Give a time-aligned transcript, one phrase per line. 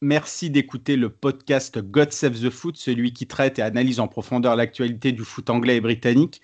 [0.00, 4.56] merci d'écouter le podcast God Save the Foot, celui qui traite et analyse en profondeur
[4.56, 6.40] l'actualité du foot anglais et britannique.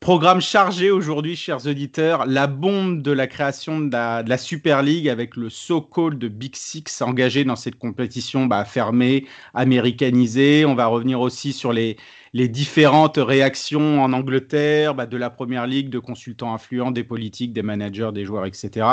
[0.00, 5.36] Programme chargé aujourd'hui, chers auditeurs, la bombe de la création de la, Super League avec
[5.36, 10.64] le so-called Big Six engagé dans cette compétition bah, fermée, américanisée.
[10.64, 11.96] On va revenir aussi sur les,
[12.32, 17.52] les différentes réactions en Angleterre, bah, de la Première Ligue, de consultants influents, des politiques,
[17.52, 18.86] des managers, des joueurs, etc.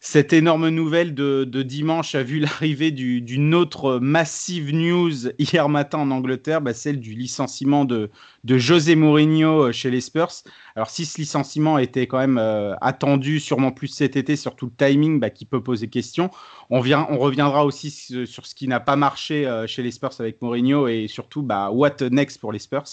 [0.00, 6.10] Cette énorme nouvelle de, dimanche a vu l'arrivée d'une autre massive news hier matin en
[6.12, 8.10] Angleterre, bah, celle du licenciement de,
[8.48, 10.32] de José Mourinho euh, chez les Spurs.
[10.74, 14.86] Alors si ce licenciement était quand même euh, attendu, sûrement plus cet été, surtout le
[14.86, 16.30] timing bah, qui peut poser question,
[16.70, 20.12] on, vient, on reviendra aussi sur ce qui n'a pas marché euh, chez les Spurs
[20.18, 22.86] avec Mourinho et surtout bah, what next pour les Spurs.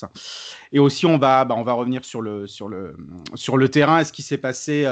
[0.74, 2.98] Et aussi on va, bah, on va revenir sur le, sur le,
[3.36, 4.86] sur le terrain, ce qui s'est passé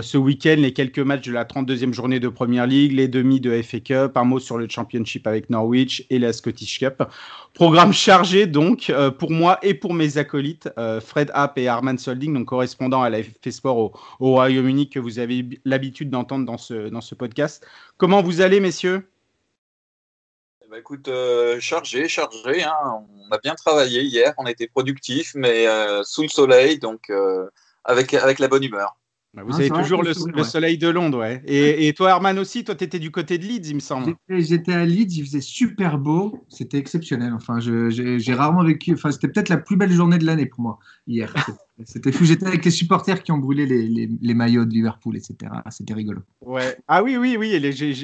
[0.00, 3.62] ce week-end, les quelques matchs de la 32e journée de Premier League, les demi de
[3.62, 7.04] FA Cup, un mot sur le Championship avec Norwich et la Scottish Cup?
[7.54, 12.34] Programme chargé donc pour moi et pour mes acolytes, euh, Fred Happ et Arman Solding,
[12.34, 16.88] donc correspondants à la FP Sport au, Royaume-Uni, que vous avez l'habitude d'entendre dans ce,
[16.88, 17.66] dans ce podcast.
[17.96, 19.08] Comment vous allez, messieurs?
[20.64, 22.62] Eh ben, Écoute, euh, chargé, chargé.
[22.62, 23.04] Hein.
[23.28, 27.10] On a bien travaillé hier, on été productif, mais euh, sous le soleil, donc
[27.84, 28.96] avec, avec la bonne humeur.
[29.34, 31.42] Bah, vous avez toujours le, soleil de Londres, ouais.
[31.46, 34.14] Et, et toi, Arman aussi, toi, tu étais du côté de Leeds, il me semble.
[34.28, 37.32] J'étais à Leeds, il faisait super beau, c'était exceptionnel.
[37.32, 38.92] Enfin, j'ai rarement vécu.
[38.92, 41.32] Enfin, c'était peut-être la plus belle journée de l'année pour moi hier.
[41.84, 42.24] C'était fou.
[42.24, 45.50] J'étais avec les supporters qui ont brûlé les, les, les maillots de Liverpool, etc.
[45.70, 46.20] C'était rigolo.
[46.40, 46.76] Ouais.
[46.86, 47.58] Ah oui, oui, oui.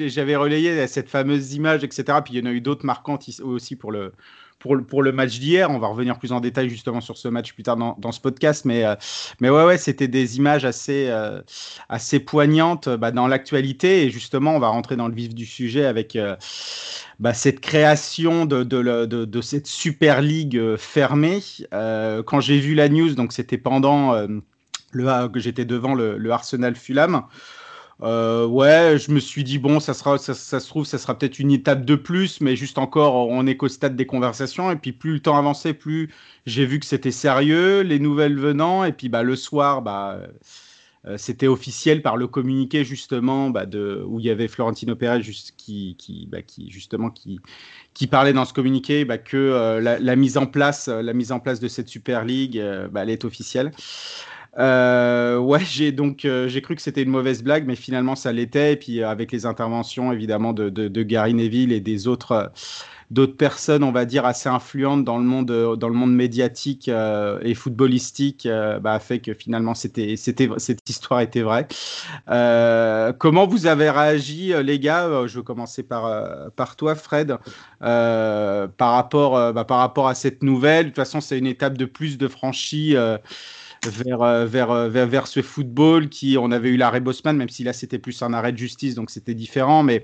[0.09, 2.17] J'avais relayé cette fameuse image, etc.
[2.25, 4.11] Puis il y en a eu d'autres marquantes aussi pour le
[4.59, 5.71] pour, pour le match d'hier.
[5.71, 8.19] On va revenir plus en détail justement sur ce match plus tard dans, dans ce
[8.19, 8.65] podcast.
[8.65, 8.95] Mais, euh,
[9.39, 11.41] mais ouais, ouais c'était des images assez, euh,
[11.87, 14.03] assez poignantes bah, dans l'actualité.
[14.03, 16.35] Et justement, on va rentrer dans le vif du sujet avec euh,
[17.19, 21.41] bah, cette création de, de, de, cette Super League fermée.
[21.71, 24.13] quand j'ai vu la news, donc c'était pendant
[24.91, 27.23] le que j'étais devant le, le Arsenal Fulham.
[28.01, 31.39] Euh, ouais, je me suis dit, bon, ça, sera, ça, se trouve, ça sera peut-être
[31.39, 34.71] une étape de plus, mais juste encore, on est qu'au stade des conversations.
[34.71, 36.09] Et puis, plus le temps avançait, plus
[36.45, 38.85] j'ai vu que c'était sérieux, les nouvelles venant.
[38.85, 40.21] Et puis, bah, le soir, bah,
[41.05, 45.21] euh, c'était officiel par le communiqué, justement, bah, de, où il y avait Florentino Pérez
[45.21, 47.41] juste, qui, qui, bah, qui, justement, qui,
[47.93, 51.33] qui parlait dans ce communiqué bah, que euh, la, la, mise en place, la mise
[51.33, 52.61] en place de cette Super League,
[52.91, 53.71] bah, elle est officielle.
[54.57, 58.31] Euh, ouais, j'ai donc euh, j'ai cru que c'était une mauvaise blague, mais finalement ça
[58.31, 58.73] l'était.
[58.73, 60.69] Et puis euh, avec les interventions évidemment de,
[61.03, 62.51] Gary Neville et des autres
[63.11, 67.53] d'autres personnes, on va dire assez influentes dans le monde dans le monde médiatique et
[67.55, 68.47] footballistique,
[68.81, 71.67] bah, a fait que finalement c'était c'était cette histoire était vraie.
[73.17, 75.25] comment vous avez réagi, les gars?
[75.25, 77.37] Je vais commencer par par toi, Fred,
[77.79, 80.85] par rapport bah, par rapport à cette nouvelle.
[80.85, 82.95] De toute façon, c'est une étape de plus de franchie
[83.87, 87.63] vers, euh, euh, vers, vers, ce football qui, on avait eu l'arrêt Bosman, même si
[87.63, 90.03] là c'était plus un arrêt de justice, donc c'était différent, mais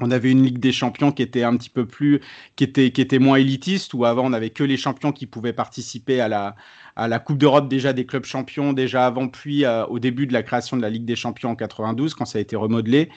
[0.00, 2.20] on avait une Ligue des Champions qui était un petit peu plus,
[2.56, 5.54] qui était, qui était moins élitiste, où avant on n'avait que les champions qui pouvaient
[5.54, 6.54] participer à la,
[6.96, 10.32] à la Coupe d'Europe déjà des clubs champions, déjà avant, puis euh, au début de
[10.32, 13.08] la création de la Ligue des Champions en 92, quand ça a été remodelé.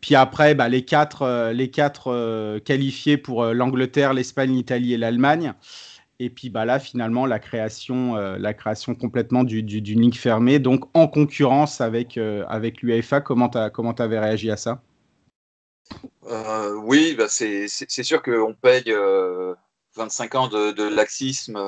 [0.00, 5.54] Puis après, bah, les quatre, les quatre qualifiés pour l'Angleterre, l'Espagne, l'Italie et l'Allemagne.
[6.22, 10.60] Et puis bah là, finalement, la création, euh, la création complètement d'une du, ligue fermée,
[10.60, 13.20] donc en concurrence avec, euh, avec l'UEFA.
[13.20, 13.58] Comment tu
[14.02, 14.80] avais réagi à ça?
[16.28, 18.94] Euh, Oui, bah c'est sûr qu'on paye
[19.96, 21.58] 25 ans de, laxisme.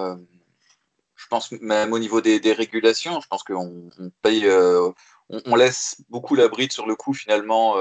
[1.17, 3.91] je pense même au niveau des, régulations, je pense qu'on
[4.23, 4.49] paye,
[5.31, 7.75] on, laisse beaucoup la bride sur le coup finalement,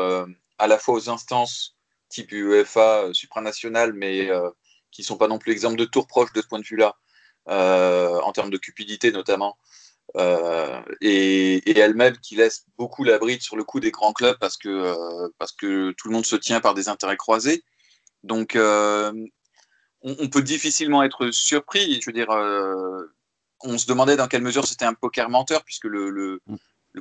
[0.58, 1.78] à la fois aux instances
[2.10, 4.30] type UEFA supranationale, mais
[4.94, 6.96] qui sont pas non plus exemples de tours proches de ce point de vue-là,
[7.50, 9.58] euh, en termes de cupidité notamment.
[10.18, 14.58] Euh, et, elle-même qui laisse beaucoup la bride sur le coup des grands clubs parce
[14.58, 17.64] que, euh, parce que tout le monde se tient par des intérêts croisés.
[18.24, 22.00] Donc, on, peut difficilement être surpris.
[22.00, 22.30] Je veux dire,
[23.62, 26.42] on se demandait dans quelle mesure c'était un poker menteur, puisque le, le,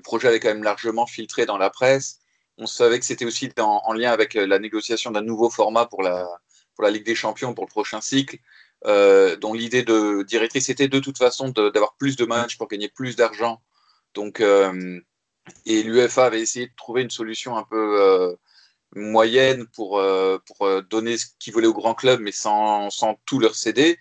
[0.03, 2.19] projet avait quand même largement filtré dans la presse.
[2.59, 6.29] on savait que c'était aussi en, lien avec la négociation d'un nouveau format pour la,
[6.83, 8.39] la Ligue des Champions pour le prochain cycle,
[8.85, 13.17] dont l'idée de directrice était de toute façon d'avoir plus de matchs pour gagner plus
[13.17, 13.63] d'argent.
[14.15, 18.37] Donc, et l'UEFA avait essayé de trouver une solution un peu
[18.95, 23.19] moyenne pour, euh, pour euh, donner ce qu'ils voulaient aux grands clubs, mais sans, sans
[23.27, 23.99] tout leur céder.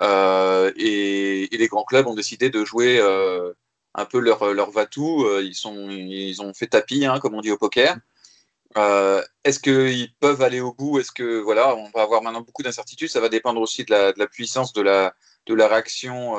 [0.00, 3.00] Euh, et, les grands clubs ont décidé de jouer
[3.94, 5.26] un peu leur, leur va-tout.
[5.40, 5.54] Ils,
[6.10, 7.96] ils ont fait tapis, hein, comme on dit au poker.
[9.44, 10.98] Est-ce qu'ils peuvent aller au bout?
[10.98, 13.08] Est-ce que voilà, on va avoir maintenant beaucoup d'incertitudes.
[13.08, 15.14] Ça va dépendre aussi de la, puissance de la,
[15.46, 16.36] de la réaction.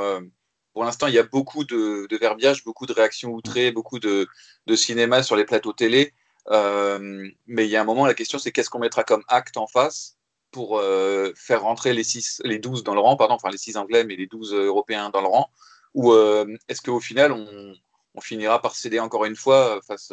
[0.73, 4.27] pour l'instant, il y a beaucoup de, de, verbiage, beaucoup de réactions outrées, beaucoup de,
[4.65, 6.13] de cinéma sur les plateaux télé.
[6.49, 9.57] Euh, mais il y a un moment, la question, c'est qu'est-ce qu'on mettra comme acte
[9.57, 10.17] en face
[10.51, 13.77] pour euh, faire rentrer les, six, les 12 dans le rang, pardon, enfin les 6
[13.77, 15.49] anglais, mais les 12 européens dans le rang?
[15.93, 17.75] Ou euh, est-ce qu'au final, on,
[18.15, 20.11] on, finira par céder encore une fois face,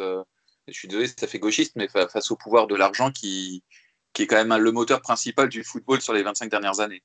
[0.70, 3.62] je suis désolé, ça fait gauchiste, mais face au pouvoir de l'argent qui,
[4.18, 7.02] est quand même le moteur principal du football sur les 25 dernières années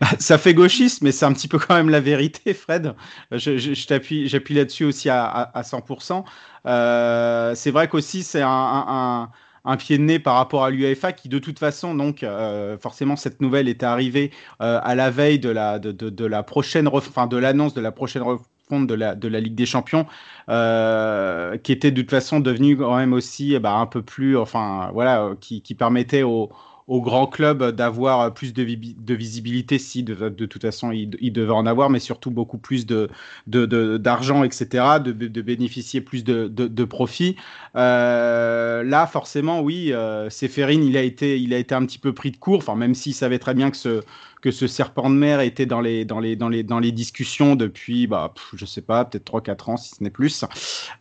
[0.00, 2.96] bah, ça fait gauchiste, mais c'est un petit peu quand même la vérité, Fred.
[3.30, 6.24] Je, j'appuie là-dessus aussi à, à, 100%.
[6.66, 9.30] Euh, c'est vrai qu'aussi c'est un,
[9.78, 13.40] pied de nez par rapport à l'UEFA qui, de toute façon, donc euh, forcément cette
[13.40, 17.28] nouvelle était arrivée euh, à la veille de la de, de, de la prochaine, enfin
[17.28, 18.22] de l'annonce de la prochaine
[18.70, 20.06] de la, de la Ligue des Champions,
[20.48, 24.90] euh, qui était de toute façon devenue quand même aussi bah, un peu plus, enfin
[24.92, 26.50] voilà, qui, qui permettait aux
[26.88, 31.90] aux grands clubs d'avoir plus de, visibilité si de, toute façon il devaient en avoir,
[31.90, 33.08] mais surtout beaucoup plus de,
[33.46, 37.36] d'argent, etc., de, bénéficier plus de, de, profit.
[37.76, 42.30] Euh, là, forcément, oui, euh, il a, été, il a été un petit peu pris
[42.30, 44.00] de court, enfin, même s'il savait très bien que ce,
[44.40, 47.56] que ce serpent de mer était dans les, dans les, dans les, dans les discussions
[47.56, 50.44] depuis, bah, je sais pas, peut-être 3-4 ans, si ce n'est plus.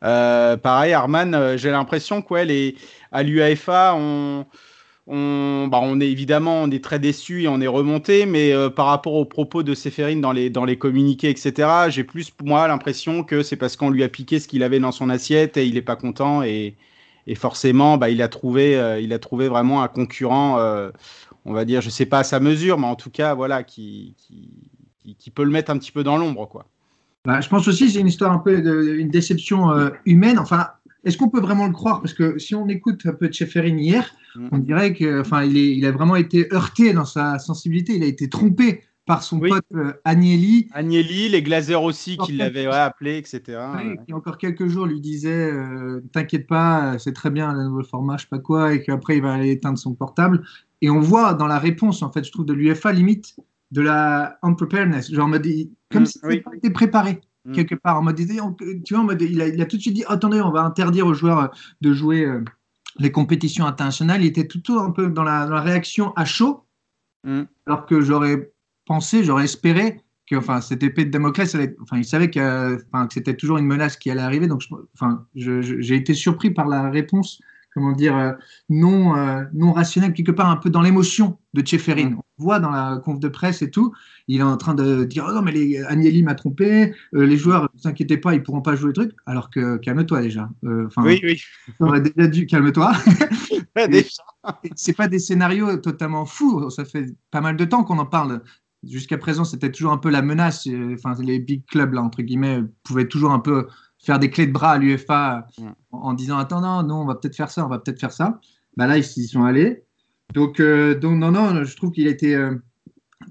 [0.04, 2.44] Euh, pareil, Arman, euh, j'ai l'impression qu'à
[3.12, 4.46] à l'UAFA, on
[5.08, 8.70] on, bah, on est évidemment on est très déçu et on est remonté, mais euh,
[8.70, 12.68] par rapport aux propos de Séphérine dans les, dans les communiqués, etc., j'ai plus moi
[12.68, 15.66] l'impression que c'est parce qu'on lui a piqué ce qu'il avait dans son assiette et
[15.66, 16.76] il n'est pas content et,
[17.26, 20.92] et forcément bah, il, a trouvé, euh, il a trouvé vraiment un concurrent, euh,
[21.46, 24.14] on va dire, je sais pas à sa mesure, mais en tout cas, voilà, qui,
[24.18, 26.50] qui, qui peut le mettre un petit peu dans l'ombre.
[26.50, 26.66] quoi.
[27.24, 29.70] Bah, je pense aussi c'est une histoire un peu de, déception
[30.06, 30.38] humaine.
[30.38, 30.68] Enfin,
[31.08, 32.02] est-ce qu'on peut vraiment le croire?
[32.02, 34.48] Parce que si on écoute un peu de Cheferin hier, mm.
[34.52, 37.96] on dirait que, enfin, il, il, a vraiment été heurté dans sa sensibilité.
[37.96, 40.68] Il a été trompé par son pote euh, Agnelli.
[40.74, 43.42] Agnelli, les Glazers aussi qui l'avaient appelé, etc.
[43.48, 47.84] Ouais, Qui encore quelques jours lui disait euh, T'inquiète pas, c'est très bien le nouveau
[47.84, 50.44] format, je sais pas quoi, et qu'après il va aller éteindre son portable.
[50.82, 53.38] Et on voit dans la réponse, en fait, je trouve, de l'UFA limite
[53.72, 55.30] de la unpreparedness, genre
[55.90, 57.22] comme mm, si c'était pas été préparé.
[57.48, 57.54] Mm.
[57.54, 58.18] quelque part en mode
[58.84, 61.48] tu vois il, a, tout de suite dit attendez on va interdire aux joueurs euh,
[61.80, 62.44] de jouer euh,
[63.00, 66.66] les compétitions internationales il était tout un peu dans la, réaction à chaud
[67.24, 67.44] mm.
[67.66, 68.52] alors que j'aurais
[68.86, 73.14] pensé j'aurais espéré que enfin cette épée de Damoclès enfin il savait que, enfin, que
[73.14, 74.64] c'était toujours une menace qui allait arriver donc
[74.94, 77.42] enfin j'ai été surpris par la réponse
[77.78, 78.32] comment dire, euh,
[78.70, 82.16] non, euh, non rationnel, quelque part un peu dans l'émotion de Tcheferin.
[82.40, 83.94] On voit dans la conf de presse et tout,
[84.28, 87.38] il est en train de dire oh non, mais les, Agnelli m'a trompé, euh, les
[87.38, 90.50] joueurs, ne vous inquiétez pas, ils pourront pas jouer le truc, alors que calme-toi déjà.
[90.64, 91.40] oui, oui.
[91.80, 92.94] aurait déjà dû, calme-toi.
[94.76, 98.42] c'est pas des scénarios totalement fous, ça fait pas mal de temps qu'on en parle.
[98.84, 100.68] Jusqu'à présent, c'était toujours un peu la menace.
[100.94, 103.68] Enfin, les big clubs, là, entre guillemets, pouvaient toujours un peu
[104.08, 105.48] faire des clés de bras à l'UFA
[105.92, 108.40] en, disant attends non non on va peut-être faire ça on va peut-être faire ça.
[108.78, 109.84] Bah là ils y sont allés.
[110.34, 112.56] Donc euh, donc non non je trouve qu'il a été euh,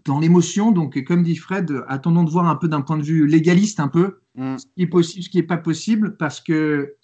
[0.04, 0.72] dans l'émotion.
[0.72, 3.88] Donc comme dit Fred attendons de voir un peu d'un point de vue légaliste un
[3.88, 4.58] peu mm.
[4.58, 6.96] ce qui est possible ce qui est pas possible parce que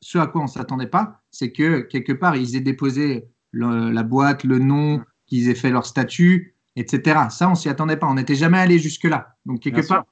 [0.00, 4.44] ce à quoi on s'attendait pas c'est que quelque part ils aient déposé la boîte
[4.44, 5.04] le nom mm.
[5.26, 8.06] qu'ils aient fait leur statut etc ça on s'y attendait pas.
[8.06, 10.06] On n'était jamais allé jusque là donc quelque part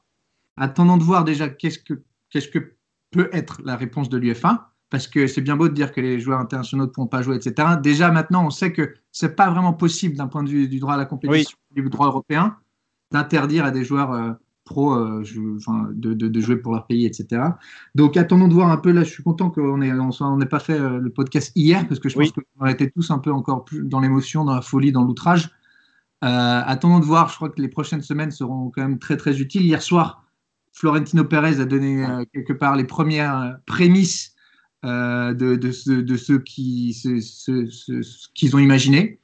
[0.56, 2.74] attendons de voir déjà qu'est-ce que qu'est-ce que
[3.12, 6.20] peut être la réponse de l'UFA parce que c'est bien beau de dire que les
[6.20, 7.76] joueurs internationaux ne pourront pas jouer, etc.
[7.82, 10.80] Déjà, maintenant, on sait que ce n'est pas vraiment possible d'un point de vue du
[10.80, 12.56] droit à la compétition, du droit européen,
[13.10, 14.32] d'interdire à des joueurs euh,
[14.66, 15.24] pro euh,
[15.94, 17.42] de, jouer pour leur pays, etc.
[17.94, 18.92] Donc, attendons de voir un peu.
[18.92, 22.10] Là, je suis content qu'on n'ait on, pas fait euh, le podcast hier, parce que
[22.10, 25.04] je pense qu'on était tous un peu encore plus dans l'émotion, dans la folie, dans
[25.04, 25.48] l'outrage.
[26.20, 27.30] attendons de voir.
[27.30, 29.62] Je crois que les prochaines semaines seront quand même très, très utiles.
[29.62, 30.21] Hier soir,
[30.72, 34.34] Florentino Pérez a donné euh, quelque part les premières prémices
[34.84, 39.18] euh, de, de, ce, de, ceux qui ce, ce, qu'ils ont imaginé.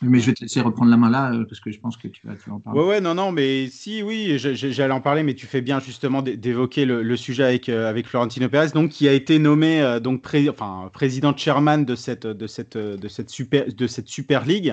[0.00, 2.06] Mais je vais te laisser reprendre la main là, euh, parce que je pense que
[2.06, 2.78] tu vas, tu vas en parler.
[2.78, 6.22] Ouais, ouais, non, non, mais si, oui, j'allais en parler, mais tu fais bien justement
[6.22, 9.80] d'é- d'évoquer le, le sujet avec, euh, avec Florentino Pérez, donc qui a été nommé
[9.82, 14.06] euh, donc pré- enfin, président chairman de cette, de cette, de cette super, de cette
[14.06, 14.48] super.
[14.48, 14.70] Et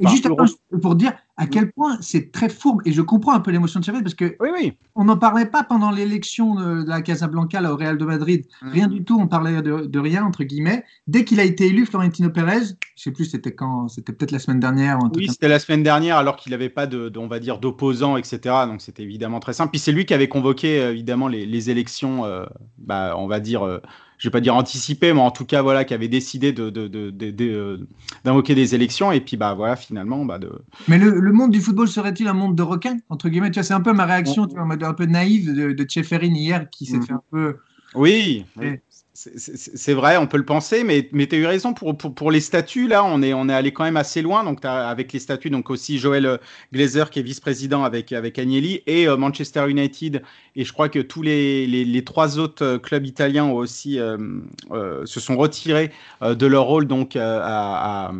[0.00, 0.44] Enfin, juste Euro-
[0.80, 3.84] pour dire à quel point c'est très fourbe, et je comprends un peu l'émotion de
[3.84, 4.72] Chavez, parce que Oui, oui.
[4.94, 8.44] on n'en parlait pas pendant l'élection de la Casablanca là, au Real de Madrid.
[8.60, 8.68] Mhm.
[8.72, 10.84] Rien du tout, on parlait de, de rien, entre guillemets.
[11.06, 12.64] Dès qu'il a été élu, Florentino Pérez,
[12.96, 14.98] je sais plus c'était quand, c'était peut-être la semaine dernière.
[15.14, 18.16] Oui, c'était la semaine dernière, alors qu'il n'avait pas de, de- on va dire, d'opposants,
[18.16, 18.66] etc.
[18.66, 19.70] Donc c'était évidemment très simple.
[19.70, 22.44] Puis c'est lui qui avait convoqué euh, évidemment les, les élections, euh,
[22.78, 23.80] bah, on va dire, euh,
[24.18, 26.88] je vais pas dire anticipées, mais en tout cas voilà, qui avait décidé de, de-
[26.88, 27.76] de- de- de- euh,
[28.24, 29.12] d'invoquer des élections.
[29.12, 30.50] Et puis bah voilà, finalement, bah, de,
[30.88, 33.50] Mais le, le monde du football serait-il un monde de requins entre guillemets?
[33.50, 36.34] Tu vois, c'est un peu ma réaction, tu vois, un peu naïve de, de Tcheferin
[36.34, 37.06] hier qui s'est Mhm.
[37.06, 37.56] fait un peu.
[37.94, 38.44] Oui.
[39.36, 42.30] C'est- vrai, on peut le penser, mais, mais tu as eu raison pour, pour, pour
[42.30, 42.86] les statuts.
[42.86, 44.44] Là, on est, on est allé quand même assez loin.
[44.44, 46.36] Donc, avec les statuts, donc aussi Joël euh,
[46.72, 50.22] Glazer qui est vice-président avec, avec Agnelli et euh, Manchester United.
[50.56, 53.98] Et je crois que tous les, les, les trois autres euh, clubs italiens ont aussi,
[53.98, 54.16] euh,
[54.70, 55.90] euh, se sont retirés
[56.22, 58.10] de leur rôle donc, à,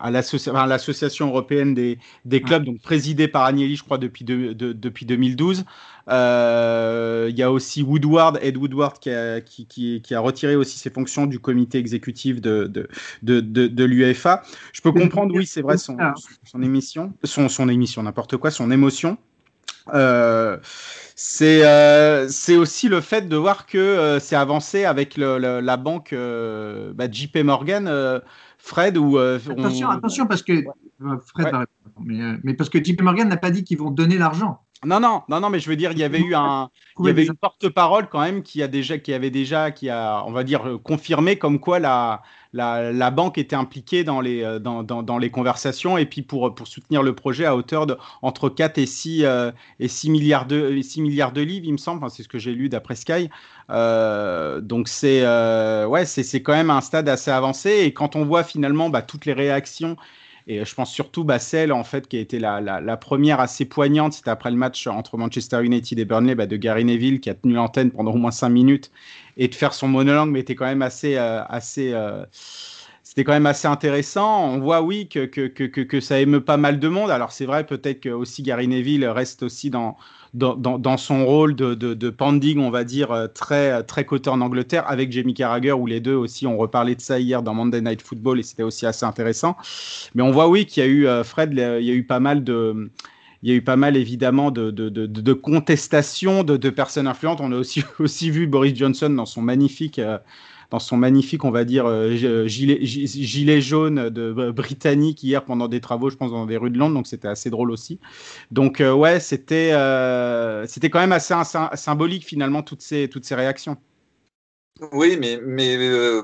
[0.00, 4.72] à, l'association européenne des, des clubs, donc présidée par Agnelli, je crois, depuis, de- de-
[4.72, 5.64] depuis 2012.
[6.08, 10.56] Euh, Il y a aussi Woodward, Ed Woodward, qui a, qui, qui- qui a retiré
[10.56, 12.88] aussi ses fonctions du comité exécutif de, de,
[13.22, 14.42] de, de, de l'UEFA.
[14.72, 15.96] Je peux comprendre, oui, c'est vrai, son,
[16.44, 19.16] son émission, son, son émission, n'importe quoi, son émotion.
[19.94, 20.58] Euh,
[21.16, 25.60] c'est euh, c'est aussi le fait de voir que euh, c'est avancé avec le, le-
[25.60, 26.14] la banque
[26.94, 27.90] bah, JP Morgan,
[28.58, 30.52] Fred, ou Attention, attention, parce que.
[31.34, 31.66] Fred va répondre,
[32.04, 34.60] mais, mais parce que JP Morgan n'a pas dit qu'ils vont donner l'argent.
[34.84, 37.08] Non, non, non, non, mais je veux dire, il y avait eu un, il y
[37.08, 40.42] avait une porte-parole quand même qui a déjà, qui avait déjà, qui a, on va
[40.42, 42.20] dire, confirmé comme quoi la,
[42.52, 46.22] la, la banque était impliquée dans les, euh, dans, dans, dans les conversations et puis
[46.22, 50.10] pour, pour soutenir le projet à hauteur de entre 4 et 6, euh, et 6
[50.10, 51.98] milliards de, 6 milliards de livres, il me semble.
[52.04, 53.30] Enfin, c'est ce que j'ai lu d'après Sky.
[53.70, 58.16] Euh, donc c'est, euh, ouais, c'est, c'est quand même un stade assez avancé et quand
[58.16, 59.96] on voit finalement bah, toutes les réactions
[60.46, 64.12] et je pense surtout bah, celle en fait qui a été la, première assez poignante,
[64.12, 67.34] c'était après le match entre Manchester United et Burnley bah, de Gary Neville qui a
[67.34, 68.90] tenu l'antenne pendant au moins 5 minutes
[69.36, 72.24] et de faire son monologue, mais était quand même assez, euh, assez, euh,
[73.02, 74.44] c'était quand même assez intéressant.
[74.46, 77.10] On voit oui que, que, que, que, ça émeut pas mal de monde.
[77.10, 79.96] Alors c'est vrai peut-être que aussi Gary Neville reste aussi dans
[80.34, 84.84] dans, son rôle de, de, de, pending, on va dire, très, très coté en Angleterre,
[84.86, 88.02] avec Jamie Carragher, où les deux aussi ont reparlé de ça hier dans Monday Night
[88.02, 89.56] Football, et c'était aussi assez intéressant.
[90.14, 92.44] Mais on voit, oui, qu'il y a eu, Fred, il y a eu pas mal
[92.44, 92.90] de
[93.42, 97.40] il y a eu pas mal évidemment de, de, de, de contestations de, personnes influentes.
[97.40, 100.18] On a aussi, aussi vu Boris Johnson dans son magnifique, euh,
[100.72, 105.68] dans son magnifique, on va dire, euh, gilet, gilet, jaune de euh, britannique hier pendant
[105.68, 106.94] des travaux, je pense, dans des rues de Londres.
[106.94, 108.00] Donc c'était assez drôle aussi.
[108.50, 111.34] Donc euh, ouais, c'était euh, c'était quand même assez
[111.74, 113.76] symbolique finalement toutes ces, toutes ces réactions.
[114.92, 116.22] Oui, mais, mais euh,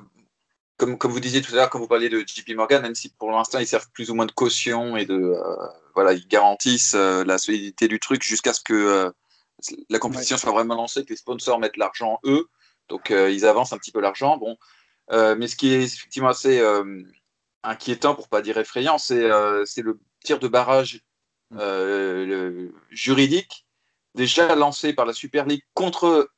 [0.78, 3.10] comme, comme vous disiez tout à l'heure, quand vous parliez de JP Morgan, même si
[3.10, 6.94] pour l'instant ils servent plus ou moins de caution et de euh, voilà, ils garantissent
[6.94, 9.10] euh, la solidité du truc jusqu'à ce que euh,
[9.90, 10.40] la compétition ouais.
[10.40, 12.48] soit vraiment lancée, que les sponsors mettent l'argent eux.
[12.88, 14.36] Donc euh, ils avancent un petit peu l'argent.
[14.36, 14.56] Bon,
[15.12, 17.02] euh, mais ce qui est effectivement assez euh,
[17.62, 21.00] inquiétant, pour pas dire effrayant, c'est le tir de barrage
[21.50, 23.66] le, juridique
[24.14, 26.30] déjà lancé par la Super League contre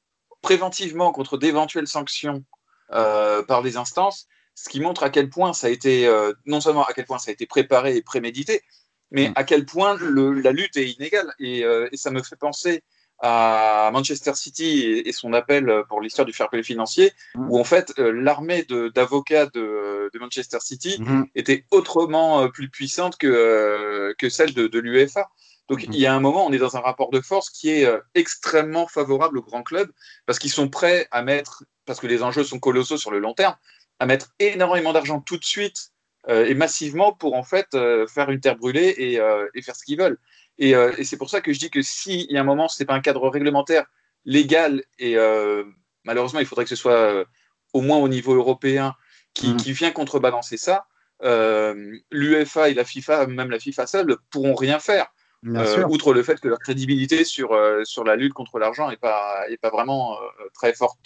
[0.43, 2.45] préventivement contre d'éventuelles sanctions
[2.93, 6.61] euh, par les instances, ce qui montre à quel point ça a été, euh, non
[6.61, 8.63] seulement à quel point ça a été préparé et prémédité,
[9.11, 9.33] mais mm.
[9.37, 11.33] à quel point le, la lutte est inégale.
[11.39, 12.83] Et, euh, et, ça me fait penser
[13.21, 17.51] à Manchester City et, et son appel pour l'histoire du fair play financier, mm.
[17.51, 21.25] où en fait l'armée d'avocats de, de, Manchester City mm.
[21.35, 25.29] était autrement plus puissante que, que celle de, de l'UEFA.
[25.71, 27.87] Donc il y a un moment, on est dans un rapport de force qui est
[27.87, 29.91] euh, extrêmement favorable aux grands clubs
[30.27, 33.35] parce qu'ils sont prêts à mettre, parce que les enjeux sont colossaux sur le long
[33.35, 33.55] terme,
[34.01, 35.93] à mettre énormément d'argent tout de suite
[36.29, 39.77] euh, et massivement pour en fait euh, faire une terre brûlée et, euh, et faire
[39.77, 40.19] ce qu'ils veulent.
[40.61, 42.69] Et, euh, et c'est pour ça que je dis que s'il y a un moment,
[42.69, 43.87] ce n'est pas un cadre réglementaire
[44.25, 45.65] légal et euh,
[46.05, 47.25] malheureusement, il faudrait que ce soit
[47.73, 48.95] au moins au niveau européen
[49.35, 49.57] qui, mmh.
[49.57, 50.87] qui vient contrebalancer ça.
[51.23, 55.11] L'UEFA et la FIFA, même la FIFA seule, pourront rien faire.
[55.47, 58.99] Euh, outre le fait que leur crédibilité sur, euh, sur la lutte contre l'argent n'est
[58.99, 61.01] pas, est pas vraiment euh, très forte.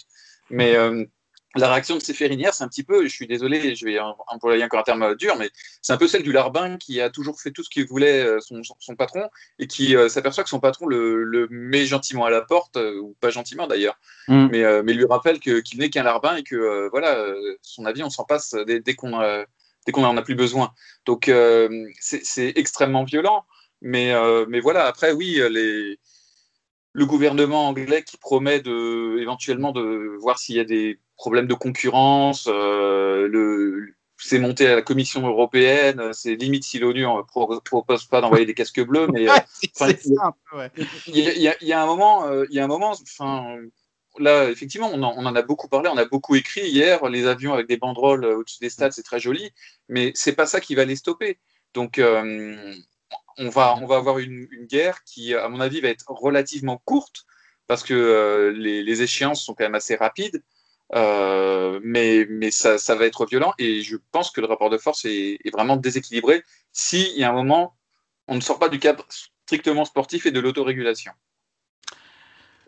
[0.49, 1.05] Mais euh,
[1.55, 3.97] la réaction de ces férinières, c'est un petit peu, je suis désolé, je vais
[4.27, 5.49] employer encore un terme dur, mais
[5.81, 8.61] c'est un peu celle du larbin qui a toujours fait tout ce qu'il voulait son,
[8.63, 12.77] son, patron et qui s'aperçoit que son patron le, le, met gentiment à la porte,
[12.77, 13.97] ou pas gentiment d'ailleurs,
[14.27, 14.47] mm.
[14.51, 17.17] mais, mais lui rappelle qu'il qu n'est qu'un larbin et que voilà,
[17.61, 19.21] son avis, on s'en passe dès, dès qu'on
[19.85, 20.73] dès qu'on en a plus besoin.
[21.05, 23.45] Donc euh, c'est extrêmement violent.
[23.81, 25.99] Mais, euh, mais voilà, après, oui, les,
[26.93, 31.53] le gouvernement anglais qui promet de, éventuellement de voir s'il y a des problèmes de
[31.53, 38.05] concurrence, euh, le, c'est monté à la Commission européenne, c'est limite si l'ONU ne propose
[38.05, 39.27] pas d'envoyer des casques bleus, mais
[41.07, 43.57] il y, a un moment, il y a un moment, enfin,
[44.19, 47.07] là, effectivement, on en, a beaucoup parlé, on a beaucoup écrit hier.
[47.09, 49.51] Les avions avec des banderoles au-dessus des stades, c'est très joli,
[49.89, 51.39] mais c'est pas ça qui va les stopper.
[51.73, 52.73] Donc, euh,
[53.37, 57.25] on, va, on va avoir une, guerre qui, à mon avis, va être relativement courte
[57.67, 60.43] parce que euh, les, échéances sont quand même assez rapides.
[60.93, 64.77] Euh, mais, mais ça, ça, va être violent et je pense que le rapport de
[64.77, 67.75] force est, vraiment déséquilibré s'il y a un moment,
[68.27, 71.11] on ne sort pas du cadre strictement sportif et de l'autorégulation.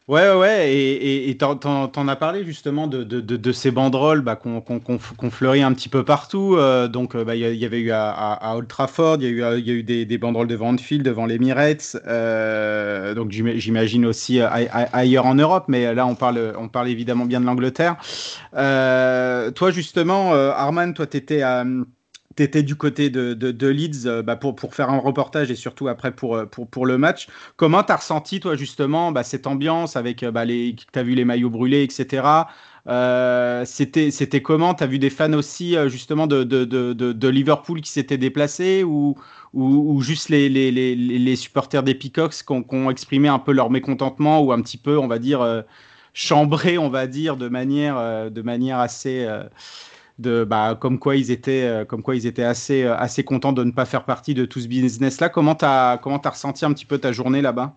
[0.08, 5.30] Ouais, ouais, et tu en, as parlé justement de, de, de, ces banderoles bah, qu'on
[5.30, 6.56] fleurit un petit peu partout.
[6.56, 9.58] Euh, donc, euh, bah, il y, avait eu à, à, Old Trafford, il y, a
[9.58, 11.98] eu, y a eu des, des banderoles devant Anfield, devant l'Emirates.
[12.08, 17.42] Euh, donc, j'imagine aussi ailleurs en Europe, mais là, on parle, on parle évidemment bien
[17.42, 17.98] de l'Angleterre.
[18.54, 21.66] toi, justement, Arman, toi, tu étais à
[22.38, 25.56] tu étais du côté de, de, Leeds euh, bah, pour, pour, faire un reportage et
[25.56, 27.28] surtout après pour, euh, pour, pour le match.
[27.58, 30.76] Comment tu as ressenti, toi, justement, bah, cette ambiance avec euh, bah, les.
[30.76, 32.24] Tu as vu les maillots brûlés, etc.
[32.88, 34.76] Euh, C'était comment?
[34.76, 36.64] Tu as vu des fans aussi, justement, de, de,
[36.94, 39.16] de Liverpool qui s'étaient déplacés ou,
[39.54, 43.28] ou, ou juste les, les, les, les, supporters des Peacocks qui ont, qui ont, exprimé
[43.28, 45.64] un peu leur mécontentement ou un petit peu, on va dire,
[46.14, 49.28] chambré, on va dire, de manière, de manière assez
[50.20, 53.54] de bah, comme quoi ils étaient, euh, comme quoi ils étaient assez, euh, assez contents
[53.54, 55.30] de ne pas faire partie de tout ce business-là.
[55.30, 57.76] Comment tu as, comment as ressenti un petit peu ta journée là-bas?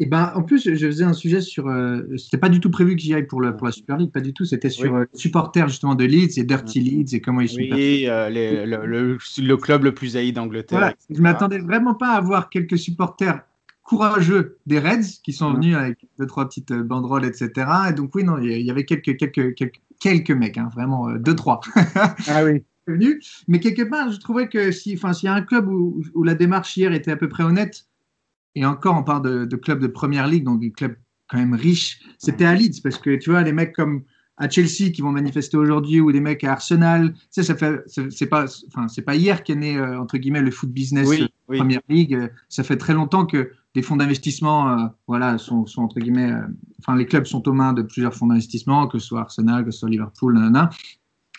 [0.00, 1.66] Et eh ben, en plus, je faisais un sujet sur.
[1.66, 4.12] Euh, c'était pas du tout prévu que j'y aille pour, le, pour la Super League,
[4.12, 4.44] pas du tout.
[4.44, 7.56] C'était sur les supporters justement de Leeds et Dirty Leeds et comment ils sont.
[7.58, 10.78] Oui, le, le, club le plus haï d'Angleterre.
[10.78, 10.94] Voilà.
[11.10, 13.40] Je m'attendais vraiment pas à voir quelques supporters
[13.82, 17.66] courageux des Reds qui sont venus avec deux trois petites banderoles, etc.
[17.90, 21.18] Et donc oui, non, il y avait quelques quelques quelques quelques mecs, hein, vraiment euh,
[21.18, 21.60] deux, trois.
[22.26, 22.64] ah oui.
[23.48, 26.24] Mais quelque part, je trouvais que si, enfin, s'il y a un club où, où,
[26.24, 27.86] la démarche hier était à peu près honnête,
[28.54, 30.96] et encore, on parle de, de clubs de première ligue, donc des clubs
[31.28, 34.04] quand même riches, c'était à Leeds, parce que tu vois, les mecs comme
[34.38, 37.82] à Chelsea qui vont manifester aujourd'hui ou des mecs à Arsenal, tu sais, ça fait,
[37.86, 41.28] c'est pas, enfin, c'est pas hier qu'est né euh, entre guillemets le foot business oui,
[41.48, 42.30] Première Ligue.
[42.48, 46.42] Ça fait très longtemps que des fonds d'investissement, euh, voilà, sont, sont, entre guillemets, euh,
[46.80, 49.70] enfin, les clubs sont aux mains de plusieurs fonds d'investissement, que ce soit Arsenal, que
[49.70, 50.70] ce soit Liverpool, nanana.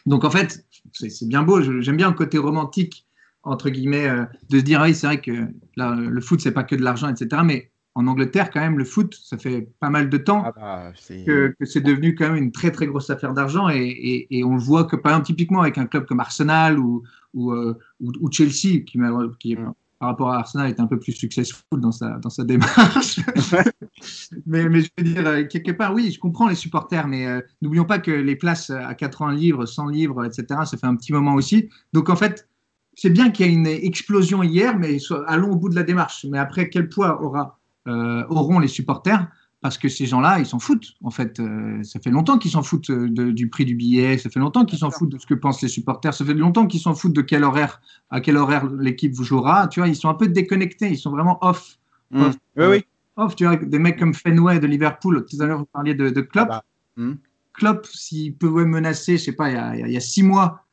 [0.06, 1.62] Donc en fait, c'est bien beau.
[1.82, 3.06] J'aime bien le côté romantique
[3.44, 6.54] entre guillemets euh, de se dire, ah oui, c'est vrai que là, le foot, c'est
[6.54, 7.42] pas que de l'argent, etc.
[7.44, 10.94] Mais en Angleterre, quand même, le foot, ça fait pas mal de temps ah bah,
[11.26, 14.46] que, que c'est devenu quand même une très très grosse affaire d'argent et, et, et,
[14.46, 17.54] on le voit que par exemple typiquement avec un club comme Arsenal ou, ou,
[18.00, 18.98] ou, Chelsea qui,
[19.40, 22.46] qui, mm par rapport à Arsenal, est un peu plus successful dans sa, dans sa
[22.46, 23.20] démarche.
[24.46, 27.42] mais, mais, je veux dire, euh, quelque part, oui, je comprends les supporters, mais euh,
[27.62, 31.12] n'oublions pas que les places à 80 livres, 100 livres, etc., ça fait un petit
[31.12, 31.70] moment aussi.
[31.92, 32.48] Donc, en fait,
[32.96, 36.26] c'est bien qu'il y ait une explosion hier, mais allons au bout de la démarche.
[36.30, 39.28] Mais après, quel poids aura, euh, auront les supporters?
[39.62, 40.94] Parce que ces gens-là, ils s'en foutent.
[41.04, 44.30] En fait, euh, ça fait longtemps qu'ils s'en foutent euh, du prix du billet, ça
[44.30, 46.80] fait longtemps qu'ils s'en foutent de ce que pensent les supporters, ça fait longtemps qu'ils
[46.80, 49.68] s'en foutent de quel horaire, à quel horaire l'équipe jouera.
[49.68, 51.78] Tu vois, ils sont un peu déconnectés, ils sont vraiment off.
[52.12, 52.24] Mmh.
[52.58, 52.86] oui, oui.
[53.18, 55.26] Off, tu vois, des mecs comme Fenway de Liverpool.
[55.30, 56.48] Tout à l'heure, vous parliez de, de Klopp.
[56.52, 56.64] Ah
[56.96, 57.14] bah, mmh.
[57.54, 60.66] Klopp, s'il pouvait menacer, je sais pas, il y, a, six mois,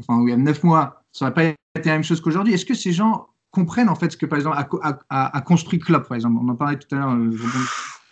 [0.00, 2.54] enfin, il y a neuf mois, ça n'aurait pas été la même chose qu'aujourd'hui.
[2.54, 4.56] Est-ce que ces gens comprennent en fait ce que, par exemple,
[5.10, 6.38] a, construit Klopp, par exemple?
[6.42, 7.10] On en parlait tout à l'heure.
[7.10, 7.36] Euh,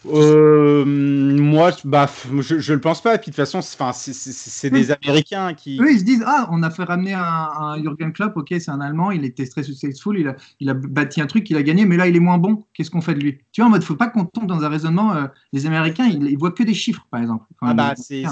[0.07, 2.09] euh, moi, bah,
[2.41, 3.17] je, je le pense pas.
[3.17, 5.79] Et puis de toute façon, c'est des Américains qui.
[5.81, 8.37] Eux, ils se disent ah, on a fait ramener un, un Jürgen Klopp.
[8.37, 9.11] Ok, c'est un Allemand.
[9.11, 10.19] Il était très successful.
[10.19, 11.51] Il a, il a bâti un truc.
[11.51, 11.85] Il a gagné.
[11.85, 12.65] Mais là, il est moins bon.
[12.75, 13.39] Qu'est-ce qu'on fait de lui?
[13.53, 15.15] Tu vois, en mode, faut pas qu'on tombe dans un raisonnement.
[15.15, 17.45] Euh, les Américains, ils, ils, voient que des chiffres, par exemple.
[17.61, 18.25] ah bah, c'est,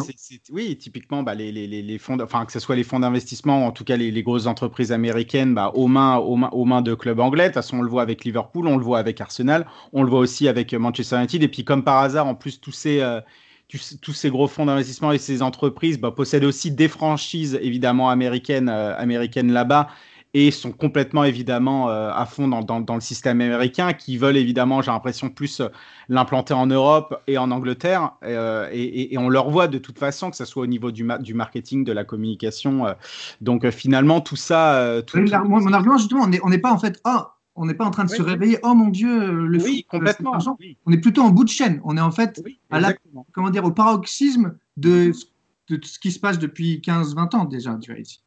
[0.53, 3.73] oui, typiquement, bah, les, les, les fonds, enfin que ce soit les fonds d'investissement, en
[3.73, 6.95] tout cas les, les grosses entreprises américaines, bah, aux mains, aux mains, aux mains de
[6.95, 7.45] clubs anglais.
[7.45, 10.11] De toute façon, on le voit avec Liverpool, on le voit avec Arsenal, on le
[10.11, 11.43] voit aussi avec Manchester United.
[11.43, 13.21] Et puis comme par hasard, en plus, tous ces, euh,
[13.69, 18.71] tous, ces gros fonds d'investissement et ces entreprises bah, possèdent aussi des franchises évidemment américaines,
[18.71, 19.89] euh, américaines là-bas
[20.35, 24.83] et sont complètement évidemment euh, à fond dans, dans, le système américain, qui veulent évidemment,
[24.83, 25.63] j'ai l'impression, plus
[26.11, 28.13] l'implanter en Europe et en Angleterre.
[28.23, 31.33] Et, et, on leur voit de toute façon, que ce soit au niveau du, du
[31.33, 32.85] marketing, de la communication.
[33.41, 35.01] donc finalement, tout ça...
[35.07, 37.01] Tout, mon, argument, justement, on n'est pas en fait...
[37.07, 37.23] Oh,
[37.57, 38.59] on n'est pas en train de se réveiller.
[38.63, 40.39] Oh mon Dieu, le oui, foot, complètement.
[40.85, 41.81] On est plutôt en bout de chaîne.
[41.85, 42.95] On est en fait à la,
[43.33, 45.13] comment dire, au paroxysme de,
[45.69, 48.21] de, ce qui se passe depuis 15-20 ans déjà, tu vois, ici.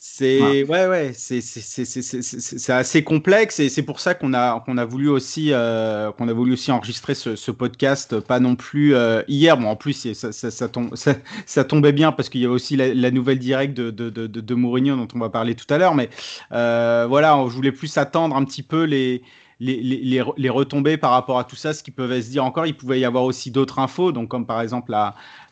[0.00, 5.08] C'est ouais ouais, c'est assez complexe et c'est pour ça qu'on a qu'on a voulu
[5.08, 9.58] aussi euh, qu'on a voulu aussi enregistrer ce, ce podcast pas non plus euh, hier.
[9.58, 12.76] Bon en plus ça, ça, ça, tombe, ça, tombait bien parce qu'il y a aussi
[12.76, 15.78] la, la, nouvelle directe de, de, de, de, Mourinho dont on va parler tout à
[15.78, 15.96] l'heure.
[15.96, 16.10] Mais
[16.52, 19.22] euh, voilà, je voulais plus attendre un petit peu les
[19.60, 22.66] les, les, les, retombées par rapport à tout ça, ce qui pouvait se dire encore.
[22.66, 24.94] Il pouvait y avoir aussi d'autres infos, donc comme par exemple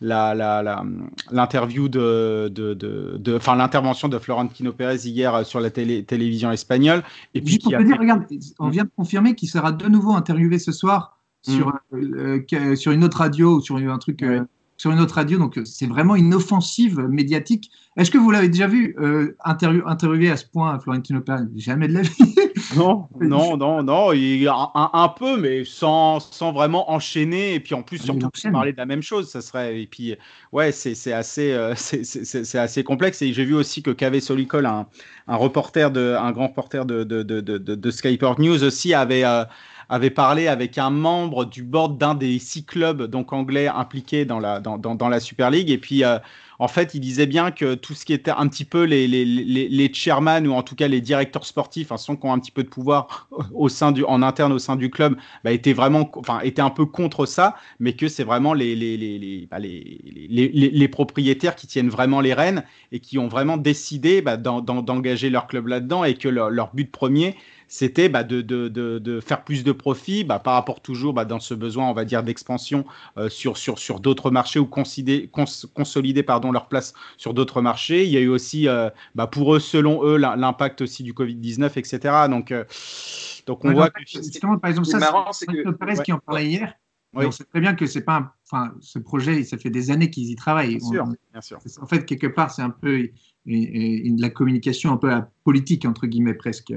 [0.01, 7.03] l'interview de, de, de, enfin l'intervention de Florentino Pérez hier sur la télé, télévision espagnole.
[7.35, 8.25] Et puis, dire, regarde,
[8.61, 12.43] on vient de confirmer qu'il sera de nouveau interviewé ce soir sur, mm.
[12.53, 14.23] euh, sur une autre radio ou sur un truc.
[14.23, 14.45] Euh,
[14.77, 17.71] sur une autre radio, donc c'est vraiment une offensive médiatique.
[17.97, 21.95] Est-ce que vous l'avez déjà vu euh, interviewer à ce point Florentino Pérez Jamais de
[21.95, 22.35] la vie.
[22.75, 27.55] Non, non, non, non, il, un, un, peu, mais sans, sans vraiment enchaîner.
[27.55, 29.81] Et puis en plus, surtout parler de la même chose, ça serait.
[29.83, 30.17] Et puis,
[30.53, 33.23] ouais, c'est assez, euh, c'est assez complexe.
[33.23, 34.87] Et j'ai vu aussi que KV Solicol, un,
[35.29, 39.25] un reporter, de, un grand reporter de, de, de, de, de Skyport News aussi, avait.
[39.25, 39.45] Euh,
[39.89, 44.39] avait parlé avec un membre du board d'un des six clubs donc anglais impliqués dans
[44.39, 45.71] la, dans, dans, la Super League.
[45.71, 46.19] Et puis, euh,
[46.59, 49.25] en fait, il disait bien que tout ce qui était un petit peu les, les,
[49.25, 52.39] les, les chairman ou en tout cas les directeurs sportifs, enfin, ceux qui ont un
[52.39, 55.73] petit peu de pouvoir au sein du, en interne au sein du club, bah, étaient
[55.73, 60.01] vraiment, enfin, un peu contre ça, mais que c'est vraiment les, les, les, bah, les,
[60.31, 65.47] les, propriétaires qui tiennent vraiment les rênes et qui ont vraiment décidé bah, d'engager leur
[65.47, 67.37] club là-dedans et que leur, leur but premier,
[67.69, 71.25] c'était bah, de, de, de, de, faire plus de profit bah, par rapport toujours bah,
[71.25, 72.85] dans ce besoin, on va dire, d'expansion
[73.19, 77.63] euh, sur, sur, sur d'autres marchés ou consolider, cons, consolider pardon, leur place sur d'autres
[77.63, 78.05] marchés.
[78.05, 78.91] Il y a eu aussi, euh,
[79.33, 82.15] pour eux, selon eux, l'impact aussi du Covid-19, etc.
[82.29, 82.65] Donc, euh,
[83.47, 84.03] donc on voit que.
[84.07, 85.01] Justement, par exemple, ça,
[85.33, 85.71] c'est que.
[85.71, 86.75] Perez qui en parlait hier.
[87.15, 87.25] Oui.
[87.25, 88.33] On sait très bien que c'est pas, un...
[88.45, 90.77] enfin, ce projet, ça fait des années qu'ils y travaillent.
[90.77, 91.59] Bien sûr, bien sûr.
[91.81, 93.09] En fait, quelque part, c'est un peu,
[93.47, 95.11] et, de la communication un peu
[95.45, 96.73] politique entre guillemets presque.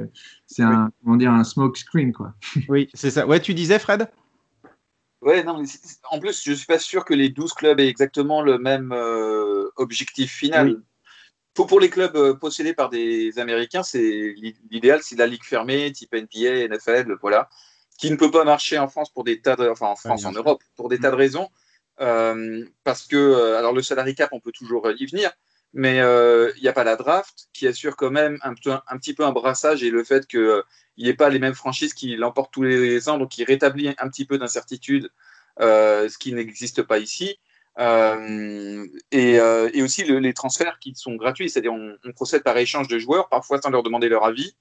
[0.46, 2.34] C'est un comment dire un smoke screen quoi.
[2.70, 3.26] Oui, c'est ça.
[3.26, 4.10] Ouais, tu disais Fred?
[5.22, 5.62] Ouais, non,
[6.12, 9.70] en plus, je suis pas sûr que les 12 clubs aient exactement le même euh,
[9.76, 10.82] objectif final.
[11.54, 14.34] Pour, pour, les clubs euh, possédés par des Américains, c'est
[14.72, 17.50] l'idéal, c'est la ligue fermée, type NBA, NFL, voilà,
[17.98, 20.32] qui ne peut pas marcher en France pour des tas de, enfin en France, en
[20.32, 21.50] Europe, pour des tas de raisons,
[22.00, 25.32] euh, parce que, alors le salary cap, on peut toujours y venir,
[25.74, 28.54] mais il euh, n'y a pas la draft qui assure quand même un,
[28.88, 30.64] un, petit peu un brassage et le fait qu'il euh,
[30.98, 34.10] n'y ait pas les mêmes franchises qui l'emportent tous les ans, donc qui rétablit un
[34.10, 35.12] petit peu d'incertitude,
[35.60, 37.40] euh, ce qui n'existe pas ici.
[37.78, 42.90] Et, et, aussi le, les transferts qui sont gratuits, c'est-à-dire on, on, procède par échange
[42.90, 44.54] de joueurs, parfois sans leur demander leur avis,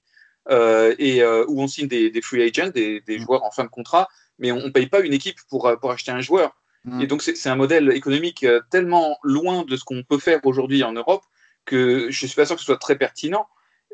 [0.49, 3.21] et où on signe des, des free agents, des, des, mmh.
[3.23, 6.11] joueurs en fin de contrat, mais on ne paye pas une équipe pour, pour acheter
[6.11, 6.55] un joueur.
[7.01, 10.83] Et donc, c'est un modèle économique euh, tellement loin de ce qu'on peut faire aujourd'hui
[10.83, 11.23] en Europe
[11.65, 13.47] que je ne suis pas sûr que ce soit très pertinent.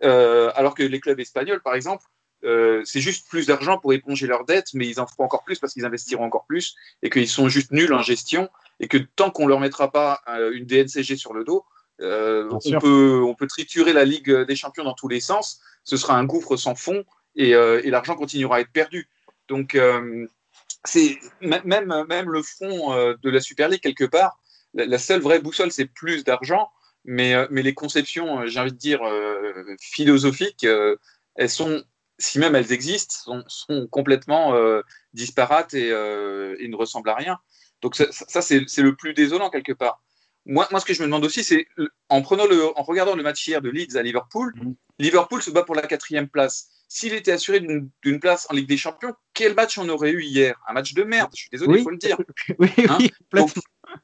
[0.04, 2.06] Euh, alors que les clubs espagnols, par exemple,
[2.44, 5.60] euh, c'est juste plus d'argent pour éponger leurs dettes, mais ils en feront encore plus
[5.60, 9.32] parce qu'ils investiront encore plus et qu'ils sont juste nuls en gestion et que tant
[9.32, 11.66] qu'on ne leur mettra pas euh, une DNCG sur le dos,
[12.00, 15.62] on, peut, on peut triturer la Ligue des Champions dans tous les sens.
[15.86, 17.06] Ce sera un gouffre sans fond
[17.38, 19.08] et, et l'argent continuera à être perdu.
[19.48, 19.78] Donc,
[20.86, 24.40] c'est même, même le fond euh, de la Super League, quelque part,
[24.74, 26.70] la, seule vraie boussole, c'est plus d'argent,
[27.06, 29.02] mais, euh, mais les conceptions, euh, j'ai envie de dire,
[29.80, 30.66] philosophiques,
[31.36, 31.84] elles sont,
[32.20, 34.54] si même elles existent, sont, sont complètement
[35.14, 37.40] disparates et, et, ne ressemblent à rien.
[37.82, 40.02] Donc ça, ça c'est le plus désolant, quelque part.
[40.48, 41.68] Moi, moi, ce que je me demande aussi, c'est
[42.10, 44.74] en, prenant le, en regardant le match hier de Leeds à Liverpool, mmh.
[45.00, 48.78] Liverpool se bat pour la quatrième place s'il était assuré d'une place en Ligue des
[48.78, 50.56] Champions, quel match on aurait eu hier?
[50.66, 52.18] Un match de merde, je suis désolé, il faut le dire.
[52.58, 52.98] oui, hein?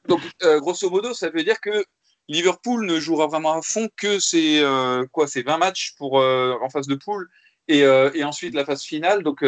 [0.10, 1.86] Donc, euh, grosso modo, ça veut dire que
[2.27, 6.69] Liverpool ne jouera vraiment à fond que ces, euh, quoi, 20 matchs pour, euh, en
[6.69, 7.30] phase de poule
[7.69, 9.23] et, et, ensuite la phase finale.
[9.23, 9.41] Donc,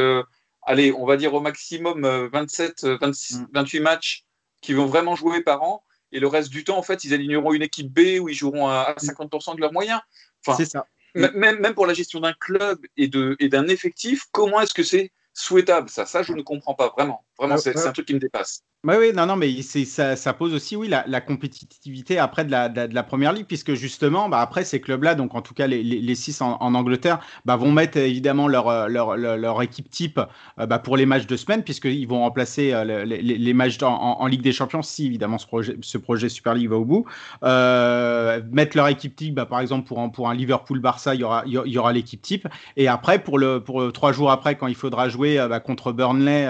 [0.62, 4.23] allez, on va dire au maximum 27, 26, 28 matchs
[4.62, 5.84] qui vont vraiment jouer par an.
[6.13, 8.69] Et le reste du temps, en fait, ils aligneront une équipe B où ils joueront
[8.69, 9.99] à, 50% de leurs moyens.
[10.45, 10.86] Enfin, c'est ça.
[11.15, 15.12] Même, même pour la gestion d'un club et d'un et effectif, comment est-ce que c'est
[15.34, 15.89] souhaitable?
[15.89, 17.26] Ça Ça, je ne comprends pas vraiment.
[17.38, 18.63] Vraiment, c'est un truc qui me dépasse.
[18.86, 22.52] Oui, oui, non, non, mais ça, ça, pose aussi, oui, la, la compétitivité après de
[22.52, 25.67] la, de, la, première ligue, puisque justement, bah, après ces clubs-là, donc en tout cas
[25.67, 30.19] les, les, six en, en Angleterre, bah, vont mettre évidemment leur, leur, leur, équipe type
[30.60, 34.19] euh, bah, pour les matchs de semaine, puisqu'ils vont remplacer euh, les, les, matchs en,
[34.19, 37.06] en, Ligue des Champions si évidemment ce projet, ce projet Super League va au bout.
[37.43, 41.24] Euh, mettre leur équipe type, bah, par exemple, pour un, pour un Liverpool-Barça, il y
[41.24, 42.50] aura, il y aura l'équipe type.
[42.76, 46.46] Et après, pour, le, pour trois jours après, quand il faudra jouer bah, contre Burnley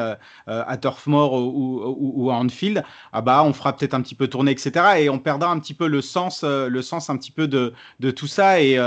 [0.48, 4.28] à à Turf Moor ou, à Anfield, ah bah, on fera peut-être un petit peu
[4.28, 4.72] tourner, etc.
[5.00, 8.12] Et on perdra un petit peu le sens, le sens un petit peu de, de
[8.12, 8.62] tout ça.
[8.62, 8.80] Et,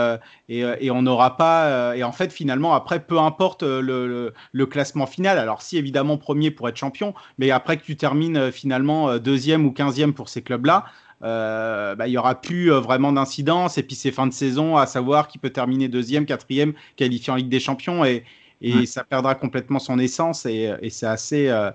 [0.48, 1.96] et, et on n'aura pas.
[1.96, 5.38] et en fait, finalement, après, peu importe le, le, classement final.
[5.38, 9.72] Alors, si évidemment premier pour être champion, mais après que tu termines finalement deuxième ou
[9.72, 10.86] quinzième pour ces clubs-là,
[11.22, 13.78] euh, bah, il n'y aura plus euh, vraiment d'incidence.
[13.78, 17.36] Et puis c'est fin de saison à savoir qui peut terminer deuxième, quatrième, qualifié en
[17.36, 18.04] Ligue des Champions.
[18.04, 18.24] Et,
[18.60, 21.70] et ça perdra complètement son essence et, et c'est assez, euh,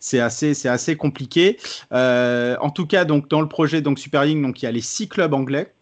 [0.00, 1.58] c'est assez, c'est assez compliqué.
[1.90, 4.80] en tout cas, donc dans le projet donc Super League, donc il y a les
[4.80, 5.72] six clubs anglais,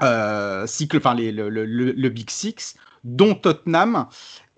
[0.00, 4.06] six enfin les, le, le, le, Big Six, dont Tottenham.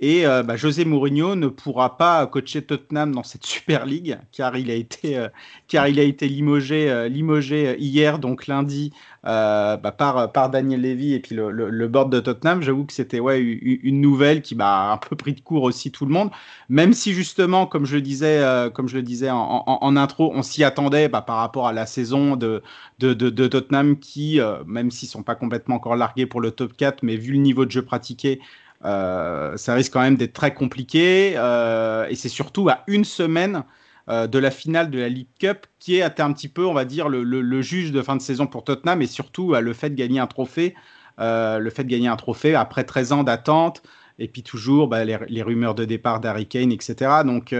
[0.05, 4.57] Et euh, bah, José Mourinho ne pourra pas coacher Tottenham dans cette Super League car
[4.57, 5.29] il a été, euh,
[5.69, 11.15] car il a été limogé, euh, limogé hier, donc lundi, bah, par, par Daniel Levy
[11.15, 12.63] et puis le, le, board de Tottenham.
[12.63, 16.05] J'avoue que c'était ouais, une nouvelle qui m'a un peu pris de court aussi tout
[16.05, 16.31] le monde.
[16.69, 18.43] Même si justement, comme je le disais,
[18.75, 22.35] comme je le disais en, intro, on s'y attendait bah, par rapport à la saison
[22.35, 22.65] de,
[22.99, 26.51] de, de, de Tottenham qui, même s'ils ne sont pas complètement encore largués pour le
[26.51, 28.41] top 4, mais vu le niveau de jeu pratiqué,
[28.83, 31.35] ça risque quand même d'être très compliqué.
[31.37, 33.65] Euh, et c'est surtout à une semaine
[34.09, 36.85] euh, de la finale de la League Cup qui est un petit peu, on va
[36.85, 40.21] dire, le, juge de fin de saison pour Tottenham et surtout le fait de gagner
[40.21, 40.75] un trophée.
[41.19, 43.83] le fait de gagner un trophée après 13 ans d'attente
[44.19, 47.23] et puis toujours bah, les, rumeurs de départ d'Harry Kane, etc.
[47.25, 47.55] Donc,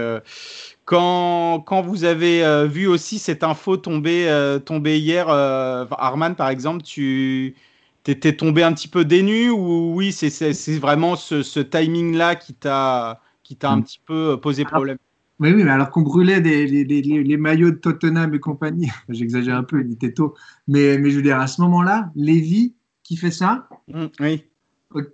[0.85, 7.55] quand, quand, vous avez vu aussi cette info tomber, tomber hier, Arman par exemple, tu,
[8.03, 13.21] T'étais tombé un petit peu dénu ou oui, c'est vraiment ce, timing-là qui t'a
[13.63, 13.83] un mm.
[13.83, 14.97] petit peu euh, posé problème?
[15.39, 18.89] Oui, oui, mais alors qu'on brûlait des, les, les, les, maillots de Tottenham et compagnie,
[19.09, 20.35] j'exagère un peu, il était tôt,
[20.67, 24.43] mais, mais je veux dire, à ce moment-là, Lévy qui fait ça, mm, oui.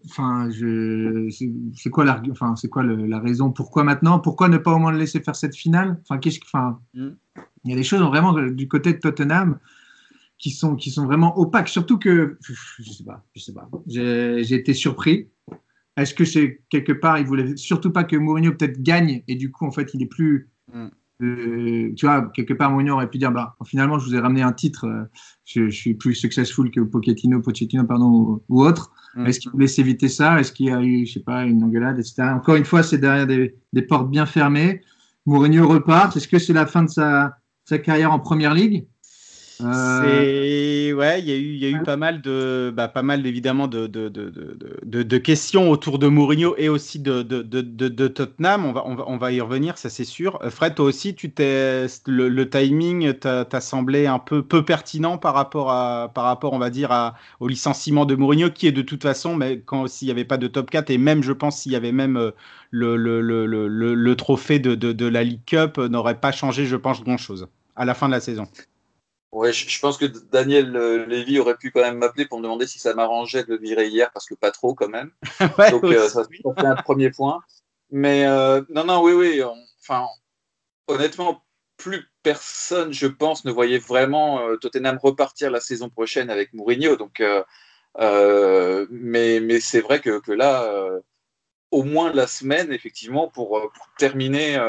[0.09, 3.51] Enfin, c'est quoi, la, enfin, quoi la raison?
[3.51, 4.19] Pourquoi maintenant?
[4.19, 6.01] Pourquoi ne pas au moins le laisser faire cette finale?
[6.01, 7.09] Enfin, qu'est-ce enfin, mm.
[7.63, 9.57] il y a des choses vraiment du côté de Tottenham
[10.39, 11.67] qui sont, qui sont vraiment opaques.
[11.67, 12.37] Surtout que,
[12.79, 13.69] je sais pas, je sais pas.
[13.87, 15.29] J'ai été surpris.
[15.97, 19.51] Est-ce que c'est quelque part, il voulait surtout pas que Mourinho peut-être gagne et du
[19.51, 20.49] coup, en fait, il est plus.
[20.73, 20.87] Mm.
[21.21, 24.41] Euh, tu vois, quelque part, Mourinho aurait pu dire bah, finalement, je vous ai ramené
[24.41, 25.03] un titre, euh,
[25.43, 28.93] je, suis plus successful que Pochettino, Pochettino pardon, ou, autre.
[29.15, 29.25] Mm.
[29.25, 30.39] Est-ce qu'il voulait s'éviter ça?
[30.39, 32.29] Est-ce qu'il y a eu, je sais pas, une engueulade, etc.
[32.33, 34.81] Encore une fois, c'est derrière des, des, portes bien fermées.
[35.25, 36.15] Mourinho repart.
[36.15, 38.87] Est-ce que c'est la fin de sa, sa carrière en première ligue?
[39.59, 43.27] C'est ouais, il y a eu, y a eu pas mal de, bah, pas mal
[43.27, 48.65] évidemment de de, de, de, de, questions autour de Mourinho et aussi de, de, Tottenham.
[48.65, 50.39] On va, on va, on va y revenir, ça c'est sûr.
[50.43, 55.33] Euh, Fred, toi aussi, tu t'es, le, timing t'a semblé un peu peu pertinent par
[55.33, 58.81] rapport à, par rapport, on va dire, à, au licenciement de Mourinho, qui est de
[58.81, 61.59] toute façon, mais quand s'il n'y avait pas de top 4 et même, je pense,
[61.59, 62.31] s'il y avait même euh,
[62.71, 66.65] le, le, le, le, le trophée de, de, de la League Cup, n'aurait pas changé,
[66.65, 68.47] je pense, grand chose à la fin de la saison.
[69.31, 72.65] Ouais, je, pense que Daniel euh, Lévy aurait pu quand même m'appeler pour me demander
[72.65, 75.11] si ça m'arrangeait de le virer hier, parce que pas trop quand même.
[75.71, 77.43] Donc euh, ça, fait un premier point.
[77.91, 79.43] Mais euh, non, non, oui, oui.
[79.81, 80.07] enfin,
[80.87, 81.43] honnêtement,
[81.77, 86.95] plus personne, je pense, ne voyait vraiment Tottenham repartir la saison prochaine avec Mourinho.
[86.95, 87.21] Donc,
[87.99, 90.67] mais, mais c'est vrai que, que là,
[91.69, 94.59] au moins la semaine, effectivement, pour, pour terminer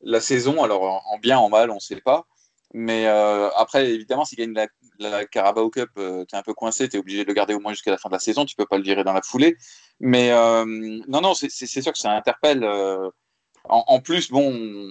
[0.00, 2.26] la saison, alors en, bien, en mal, on ne sait pas.
[2.74, 4.66] Mais euh, après, évidemment, s'il gagne la,
[4.98, 7.54] la, Carabao Cup, euh, tu es un peu coincé, tu es obligé de le garder
[7.54, 9.22] au moins jusqu'à la fin de la saison, tu peux pas le virer dans la
[9.22, 9.56] foulée.
[10.00, 12.66] Mais euh, non, non, c'est sûr que ça interpelle.
[13.64, 14.90] En, plus, bon,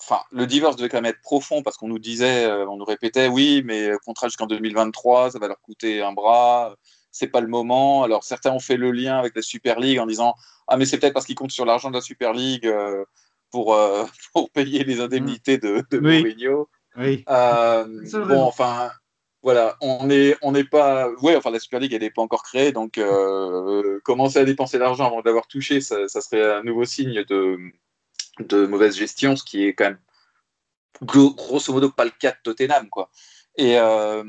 [0.00, 3.28] enfin, le divorce devait quand même être profond parce qu'on nous disait, on nous répétait,
[3.28, 6.76] oui, mais contrat jusqu'en 2023, ça va leur coûter un bras,
[7.12, 8.02] c'est pas le moment.
[8.02, 10.34] Alors certains ont fait le lien avec la Super League en disant,
[10.68, 12.70] ah, mais c'est peut-être parce qu'ils comptent sur l'argent de la Super League
[13.52, 16.68] pour, euh, pour payer les indemnités de, de Mourinho.
[16.96, 17.24] Oui.
[17.28, 17.86] Euh,
[18.26, 18.90] bon, enfin,
[19.42, 21.08] voilà, on n'est on n'est pas.
[21.22, 24.78] Ouais, enfin, la Super League, elle n'est pas encore créée, donc euh, commencer à dépenser
[24.78, 27.58] l'argent avant de l'avoir touché, ça, ça, serait un nouveau signe de,
[28.40, 29.98] de mauvaise gestion, ce qui est quand même
[31.02, 33.10] grosso modo pas le cas de Tottenham, quoi.
[33.56, 34.24] Et euh,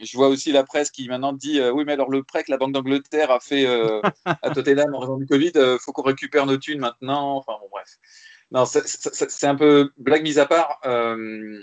[0.00, 2.58] je vois aussi la presse qui maintenant dit oui, mais alors le prêt que la
[2.58, 3.66] Banque d'Angleterre a fait
[4.24, 7.38] à Tottenham en raison du Covid, faut qu'on récupère nos thunes maintenant.
[7.38, 7.98] Enfin bon, bref.
[8.50, 10.80] Non, c'est un peu blague mise à part.
[10.86, 11.62] Euh,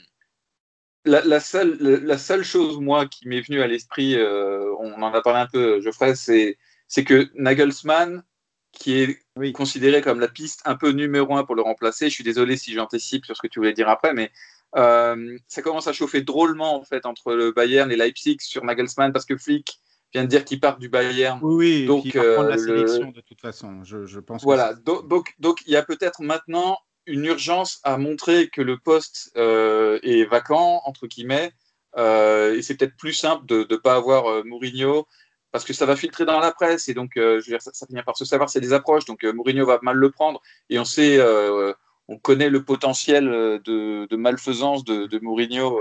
[1.05, 5.21] la, seule, la seule chose, moi, qui m'est venue à l'esprit, euh, on en a
[5.21, 8.23] parlé un peu, Geoffrey, c'est que Nagelsmann,
[8.71, 12.23] qui est considéré comme la piste un peu numéro un pour le remplacer, je suis
[12.23, 14.31] désolé si j'anticipe sur ce que tu voulais dire après, mais
[14.75, 19.13] euh, ça commence à chauffer drôlement en fait entre le Bayern et Leipzig sur Nagelsmann
[19.13, 19.79] parce que Flick
[20.15, 21.39] vient de dire qu'il part du Bayern.
[21.41, 24.43] Oui, donc il va prendre la sélection de toute façon, je, je pense.
[24.43, 29.31] Voilà, donc, donc, il y a peut-être maintenant une urgence à montrer que le poste
[29.35, 31.51] est vacant, entre guillemets,
[31.97, 35.05] et c'est peut-être plus simple de ne pas avoir Mourinho
[35.51, 37.85] parce que ça va filtrer dans la presse et donc je veux dire, ça, ça,
[37.85, 39.05] finit par se savoir, c'est des approches.
[39.05, 41.19] Donc Mourinho va mal le prendre et on sait,
[42.07, 45.79] on connaît le potentiel de, de malfaisance de, de Mourinho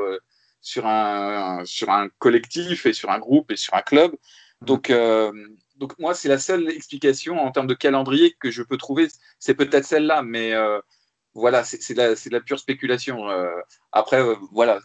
[0.64, 4.16] sur un, sur un collectif et sur un groupe et sur un club.
[4.62, 5.30] Donc, euh,
[5.76, 9.08] donc moi, c'est la seule explication en termes de calendrier que je peux trouver.
[9.38, 10.80] C'est peut-être celle-là, mais euh,
[11.34, 13.28] voilà, c'est de, la pure spéculation.
[13.28, 13.50] Euh,
[13.92, 14.22] après,
[14.52, 14.80] voilà,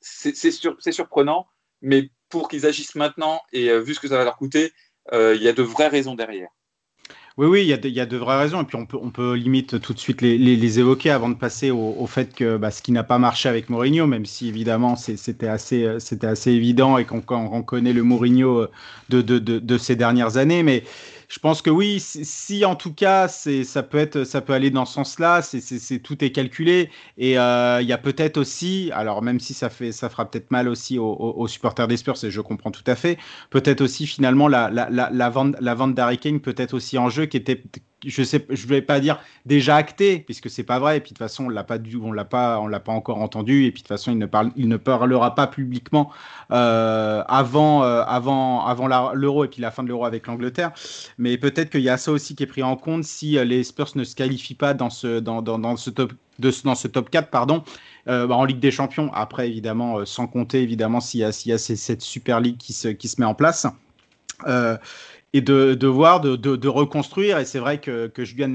[0.00, 1.48] c'est sur, surprenant,
[1.80, 4.72] mais pour qu'ils agissent maintenant et vu ce que ça va leur coûter,
[5.12, 6.50] il y a de vraies raisons derrière.
[7.40, 8.60] Oui, oui, il y, a de, vraies raisons.
[8.60, 11.70] Et puis, on peut, on peut limite tout de suite les, évoquer avant de passer
[11.70, 15.48] au, fait que bah, ce qui n'a pas marché avec Mourinho, même si évidemment c'était
[15.48, 15.86] assez,
[16.20, 17.22] assez évident et qu'on
[17.62, 18.66] connaît le Mourinho
[19.08, 20.62] de, de, de, ces dernières années.
[20.62, 20.84] Mais
[21.30, 24.84] je pense que oui, si, en tout cas ça peut être, ça peut aller dans
[24.84, 26.90] ce sens-là, c'est tout est calculé.
[27.18, 30.50] Et euh, il y a peut-être aussi, alors même si ça fait, ça fera peut-être
[30.50, 33.16] mal aussi aux, supporters des Spurs, et je comprends tout à fait,
[33.50, 37.08] peut-être aussi finalement la, la, la, la vente, la vente d'Harry Kane peut-être aussi en
[37.10, 37.62] jeu qui était
[38.06, 40.96] je sais, je vais pas dire déjà acté, puisque c'est pas vrai.
[40.96, 41.78] Et puis de toute façon, on l'a pas
[42.60, 43.66] on l'a pas, encore entendu.
[43.66, 44.12] Et puis de toute façon,
[44.56, 46.10] il ne parlera pas publiquement
[46.50, 48.04] euh, avant, euh,
[49.14, 50.72] l'euro et puis la fin de l'euro avec l'Angleterre.
[51.18, 53.64] Mais peut-être qu'il y a ça aussi qui est pris en compte si euh, les
[53.64, 55.20] Spurs ne se qualifient pas dans ce,
[55.90, 57.62] top, de, dans ce top 4, pardon,
[58.08, 59.10] euh, bah, en Ligue des Champions.
[59.12, 62.88] Après, évidemment, sans compter évidemment s'il y a, y a cette Super League qui se,
[63.18, 63.66] met en place.
[65.32, 67.38] Et de, de voir, de, de, reconstruire.
[67.38, 68.52] Et c'est vrai que, que Julian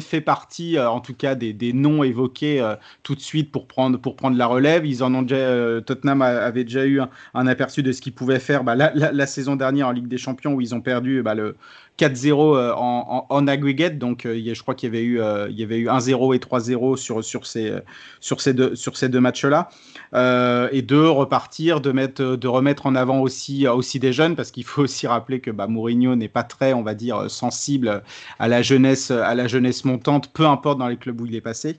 [0.00, 3.68] fait partie, euh, en tout cas, des, des noms évoqués euh, tout de suite pour
[3.68, 4.84] prendre, pour prendre la relève.
[4.84, 7.00] Ils en ont déjà, euh, Tottenham avait déjà eu
[7.34, 10.18] un, aperçu de ce qu'ils pouvaient faire bah, la, la, saison dernière en Ligue des
[10.18, 11.54] Champions où ils ont perdu bah, le,
[11.98, 13.98] 4-0 euh, en, en, aggregate.
[13.98, 16.38] Donc, euh, je crois qu'il y avait eu, euh, il y avait eu 1-0 et
[16.38, 17.72] 3-0 sur, sur, ces,
[18.20, 19.68] sur ces deux, sur ces deux matchs-là.
[20.12, 24.64] et de repartir, de, mettre, de remettre en avant aussi, aussi des jeunes, parce qu'il
[24.64, 28.02] faut aussi rappeler que bah, Mourinho n'est pas très, on va dire, sensible
[28.38, 31.40] à la jeunesse, à la jeunesse montante, peu importe dans les clubs où il est
[31.40, 31.76] passé.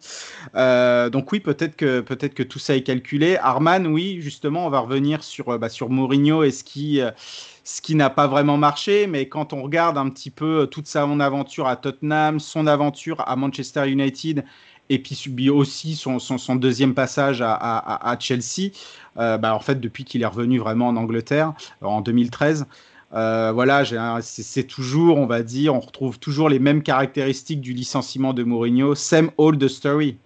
[0.56, 3.38] donc oui, peut-être que, peut-être que tout ça est calculé.
[3.38, 7.02] Arman, oui, justement, on va revenir sur, bah, sur Mourinho et ce qui
[7.68, 10.88] ce qui n'a pas vraiment marché, mais quand on regarde un petit peu euh, toute
[10.88, 14.46] son aventure à Tottenham, son aventure à Manchester United,
[14.90, 18.72] et puis subit aussi son, deuxième passage à, Chelsea,
[19.18, 22.68] euh, bah en fait, depuis qu'il est revenu vraiment en Angleterre, euh, en 2013,
[23.12, 23.84] euh, voilà,
[24.22, 28.96] c'est toujours, on va dire, on retrouve toujours les mêmes caractéristiques du licenciement de Mourinho.
[28.96, 30.18] Same old story.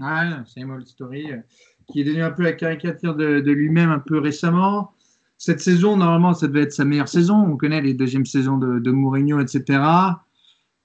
[0.00, 1.30] Ah, same old story,
[1.92, 4.95] qui est devenu un peu la caricature de lui-même un peu récemment
[5.38, 7.36] cette saison, normalement, ça devait être sa meilleure saison.
[7.36, 9.80] On connaît les deuxièmes saisons de, de Mourinho, etc.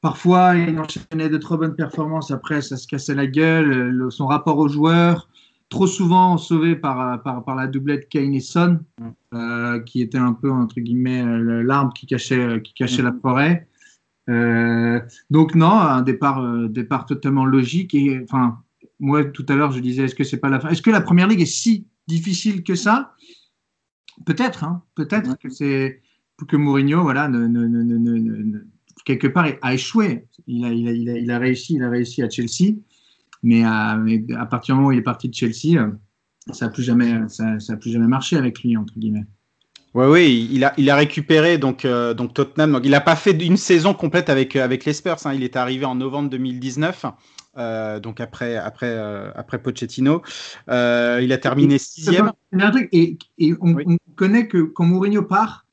[0.01, 2.31] Parfois, il enchaînait de trop bonnes performances.
[2.31, 4.07] Après, ça se cassait la gueule.
[4.11, 5.29] son rapport aux joueurs,
[5.69, 9.07] trop souvent sauvé par, par, par la doublette Kane et Son, mm.
[9.35, 11.23] euh, qui était un peu, entre guillemets,
[11.63, 13.67] l'arbre qui cachait, qui cachait la forêt.
[14.29, 17.93] Euh, donc, non, un départ, euh, départ totalement logique.
[17.93, 18.59] Et, enfin,
[18.99, 20.69] moi, tout à l'heure, je disais, est-ce que c'est pas la fin?
[20.69, 23.13] Est-ce que la première ligue est si difficile que ça?
[24.25, 26.01] Peut-être, hein, peut-être que c'est
[26.47, 27.29] que Mourinho, voilà,
[29.05, 30.27] quelque part, a échoué.
[30.47, 32.75] Il a, il, a, il, a, réussi, il a réussi à Chelsea,
[33.43, 33.99] mais à,
[34.37, 35.91] à partir du moment où il est parti de Chelsea, euh,
[36.51, 39.25] ça n'a plus jamais, ça, ça plus jamais marché avec lui entre guillemets.
[39.93, 42.71] Oui, oui, il a, il a récupéré donc, euh, donc Tottenham.
[42.71, 45.17] Donc il n'a pas fait une saison complète avec, avec les Spurs.
[45.25, 45.33] Hein.
[45.33, 47.05] Il est arrivé en novembre 2019.
[47.57, 50.21] Euh, donc après, après, euh, après Pochettino.
[50.69, 52.31] Euh, il a terminé sixième.
[52.91, 53.75] Et, et on,
[54.15, 55.65] connaît que quand Mourinho part,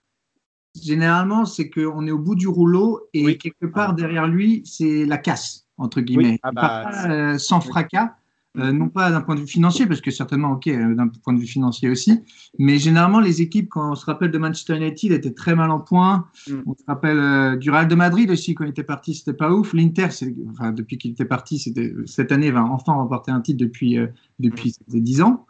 [0.81, 5.19] généralement, c'est qu'on est au bout du rouleau et quelque part derrière lui, c'est la
[5.19, 6.39] casse, entre guillemets.
[6.43, 8.15] Ah bah, sans fracas.
[8.59, 11.33] Euh, non pas d'un point de vue financier, parce que certainement, ok, euh, d'un point
[11.33, 12.21] de vue financier aussi,
[12.59, 15.81] mais généralement, les équipes, quand on se rappelle de Manchester United, étaient très mal en
[15.81, 16.27] point.
[16.49, 16.55] Mm.
[16.67, 19.53] On se rappelle euh, du Real de Madrid aussi, quand il était parti, c'était pas
[19.53, 19.75] ouf.
[19.75, 20.09] L'Inter,
[20.51, 21.63] enfin, depuis qu'il était parti,
[22.07, 23.99] cette année, va enfin remporter un titre depuis,
[24.41, 25.47] depuis 10 ans.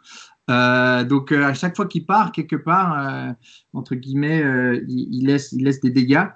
[0.49, 3.35] Donc, à chaque fois qu'il part, quelque part,
[3.73, 4.43] entre guillemets,
[4.87, 6.27] il, laisse, il laisse des dégâts.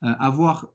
[0.00, 0.68] avoir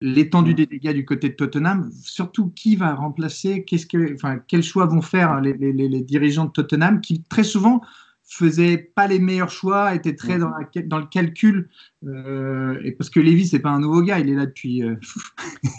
[0.00, 4.62] l'étendue des dégâts du côté de Tottenham, surtout qui va remplacer, qu'est-ce que, enfin, quels
[4.62, 7.80] choix vont faire les, dirigeants de Tottenham qui très souvent
[8.28, 11.68] faisaient pas les meilleurs choix, étaient très dans, la, dans le calcul,
[12.06, 14.82] euh, et parce que Lévy c'est pas un nouveau gars, il est là depuis.
[14.82, 14.96] Euh...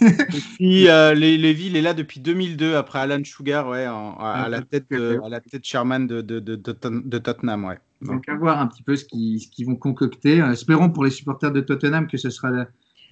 [0.00, 4.86] depuis euh, Lévy, il est là depuis 2002 après Alan Sugar, ouais, à, la tête
[4.90, 7.78] de, à la tête chairman de, de, de, de Tottenham, ouais.
[8.02, 10.38] Donc à voir un petit peu ce qu'ils ce qu'ils vont concocter.
[10.38, 12.50] Espérons pour les supporters de Tottenham que ce sera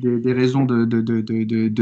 [0.01, 1.22] des, des raisons de, de, de,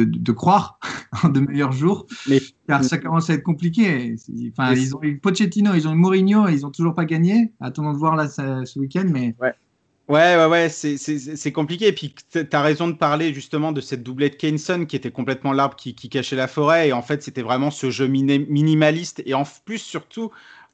[0.05, 0.79] de, croire
[1.23, 2.07] en de meilleurs jours.
[2.29, 4.17] Mais- car ça commence à être compliqué.
[4.53, 7.53] Enfin, Mais ils ont eu Pochettino, ils ont eu Mourinho, ils ont toujours pas gagné.
[7.61, 9.35] Attendons de voir là ça- ce week-end, mais
[10.09, 11.89] Ouais, ouais, ouais, c'est- c'est compliqué.
[11.89, 15.53] Et puis, tu as raison de parler justement de cette doublette Keyneson qui était complètement
[15.53, 16.89] l'arbre qui, qui cachait la forêt.
[16.89, 19.21] Et en fait, c'était vraiment ce jeu minimaliste.
[19.27, 20.31] Et en plus, surtout,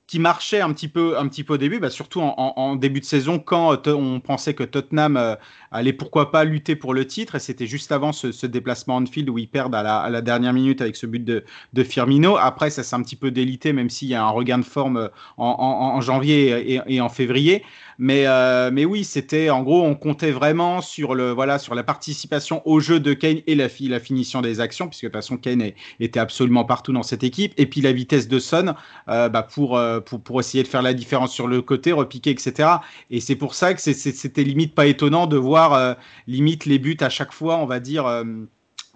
[0.06, 3.04] qui marchait un petit peu, un petit peu au début, bah, surtout en, début de
[3.04, 5.36] saison, quand euh, on pensait que Tottenham euh,
[5.70, 7.36] allait pourquoi pas lutter pour le titre.
[7.36, 10.52] Et c'était juste avant ce, ce déplacement en field où ils perdent à la, dernière
[10.52, 11.44] minute avec ce but de,
[11.82, 12.36] Firmino.
[12.36, 14.96] Après, ça s'est un petit peu délité, même s'il y a un regain de forme
[14.98, 17.64] euh, en, janvier et en février.
[17.98, 21.82] Mais, euh, mais oui, c'était en gros, on comptait vraiment sur, le, voilà, sur la
[21.82, 25.16] participation au jeu de Kane et la, fi- la finition des actions, puisque de toute
[25.16, 25.70] façon, Kane
[26.00, 27.52] était absolument partout dans cette équipe.
[27.56, 28.74] Et puis la vitesse de Son
[29.08, 32.30] euh, bah, pour, euh, pour, pour essayer de faire la différence sur le côté, repiquer,
[32.30, 32.82] etc.
[33.10, 37.08] Et c'est pour ça que c'était limite pas étonnant de voir limite les buts à
[37.10, 38.06] chaque fois, on va dire.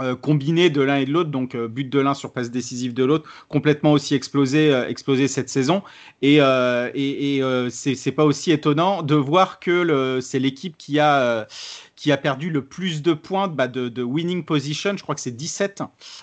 [0.00, 2.92] Euh, combinés de l'un et de l'autre, donc euh, but de l'un sur passe décisive
[2.92, 5.82] de l'autre, complètement aussi explosé, euh, explosé cette saison.
[6.20, 10.98] Et, euh, et, et euh, c'est pas aussi étonnant de voir que c'est l'équipe qui
[10.98, 11.44] a euh,
[11.96, 14.96] qui a perdu le plus de points bah, de, winning position.
[14.96, 15.82] Je crois que c'est 17,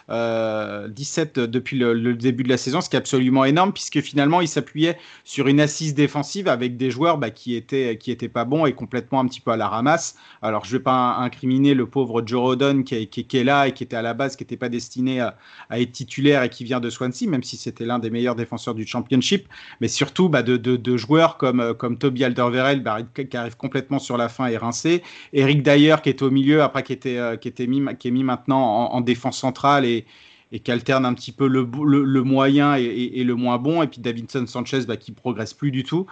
[0.09, 4.39] euh, 17 depuis le, début de la saison, ce qui est absolument énorme puisque finalement
[4.39, 8.45] il s'appuyait sur une assise défensive avec des joueurs bah, qui étaient qui étaient pas
[8.45, 10.15] bons et complètement un petit peu à la ramasse.
[10.41, 13.95] Alors je vais pas incriminer le pauvre Joe Rodon qui est, là et qui était
[13.95, 15.35] à la base, qui n'était pas destiné à,
[15.71, 18.85] être titulaire et qui vient de Swansea, même si c'était l'un des meilleurs défenseurs du
[18.85, 19.47] championship
[19.81, 24.17] mais surtout bah, de, joueurs comme, euh, comme Toby Alderweireld bah, qui arrive complètement sur
[24.17, 25.01] la fin et rincé,
[25.33, 28.11] Eric Dyer qui était au milieu après qui était, euh, qui était mis, qui est
[28.11, 30.05] mis maintenant en, en défense centrale et,
[30.53, 33.99] et qui alterne un petit peu le, le, moyen et, le moins bon, et puis
[33.99, 36.05] Davinson Sanchez bah, qui progresse plus du tout.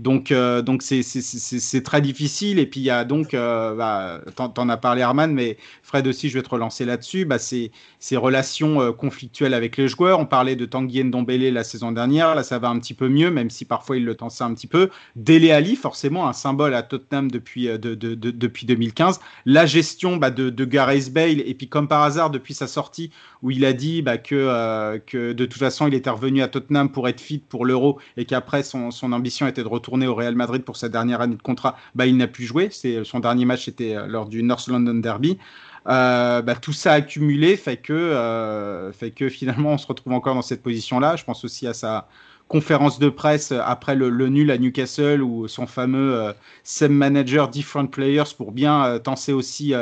[0.00, 2.58] Donc euh, donc c'est très difficile.
[2.58, 6.28] Et puis il y a donc, euh, bah, t'en as parlé Arman, mais Fred aussi,
[6.28, 7.24] je vais te relancer là-dessus.
[7.24, 7.70] Bah, c'est
[8.00, 10.18] ces relations euh, conflictuelles avec les joueurs.
[10.18, 12.34] On parlait de Tanguy Ndombele la saison dernière.
[12.34, 14.66] Là, ça va un petit peu mieux, même si parfois il le tensait un petit
[14.66, 14.90] peu.
[15.14, 19.20] Dele Ali, forcément, un symbole à Tottenham depuis, de, de- de- depuis 2015.
[19.46, 23.12] La gestion bah, de, de Gareth Bale, et puis comme par hasard, depuis sa sortie,
[23.42, 26.48] où il a dit bah, que, euh, que de toute façon, il était revenu à
[26.48, 30.34] Tottenham pour être fit pour l'Euro, et qu'après, son, ambition était de retourner au Real
[30.34, 31.76] Madrid pour sa dernière année de contrat.
[31.94, 32.68] Bah, il n'a plus joué.
[32.70, 35.38] C'est, son dernier match était euh, lors du North London Derby.
[35.86, 40.42] Euh, bah, tout ça accumulé fait que, fait que finalement on se retrouve encore dans
[40.42, 41.16] cette position-là.
[41.16, 42.08] Je pense aussi à sa
[42.48, 46.32] conférence de presse après le, nul à Newcastle ou son fameux
[46.62, 49.74] same manager different players pour bien tenser aussi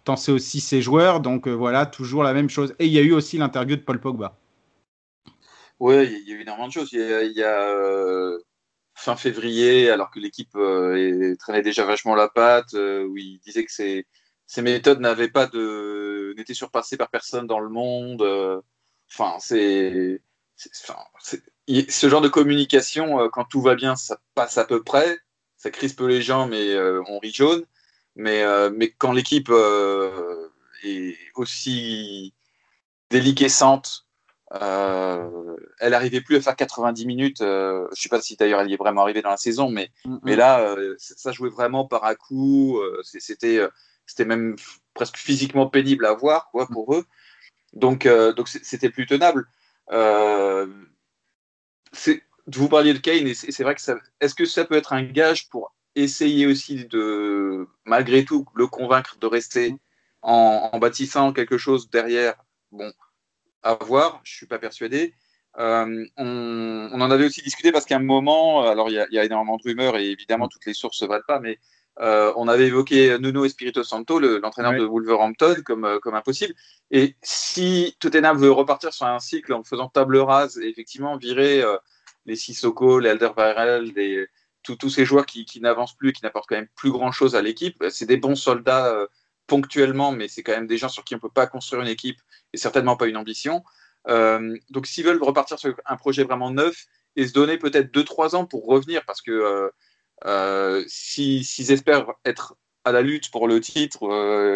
[0.00, 1.20] euh, tenser aussi ses joueurs.
[1.20, 2.74] Donc euh, voilà, toujours la même chose.
[2.78, 4.36] Et il y a eu aussi l'interview de Paul Pogba.
[5.78, 6.92] Ouais, il y a eu énormément de choses.
[6.92, 8.38] Il y a, euh,
[8.94, 13.72] fin février, alors que l'équipe euh, traînait déjà vachement la patte, où il disait que
[13.72, 14.06] ses,
[14.58, 18.22] méthodes n'avaient pas de, n'étaient surpassées par personne dans le monde.
[19.10, 20.20] Enfin, c'est,
[20.56, 20.70] c'est-
[21.20, 25.18] c'est- ce genre de communication, quand tout va bien, ça passe à peu près.
[25.56, 26.76] Ça crispe les gens, mais
[27.08, 27.64] on rit jaune.
[28.20, 30.48] Mais, euh, mais quand l'équipe euh,
[30.84, 32.34] est aussi
[33.08, 34.06] déliquescente,
[34.60, 37.38] euh, elle n'arrivait plus à faire 90 minutes.
[37.40, 39.90] je ne sais pas si d'ailleurs elle y est vraiment arrivée dans la saison, mais,
[40.22, 42.78] mais là, ça jouait vraiment par à coup.
[43.02, 43.66] C'était
[44.04, 44.56] c'était même
[44.92, 47.06] presque physiquement pénible à voir quoi, pour eux.
[47.72, 49.46] Donc euh, c'était plus tenable.
[49.92, 50.66] Euh,
[52.46, 53.96] vous parliez de Kane, et c'est c'est vrai que ça.
[54.20, 59.16] Est-ce que ça peut être un gage pour essayer aussi de, malgré tout, le convaincre
[59.20, 59.76] de rester
[60.22, 62.34] en, en bâtissant quelque chose derrière
[62.72, 62.92] Bon,
[63.62, 65.14] à voir, je suis pas persuadé.
[65.58, 69.06] Euh, on, on en avait aussi discuté parce qu'à un moment, alors il y, a-
[69.10, 71.58] il y a énormément de rumeurs et évidemment toutes les sources ne valent pas, mais
[72.00, 76.54] euh, on avait évoqué Nuno Espirito Santo, le- l'entraîneur de Wolverhampton, comme, euh, comme impossible.
[76.92, 81.60] Et si Tottenham veut repartir sur un cycle en faisant table rase et effectivement virer
[81.62, 81.76] euh,
[82.26, 84.28] les Sissoko, les Alderweireld, les-
[84.62, 87.42] tous ces joueurs qui, n'avancent plus et qui n'apportent quand même plus grand chose à
[87.42, 89.06] l'équipe, c'est des bons soldats euh,
[89.46, 91.88] ponctuellement, mais c'est quand même des gens sur qui on ne peut pas construire une
[91.88, 92.20] équipe
[92.52, 93.64] et certainement pas une ambition.
[94.08, 96.86] Euh, donc s'ils veulent repartir sur un projet vraiment neuf
[97.16, 99.68] et se donner peut-être 2-3 ans pour revenir, parce que euh,
[100.26, 104.08] euh, si- s'ils espèrent être à la lutte pour le titre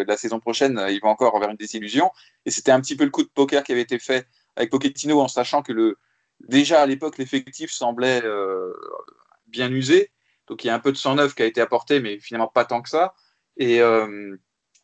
[0.07, 2.09] la saison prochaine, ils vont encore vers une désillusion.
[2.45, 5.19] Et c'était un petit peu le coup de poker qui avait été fait avec Pochettino
[5.21, 5.97] en sachant que le,
[6.47, 8.23] déjà à l'époque l'effectif semblait
[9.47, 10.11] bien usé.
[10.47, 12.47] Donc il y a un peu de sang neuf qui a été apporté, mais finalement
[12.47, 13.13] pas tant que ça.
[13.57, 14.35] Et euh,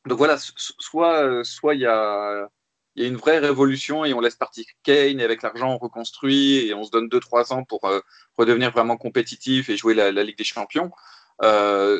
[0.05, 2.47] donc voilà, so- soit euh, soit il y a,
[2.95, 6.67] y a une vraie révolution et on laisse partir Kane et avec l'argent on reconstruit
[6.67, 7.99] et on se donne 2-3 ans pour euh,
[8.37, 10.91] redevenir vraiment compétitif et jouer la, Ligue des Champions.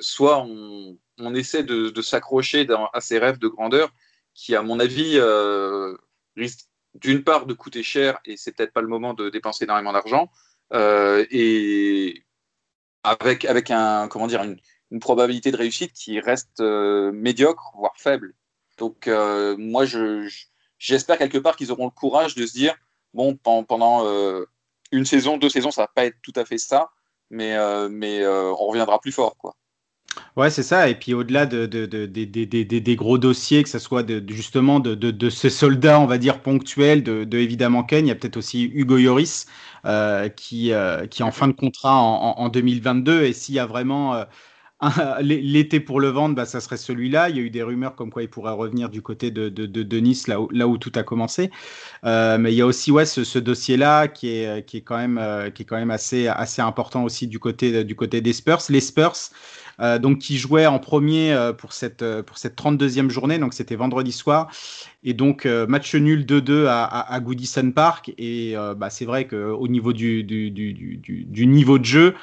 [0.02, 0.98] soit on,
[1.36, 3.94] essaie de s'accrocher à ces rêves de grandeur
[4.34, 5.20] qui, à mon avis,
[6.36, 9.94] risquent d'une part de coûter cher et c'est peut-être pas le moment de dépenser énormément
[9.94, 10.32] d'argent
[10.74, 12.24] et
[13.04, 14.58] avec, avec un, comment dire, une,
[15.00, 18.34] probabilité de réussite qui reste médiocre, voire faible.
[18.78, 19.08] Donc,
[19.58, 20.30] moi, je,
[20.80, 22.76] j'espère quelque part qu'ils auront le courage de se dire
[23.14, 24.46] bon, pendant euh,
[24.92, 26.90] une saison, deux saisons, ça va pas être tout à fait ça,
[27.30, 29.56] mais, euh, mais euh, on reviendra plus fort, quoi.
[30.36, 30.90] Ouais, c'est ça.
[30.90, 35.50] Et puis au-delà de, de, de, des gros dossiers, que ce soit justement de, ces
[35.50, 39.46] soldats, on va dire, ponctuels, de, évidemment Ken, il y a peut-être aussi Hugo Yoris
[40.36, 40.72] qui,
[41.10, 43.24] qui est en fin de contrat en, en 2022.
[43.24, 44.26] Et s'il y a vraiment
[45.22, 47.30] l'été pour le vendre, bah, ça serait celui-là.
[47.30, 50.00] Il y a eu des rumeurs comme quoi il pourrait revenir du côté de, de,
[50.00, 51.52] Nice, là où, tout a commencé.
[52.04, 55.18] Euh, mais il y a aussi ouais, ce, dossier-là qui est, qui, est quand même,
[55.20, 58.62] euh, qui est quand même assez, assez important aussi du côté, du côté des Spurs.
[58.70, 59.16] Les Spurs,
[59.82, 63.54] euh, donc qui jouaient en premier euh, pour cette, euh, pour cette 32e journée, donc
[63.54, 64.50] c'était vendredi soir.
[65.04, 68.14] Et donc, match nul 2-2 à, à, Goodison Park.
[68.20, 72.14] Et bah, c'est vrai qu'au niveau du, du, du, du, niveau de jeu,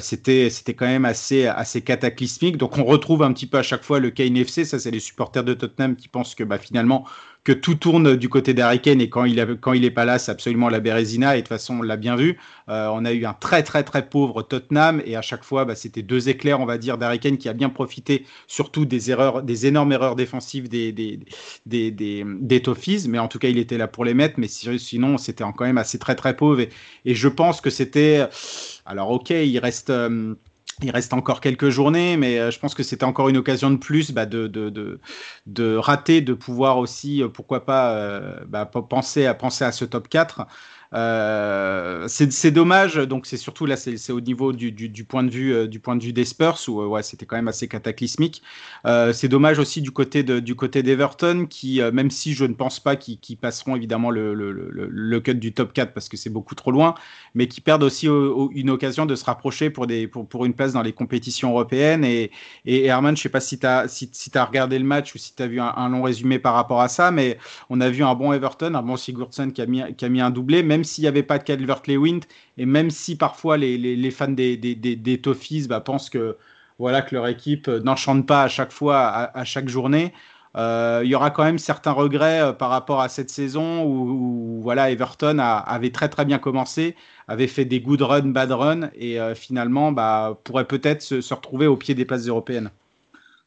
[0.00, 2.56] c'était c'était quand même assez, assez cataclysmique.
[2.56, 4.64] Donc, on retrouve un petit peu à chaque fois le Kane FC.
[4.64, 7.06] Ça, c'est les supporters de Tottenham qui pensent que bah, finalement,
[7.44, 10.18] que tout tourne du côté d'Harry et quand il, avait, quand il est pas là,
[10.18, 12.38] c'est absolument la Bérésina et de toute façon, on l'a bien vu.
[12.68, 15.74] Euh, on a eu un très très très pauvre Tottenham et à chaque fois, bah,
[15.74, 19.66] c'était deux éclairs, on va dire, d'Harry qui a bien profité surtout des erreurs, des
[19.66, 21.18] énormes erreurs défensives des, des,
[21.66, 24.48] des, des, des Toffees, mais en tout cas, il était là pour les mettre, mais
[24.48, 28.28] sinon, c'était quand même assez très très pauvre et je pense que c'était...
[28.90, 29.90] Alors ok, il reste...
[29.90, 30.34] Euh,
[30.82, 33.76] il reste encore quelques journées, mais euh, je pense que c'était encore une occasion de
[33.76, 39.72] plus bah, de, rater, de pouvoir aussi, euh, pourquoi pas, bah, penser, à, penser à
[39.72, 40.46] ce top 4.
[40.92, 45.54] Euh, c'est dommage, donc c'est surtout là, c'est au niveau du, du, point de vue
[45.54, 48.42] euh, du point de vue des Spurs où euh, ouais, c'était quand même assez cataclysmique.
[48.86, 52.54] Euh, c'est dommage aussi du côté de, du côté d'Everton qui, même si je ne
[52.54, 56.30] pense pas qu'ils passeront évidemment le, le, le, cut du top 4 parce que c'est
[56.30, 56.94] beaucoup trop loin,
[57.34, 60.72] mais qui perdent aussi une occasion de se rapprocher pour, des, pour, pour une place
[60.72, 62.04] dans les compétitions européennes.
[62.04, 62.30] Et,
[62.64, 65.34] et Herman, je sais pas si tu as, si, si regardé le match ou si
[65.34, 67.38] tu as vu un, un, long résumé par rapport à ça, mais
[67.68, 70.20] on a vu un bon Everton, un bon Sigurdsson qui a mis, qui a mis
[70.20, 72.20] un doublé, même même s'il n'y avait pas de Calvert-Lewin,
[72.56, 76.38] et même si parfois les, les, fans des, des, des, Toffees bah, pensent que,
[76.78, 78.98] voilà, que leur équipe n'enchante pas à chaque fois,
[79.34, 80.14] à, chaque journée,
[80.56, 84.60] euh, il y aura quand même certains regrets euh, par rapport à cette saison où,
[84.62, 86.96] voilà, Everton avait très très bien commencé,
[87.28, 91.34] avait fait des good runs, bad runs, et euh, finalement bah, pourrait peut-être se, se
[91.34, 92.70] retrouver au pied des places européennes.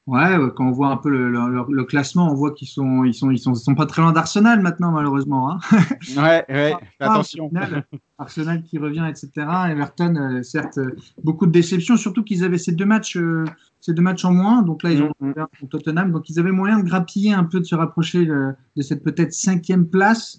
[0.06, 3.14] Ouais, quand on voit un peu le, le, le classement, on voit qu'ils sont, ils
[3.14, 5.50] sont, ils sont, ils sont pas très loin d'Arsenal maintenant, malheureusement.
[5.50, 5.60] Hein
[6.18, 7.50] ouais, ouais, attention.
[7.56, 7.86] Arsenal,
[8.18, 9.32] Arsenal, qui revient, etc.
[9.70, 10.94] Everton, euh, certes, euh,
[11.24, 13.46] beaucoup de déceptions, surtout qu'ils avaient ces deux matchs, euh,
[13.80, 14.62] ces deux matchs en moins.
[14.62, 15.68] Donc là, ils ont mm -hmm.
[15.70, 19.04] Tottenham, donc ils avaient moyen de grappiller un peu, de se rapprocher de, de cette
[19.04, 20.38] peut-être cinquième place.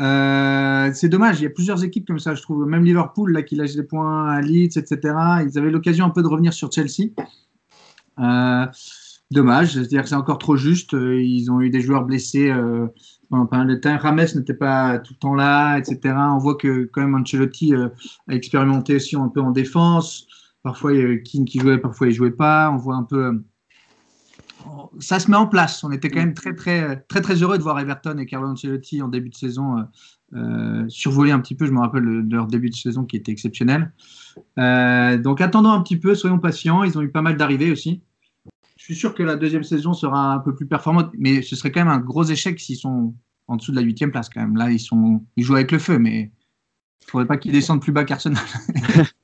[0.00, 2.66] Euh, c'est dommage, il y a plusieurs équipes comme ça, je trouve.
[2.66, 4.98] Même Liverpool, là, qui lâche des points à Leeds, etc.
[5.46, 7.10] Ils avaient l'occasion un peu de revenir sur Chelsea.
[8.20, 8.66] Euh,
[9.30, 10.94] dommage, c'est-à-dire que c'est encore trop juste.
[10.94, 12.52] Euh, ils ont eu des joueurs blessés
[13.28, 13.96] pendant pas mal de temps.
[13.96, 16.14] Rames n'était pas tout le temps là, etc.
[16.16, 17.88] On voit que quand même Ancelotti euh,
[18.28, 20.26] a expérimenté aussi un peu en défense.
[20.62, 22.70] Parfois, il y avait King qui jouait, parfois il jouait pas.
[22.70, 23.42] On voit un peu.
[24.98, 25.82] Ça se met en place.
[25.84, 29.00] On était quand même très, très, très, très heureux de voir Everton et Carlo Ancelotti
[29.00, 29.86] en début de saison
[30.88, 31.64] survoler un petit peu.
[31.64, 33.90] Je me rappelle de leur début de saison qui était exceptionnel.
[34.58, 36.84] Donc attendons un petit peu, soyons patients.
[36.84, 38.02] Ils ont eu pas mal d'arrivées aussi
[38.90, 41.80] suis sûr que la deuxième saison sera un peu plus performante, mais ce serait quand
[41.80, 43.14] même un gros échec s'ils sont
[43.46, 44.56] en dessous de la huitième place quand même.
[44.56, 47.82] Là, ils, sont, ils jouent avec le feu, mais il ne faudrait pas qu'ils descendent
[47.82, 48.42] plus bas qu'Arsenal.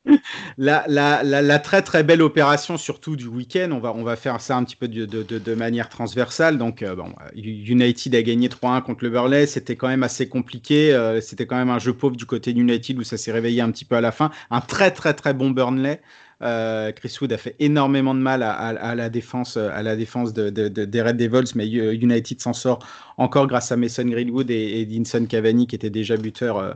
[0.56, 4.62] la, très très belle opération, surtout du week-end, on va, on va faire ça un
[4.62, 6.58] petit peu de, manière transversale.
[6.58, 6.94] Donc, euh,
[7.34, 10.94] United a gagné 3-1 contre le Burley, c'était quand même assez compliqué.
[10.94, 13.72] Euh, c'était quand même un jeu pauvre du côté d'United où ça s'est réveillé un
[13.72, 14.30] petit peu à la fin.
[14.50, 16.00] Un très très très bon Burnley.
[16.42, 20.50] Euh, Chris Wood a fait énormément de mal à, la défense, à la défense de,
[20.50, 22.86] de, de, des Red Devils, mais United s'en sort
[23.18, 26.72] encore grâce à Mason Greenwood et, et Dinson Cavani qui était déjà buteur euh,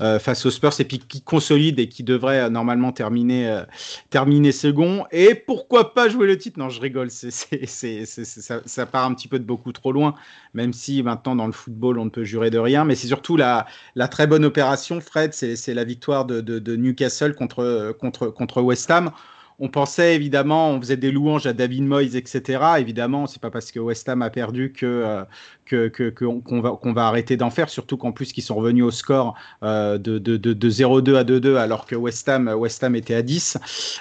[0.00, 3.62] euh, face aux Spurs et puis qui consolide et qui devrait euh, normalement terminer,
[4.10, 5.04] terminer second.
[5.12, 6.58] Et pourquoi pas jouer le titre?
[6.58, 10.14] Non, je rigole, ça, part un petit peu de beaucoup trop loin,
[10.52, 12.84] même si maintenant dans le football on ne peut jurer de rien.
[12.84, 13.66] Mais c'est surtout la,
[14.10, 19.12] très bonne opération, Fred, c'est, la victoire de, Newcastle contre, contre, contre West Ham
[19.60, 22.60] on pensait évidemment, on faisait des louanges à David Moyes, etc.
[22.78, 25.24] Évidemment, c'est pas parce que West Ham a perdu que
[25.68, 29.34] qu'on va, qu'on va arrêter d'en faire, surtout qu'en plus qu'ils sont revenus au score
[29.62, 33.14] euh, de, de, de, de 0-2 à 2-2 alors que West Ham, West Ham était
[33.14, 33.58] à 10.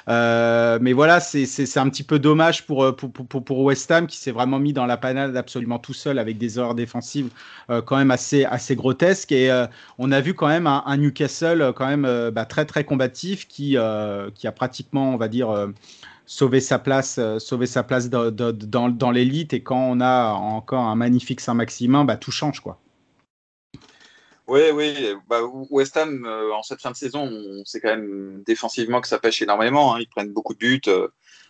[0.10, 4.18] Euh, mais voilà, c'est un petit peu dommage pour, pour, pour, pour West Ham qui
[4.18, 7.30] s'est vraiment mis dans la panade absolument tout seul avec des erreurs défensives
[7.70, 9.32] euh, quand même assez, assez grotesques.
[9.32, 9.66] Et euh,
[9.98, 13.78] on a vu quand même un, un Newcastle quand même bah, très très combatif qui,
[14.36, 15.50] qui a pratiquement, on va dire,
[16.26, 19.54] sauver sa place, euh, sauver sa place dans, l'élite.
[19.54, 22.60] Et quand on a encore un magnifique Saint-Maximin, bah, tout change.
[22.60, 22.80] quoi.
[24.48, 25.14] Oui, oui.
[25.28, 29.08] Bah, West Ham, euh, en cette fin de saison, on sait quand même défensivement que
[29.08, 29.96] ça pêche énormément.
[29.96, 30.00] Hein.
[30.00, 30.82] Ils prennent beaucoup de buts.
[30.88, 31.08] Euh,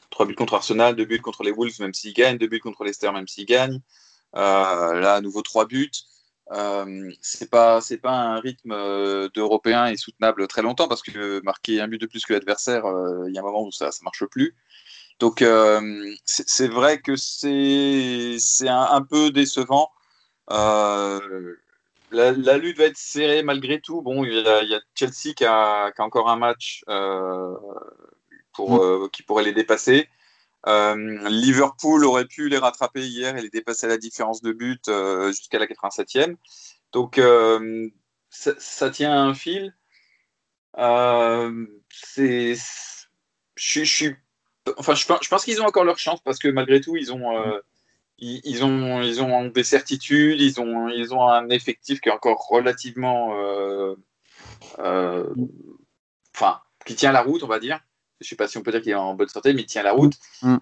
[0.09, 2.83] trois buts contre Arsenal, deux buts contre les Wolves, même s'ils gagnent, deux buts contre
[2.83, 3.79] Leicester, même s'ils gagnent.
[4.33, 5.91] là, à nouveau, trois buts.
[6.51, 11.79] Euh, c'est pas c'est pas un rythme d'européen et soutenable très longtemps parce que marquer
[11.79, 12.83] un but de plus que l'adversaire,
[13.27, 14.55] il y a un moment où ça ça marche plus.
[15.19, 19.89] Donc euh, c'est vrai que c'est un, un, peu décevant.
[20.51, 21.55] Euh,
[22.11, 24.01] la, la, lutte va être serrée malgré tout.
[24.01, 26.83] Bon, il y a, il y a Chelsea qui a, qui a, encore un match
[26.89, 27.55] euh,
[28.53, 29.09] pour, mm.
[29.11, 30.09] qui pourrait les dépasser.
[30.65, 34.89] Liverpool aurait pu les rattraper hier et les dépasser à la différence de but
[35.27, 36.35] jusqu'à la 87e.
[36.91, 37.19] Donc
[38.29, 39.73] ça, ça, tient un fil.
[43.57, 47.59] je, pense qu'ils ont encore leur chance parce que malgré tout, ils ont, euh,
[49.53, 53.95] des certitudes, ils ont, ils ont un effectif qui est encore relativement, euh,
[54.79, 55.33] euh,
[56.35, 57.79] enfin, qui tient la route, on va dire.
[58.23, 59.65] Je ne sais pas si on peut dire qu'il est en bonne santé, mais il
[59.65, 60.13] tient la route.
[60.41, 60.57] Mm.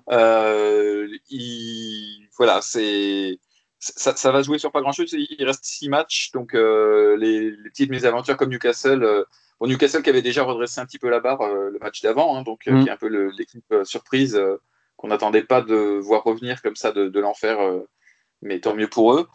[1.29, 3.39] Il, voilà, c'est.
[3.83, 5.11] Ça, ça, va jouer sur pas grand chose.
[5.11, 9.25] Il reste six matchs, donc les, les, petites mésaventures comme Newcastle
[9.61, 12.35] Bon, Newcastle qui avait déjà redressé un petit peu la barre euh, le match d'avant,
[12.35, 12.81] hein, donc euh, mm.
[12.81, 14.41] qui est un peu l'équipe euh, surprise
[14.97, 17.59] qu'on n'attendait pas de voir revenir comme ça de, l'enfer,
[18.41, 19.27] mais tant mieux pour eux.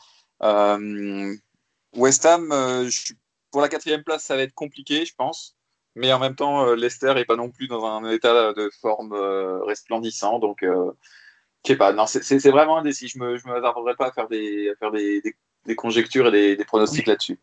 [1.94, 2.52] West Ham,
[3.52, 5.55] pour la quatrième place, ça va être compliqué, je pense.
[5.96, 9.12] Mais en même temps, Leicester n'est pas non plus dans un état de forme
[9.64, 10.38] resplendissant.
[10.38, 10.58] Donc,
[11.66, 11.92] je sais pas.
[11.92, 13.08] Non, c'est vraiment indécis.
[13.08, 15.20] Je ne me, je pas à faire des, à faire des,
[15.64, 17.40] des, conjectures et des, des pronostics là-dessus.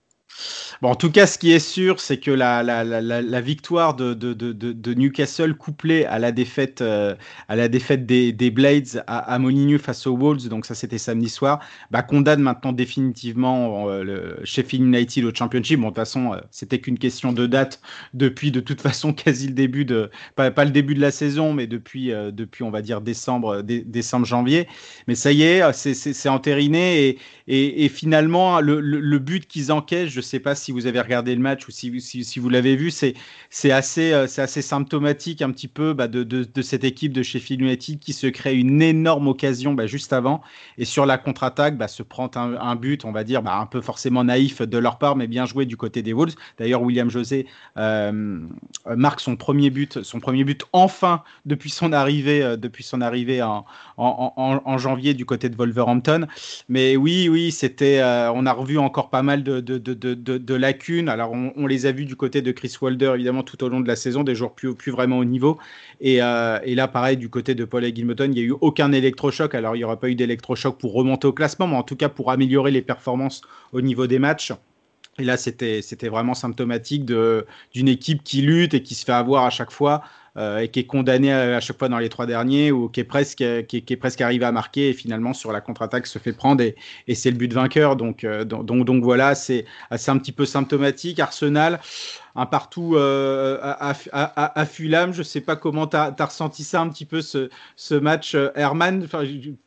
[0.82, 4.14] Bon, en tout cas, ce qui est sûr, c'est que la, la, la, victoire de,
[4.14, 7.16] de, de, Newcastle couplée à la défaite, euh,
[7.48, 9.40] à la défaite des, des Blades à, à
[9.80, 11.60] face aux Wolves, donc ça c'était samedi soir,
[11.92, 15.80] bah, condamne maintenant définitivement euh, le Sheffield United au Championship.
[15.80, 17.82] Bon, de toute façon, euh, c'était qu'une question de date
[18.14, 21.54] depuis de toute façon quasi le début de, pas, pas le début de la saison,
[21.54, 24.68] mais depuis, euh, depuis on va dire décembre, dé, décembre, janvier.
[25.08, 27.18] Mais ça y est, c'est entériné
[27.48, 30.86] et, et, finalement, le, le, le but qu'ils encaissent, je ne sais pas si vous
[30.86, 35.68] avez regardé le match ou si, vous l'avez vu, c'est assez, euh, symptomatique un petit
[35.68, 39.88] peu bah, de, cette équipe de Sheffield United qui se crée une énorme occasion bah,
[39.88, 40.42] juste avant
[40.78, 44.24] et sur la contre-attaque bah, se prend un, but, on va dire, un peu forcément
[44.24, 46.36] naïf de leur part, mais bien joué du côté des Wolves.
[46.58, 47.48] D'ailleurs, William José
[47.78, 48.40] euh,
[48.86, 53.42] marque son premier but, son premier but enfin depuis son arrivée, euh, depuis son arrivée
[53.42, 56.28] en, janvier du côté de Wolverhampton.
[56.70, 59.60] Mais oui, oui, c'était, euh, on a revu encore pas mal de,
[60.06, 61.10] de, lacunes.
[61.10, 63.88] Alors, on, les a vus du côté de Chris Walder, évidemment, tout au long de
[63.88, 65.58] la saison, des joueurs plus, vraiment au niveau.
[66.02, 68.92] Et, euh, et là, pareil, du côté de Paul Gilmoton, il n'y a eu aucun
[68.92, 69.56] électrochoc.
[69.56, 72.10] Alors, il n'y aura pas eu d'électrochoc pour remonter au classement, mais en tout cas
[72.10, 73.42] pour améliorer les performances
[73.72, 74.54] au niveau des matchs.
[75.20, 79.52] Et là, c'était vraiment symptomatique d'une équipe qui lutte et qui se fait avoir à
[79.52, 80.04] chaque fois
[80.36, 83.04] et qui est condamné à, à, chaque fois dans les trois derniers ou qui est
[83.04, 86.18] presque qui est, qui est presque arrivé à marquer et finalement sur la contre-attaque se
[86.18, 86.76] fait prendre et,
[87.08, 87.96] et c'est le but vainqueur.
[87.96, 91.20] Donc euh, donc donc voilà c'est un petit peu symptomatique.
[91.20, 91.80] Arsenal
[92.36, 95.14] un partout euh, à, à, à, Fulham.
[95.14, 98.36] Je sais pas comment tu as, as, ressenti ça un petit peu ce, ce match
[98.36, 99.04] euh, Herman.
[99.04, 99.24] Enfin,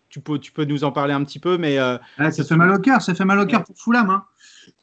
[0.09, 2.57] tu peux tu peux nous en parler un petit peu mais euh, ah, ça fait
[2.57, 4.25] mal au cœur ça fait mal au cœur pour Fulham hein.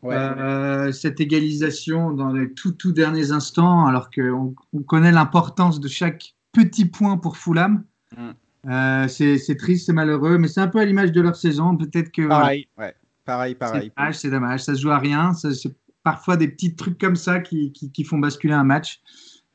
[0.01, 0.15] Ouais.
[0.15, 5.87] Euh, cette égalisation dans les tout, tout derniers instants, alors qu'on on connaît l'importance de
[5.87, 7.83] chaque petit point pour Fulham.
[8.17, 8.29] Mm.
[8.69, 11.75] Euh, c'est triste, c'est malheureux, mais c'est un peu à l'image de leur saison.
[11.75, 12.27] Peut-être que.
[12.27, 12.95] Pareil, voilà, ouais.
[13.25, 13.91] pareil, pareil.
[14.13, 14.71] C'est dommage, c'est.
[14.71, 15.33] Ça se joue à rien.
[15.33, 19.01] C'est parfois des petits trucs comme ça qui, qui, qui font basculer un match.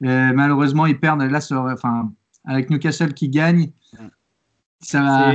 [0.05, 1.23] Euh, malheureusement, ils perdent.
[1.23, 1.41] Là,
[1.73, 2.13] enfin,
[2.45, 4.07] avec Newcastle qui gagne, mm.
[4.81, 5.33] Ça,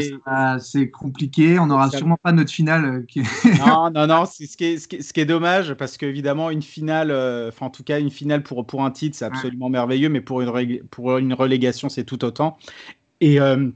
[0.60, 1.60] c'est compliqué.
[1.60, 2.86] On n'aura sûrement pas notre finale.
[2.86, 3.22] Euh, Qui...
[3.60, 4.26] non, non, non.
[4.26, 7.50] Ce qui, est, ce, qui est, ce qui est dommage, parce qu'évidemment, une finale, euh,
[7.50, 9.72] enfin, en tout cas, une finale pour, pour un titre, c'est absolument ouais.
[9.72, 12.58] merveilleux, mais pour une, pour une relégation, c'est tout autant.
[13.20, 13.70] Et, euh,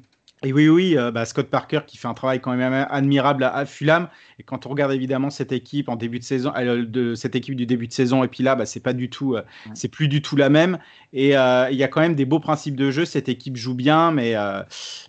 [0.44, 3.66] Et oui, oui, euh, bah, Scott Parker qui fait un travail quand même admirable à,
[3.66, 4.08] Fulham.
[4.38, 7.56] Et quand on regarde évidemment cette équipe en début de saison, euh, de cette équipe
[7.56, 9.42] du début de saison, et puis là, bah, c'est pas du tout, euh,
[9.74, 10.78] c'est plus du tout la même.
[11.12, 13.04] Et il y a quand même des beaux principes de jeu.
[13.06, 14.36] Cette équipe joue bien, mais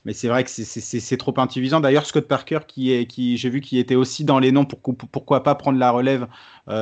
[0.07, 1.81] mais c'est vrai que c'est trop intelligent.
[1.81, 4.65] D'ailleurs, Scott Parker qui est, qui j'ai vu qu'il était aussi dans les noms.
[4.65, 6.27] Pour, pourquoi pas prendre la relève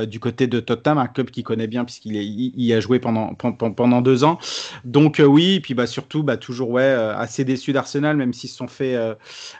[0.06, 4.24] du côté de Tottenham, un club qu'il connaît bien puisqu'il y a joué pendant deux
[4.24, 4.38] ans.
[4.84, 6.84] Donc oui, et puis bah surtout bah toujours ouais
[7.16, 8.94] assez déçu d'Arsenal, même s'ils se sont fait.
[8.94, 9.14] Euh,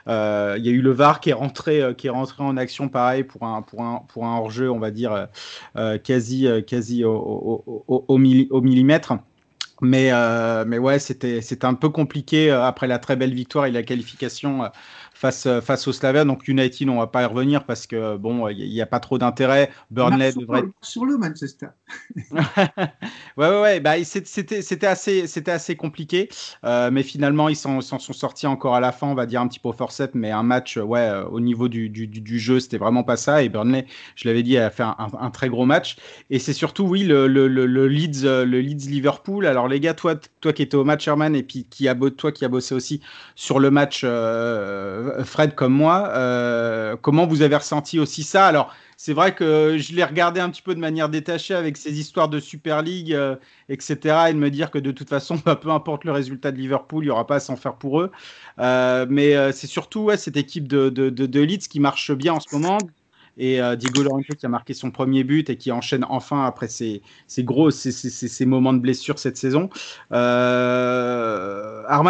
[0.07, 2.57] euh, il y a eu le VAR qui est rentré, euh, qui est rentré en
[2.57, 5.27] action, pareil pour un pour un pour un hors jeu, on va dire
[6.03, 9.13] quasi quasi au, millimètre.
[9.81, 10.11] Mais,
[10.65, 14.63] mais ouais, c'était un peu compliqué après la très belle victoire et la qualification
[15.17, 16.23] face, euh, face au Slavia.
[16.23, 19.17] Donc United, on va pas y revenir parce que bon, il n'y a, pas trop
[19.17, 19.71] d'intérêt.
[19.91, 20.63] Burnley devrait.
[20.81, 21.67] Sur le Manchester.
[22.31, 22.37] ouais,
[23.37, 23.79] ouais, ouais.
[23.79, 26.29] Bah, c'était assez, c'était assez compliqué,
[26.63, 29.47] euh, mais finalement ils s'en sont sortis encore à la fin, on va dire un
[29.47, 32.59] petit peu au forceps, mais un match, ouais, euh, au niveau du, du, du jeu,
[32.59, 33.41] c'était vraiment pas ça.
[33.41, 35.97] Et Burnley, je l'avais dit, a fait un, un, très gros match.
[36.29, 39.45] Et c'est surtout, oui, le, le, le, Leeds, le Leeds Liverpool.
[39.47, 42.31] Alors les gars, toi, toi qui étais au match Herman et puis qui a, toi
[42.31, 43.01] qui a bossé aussi
[43.35, 44.05] sur le match.
[45.23, 46.09] Fred comme moi.
[46.09, 48.47] Euh, comment vous avez ressenti aussi ça?
[48.47, 51.99] Alors, c'est vrai que je l'ai regardé un petit peu de manière détachée avec ces
[51.99, 53.35] histoires de Super League, euh,
[53.69, 54.29] etc.
[54.29, 57.03] Et de me dire que de toute façon, bah, peu importe le résultat de Liverpool,
[57.03, 58.11] il n'y aura pas à s'en faire pour eux.
[58.59, 62.79] Euh, mais c'est surtout cette équipe de, Leeds qui marche bien en ce moment.
[63.39, 67.03] Et Diego Llorente qui a marqué son premier but et qui enchaîne enfin après ces,
[67.39, 69.69] gros ces, moments de blessure cette saison.
[70.09, 70.19] Arman,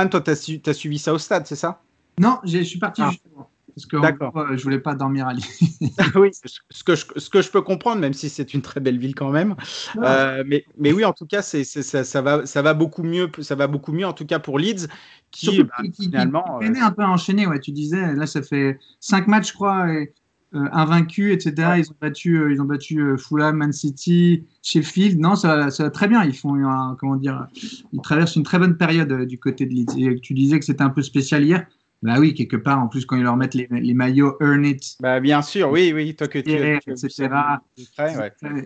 [0.09, 1.81] toi, tu as, suivi ça au stade, c'est ça?
[2.19, 3.11] Non, je suis parti ah.
[3.11, 3.49] justement.
[3.77, 5.45] Parce que je voulais pas dormir à Lille.
[6.15, 6.31] oui,
[6.71, 9.13] ce que, je, ce que je peux comprendre, même si c'est une très belle ville
[9.13, 9.55] quand même.
[9.97, 13.29] Euh, mais, mais oui, en tout cas, c'est, ça, ça, va, ça va beaucoup mieux.
[13.41, 14.87] Ça va beaucoup mieux, en tout cas pour Leeds,
[15.29, 16.59] qui, bah, finalement.
[16.59, 17.59] Qui, un peu enchaîné, ouais.
[17.59, 20.11] Tu disais, là, ça fait cinq matchs, je crois, et,
[20.55, 21.73] euh, invaincus, etc.
[21.77, 25.19] Ils ont battu, euh, ils ont battu Fulham, Man City, Sheffield.
[25.19, 26.23] Non, ça, ça va très bien.
[26.23, 26.55] Ils font,
[26.99, 27.45] comment dire,
[27.93, 29.99] ils traversent une très bonne période du côté de Leeds.
[29.99, 31.67] Et tu disais que c'était un peu spécial hier.
[32.03, 34.97] Bah oui, quelque part, en plus, quand ils leur mettent les, les maillots Earn It.
[34.99, 36.51] Bah bien sûr, oui, oui, toi que tu.
[36.51, 37.29] etc.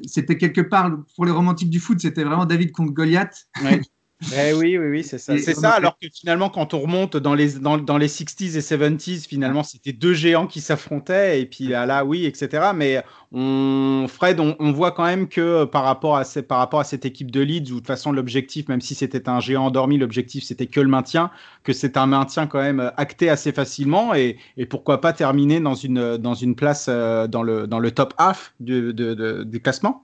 [0.05, 3.47] C'était quelque part, pour les romantiques du foot, c'était vraiment David contre Goliath.
[4.36, 5.38] Eh oui, oui, oui, c'est ça.
[5.38, 8.59] C'est ça, alors que finalement, quand on remonte dans les, dans, dans les 60s et
[8.59, 12.72] 70s, finalement, c'était deux géants qui s'affrontaient, et puis là, oui, etc.
[12.76, 17.05] Mais on, Fred, on, voit quand même que par rapport, à par rapport à cette
[17.05, 20.43] équipe de Leeds, où de toute façon, l'objectif, même si c'était un géant endormi, l'objectif,
[20.43, 21.32] c'était que le maintien,
[21.63, 25.76] que c'est un maintien quand même acté assez facilement, et, et, pourquoi pas terminer dans
[25.76, 29.57] une, dans une place euh, dans le, dans le top half du de, de, de,
[29.57, 30.03] classement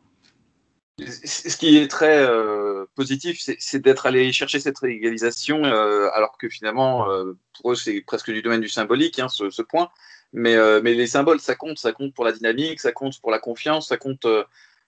[0.99, 6.49] ce qui est très euh, positif, c'est d'être allé chercher cette égalisation, euh, alors que
[6.49, 9.89] finalement, euh, pour eux, c'est presque du domaine du symbolique, hein, ce, point.
[10.33, 13.39] Mais, mais, les symboles, ça compte, ça compte pour la dynamique, ça compte pour la
[13.39, 14.25] confiance, ça compte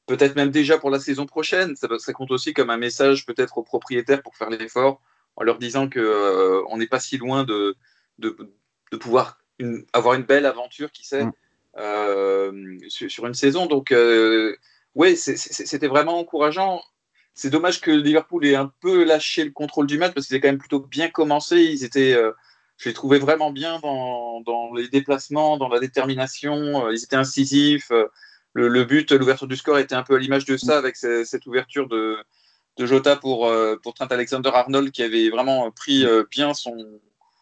[0.08, 1.76] peut-être même déjà pour la saison prochaine.
[1.76, 5.02] Ça, ça compte aussi comme un message peut-être aux propriétaires pour faire l'effort,
[5.36, 7.76] en leur disant que on n'est pas si loin de,
[8.18, 8.36] de,
[8.92, 9.40] de pouvoir
[9.94, 12.90] avoir une belle aventure, qui sait, mm.
[12.90, 13.68] sur, sur, une saison.
[13.68, 13.94] Donc
[14.96, 16.82] oui, c'était vraiment encourageant.
[17.34, 20.42] C'est dommage que Liverpool ait un peu lâché le contrôle du match parce qu'ils avaient
[20.42, 21.58] quand même plutôt bien commencé.
[21.58, 22.32] Ils étaient, euh,
[22.78, 26.86] je les trouvais vraiment bien dans, les déplacements, dans la détermination.
[26.86, 27.92] Euh, ils étaient incisifs.
[27.92, 28.08] Euh,
[28.54, 31.88] le, but, l'ouverture du score était un peu à l'image de ça avec cette ouverture
[31.88, 32.18] de,
[32.78, 33.50] Jota pour,
[33.84, 36.76] pour Trent Alexander-Arnold qui avait vraiment pris bien son,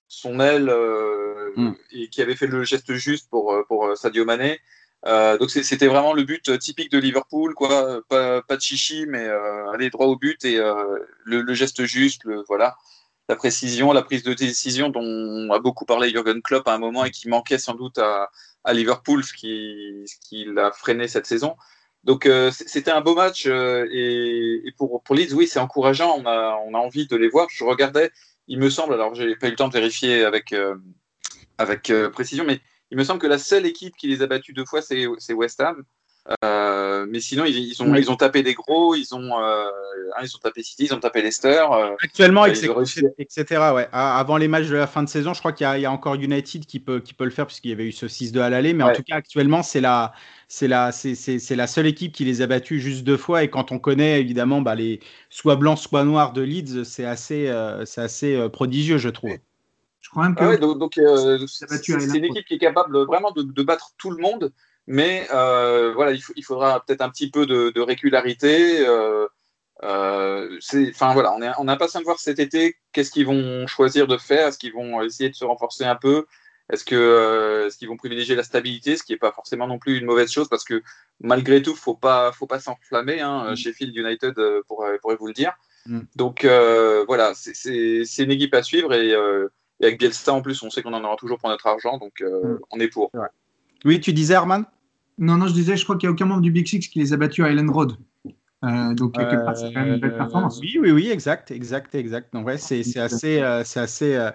[0.07, 0.71] son aile
[1.55, 1.71] mm.
[1.91, 4.59] et qui avait fait le geste juste pour, pour Sadio Mané.
[5.07, 8.01] Euh, donc c'était vraiment le but typique de Liverpool, quoi.
[8.09, 12.75] Pas, de chichi, mais euh, aller droit au but et euh, le, geste juste, voilà,
[13.29, 17.05] la précision, la prise de décision dont a beaucoup parlé Jürgen Klopp à un moment
[17.05, 18.29] et qui manquait sans doute à,
[18.73, 21.55] Liverpool, ce qui, qui l'a freiné cette saison.
[22.03, 26.17] Donc c'était un beau match et, pour, pour Leeds, oui, c'est encourageant.
[26.19, 27.47] On a, on a envie de les voir.
[27.49, 28.11] Je regardais,
[28.47, 30.53] il me semble, alors j'ai pas eu le temps de vérifier avec,
[31.57, 32.59] avec précision, mais
[32.91, 35.59] il me semble que la seule équipe qui les a battus deux fois, c'est West
[35.59, 35.83] Ham.
[36.43, 39.69] Euh, mais sinon, ils, ont, ils ont tapé des gros, ils ont, euh,
[40.21, 41.65] ils ont tapé City, ils ont tapé Leicester.
[41.71, 43.61] Euh, Actuellement, etc.
[43.73, 43.87] Ouais.
[43.93, 46.65] Avant les matchs de la fin de saison, je crois qu'il y, a encore United
[46.65, 48.73] qui peut, qui peut le faire puisqu'il y avait eu ce 6-2 à l'aller.
[48.73, 50.11] Mais en tout cas, actuellement, c'est la,
[50.49, 53.43] c'est la, c'est, la seule équipe qui les a battus juste deux fois.
[53.43, 57.53] Et quand on connaît évidemment bah, les soit blancs, soit noirs de Leeds, c'est assez,
[57.85, 59.37] c'est assez prodigieux, je trouve.
[60.17, 60.55] Que.
[60.55, 64.51] Ah donc, euh, c'est une équipe qui est capable vraiment de, battre tout le monde,
[64.87, 68.83] mais euh, voilà, il, faudra peut-être un petit peu de, régularité.
[69.83, 70.57] Euh,
[70.89, 74.07] enfin voilà, on est, on est impatient de voir cet été qu'est-ce qu'ils vont choisir
[74.07, 74.47] de faire.
[74.47, 76.25] Est-ce qu'ils vont essayer de se renforcer un peu
[76.73, 79.77] Est-ce que euh, est-ce qu'ils vont privilégier la stabilité, ce qui n'est pas forcément non
[79.77, 80.81] plus une mauvaise chose parce que
[81.19, 83.21] malgré tout, faut pas faut pas s'enflammer.
[83.21, 83.55] Hein, mm.
[83.55, 84.33] Sheffield United
[84.67, 85.53] pourrait, pourrait, vous le dire.
[85.85, 85.99] Mm.
[86.15, 89.15] Donc voilà, c'est une équipe à suivre et,
[89.79, 92.21] et, avec Bielsa en plus, on sait qu'on en aura toujours pour notre argent, donc
[92.21, 92.57] mm.
[92.71, 93.09] on est pour.
[93.13, 93.27] Ouais.
[93.85, 94.65] Oui, tu disais Arman
[95.17, 96.99] Non, non, je disais, je crois qu'il n'y a aucun membre du Big Six qui
[96.99, 97.93] les a battus à Island Road.
[98.63, 100.59] Euh, donc, quelque part, c'est quand même une belle performance.
[100.59, 102.33] Oui, oui, oui, exact, exact, exact.
[102.33, 104.31] Donc, ouais, c'est assez, euh, c'est assez, euh,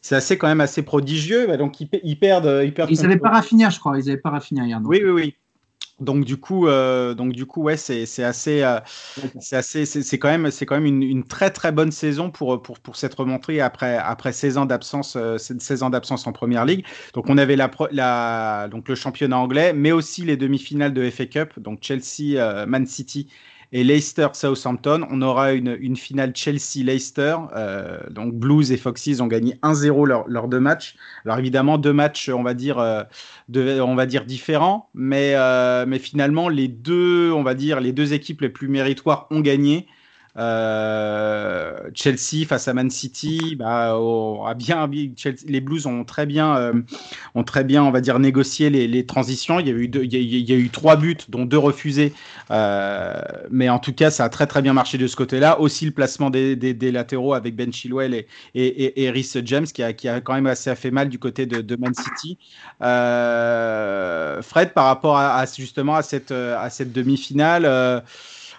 [0.00, 1.46] c'est assez quand même assez prodigieux.
[1.46, 2.90] Bah, donc, ils, ils, perdent, ils perdent.
[2.90, 3.98] Ils n'avaient pas raffiné, je crois.
[3.98, 4.80] Ils n'avaient pas raffiné hier.
[4.80, 4.90] Donc.
[4.90, 5.34] Oui, oui, oui.
[6.00, 8.78] Donc du coup, euh, donc du coup, ouais, c'est assez, euh,
[9.40, 12.62] c'est assez, c'est quand même, c'est quand même une, une, très très bonne saison pour
[12.62, 16.64] pour pour s'être remonté après après 16 ans d'absence, euh, 16 ans d'absence en première
[16.64, 16.84] ligue.
[17.14, 21.26] Donc on avait la, la donc le championnat anglais, mais aussi les demi-finales de FA
[21.26, 23.28] Cup, donc Chelsea, euh, Man City
[23.72, 25.06] et Leicester-Southampton.
[25.10, 27.36] On aura une, finale Chelsea-Leicester.
[27.54, 30.96] Euh, donc Blues et Foxes ont gagné 1-0 leurs leur deux matchs.
[31.24, 33.04] Alors évidemment, deux matchs, on va dire, euh,
[33.54, 38.12] on va dire différents, mais, euh, mais finalement, les deux, on va dire, les deux
[38.12, 39.86] équipes les plus méritoires ont gagné.
[40.38, 46.26] Euh, Chelsea face à Man City, bah, oh, a bien, Chelsea, les Blues ont très
[46.26, 46.72] bien, euh,
[47.34, 49.58] ont très bien, on va dire, négocié les, transitions.
[49.58, 52.12] Il y, a eu trois buts, dont deux refusés,
[52.50, 53.20] euh,
[53.50, 55.58] mais en tout cas, ça a très très bien marché de ce côté-là.
[55.60, 56.56] Aussi le placement des,
[56.92, 61.08] latéraux avec Ben Chilwell et, et, Rhys James, qui a, quand même assez fait mal
[61.08, 62.38] du côté de, Man City.
[62.78, 66.32] Fred, par rapport à, justement à cette
[66.92, 68.04] demi-finale.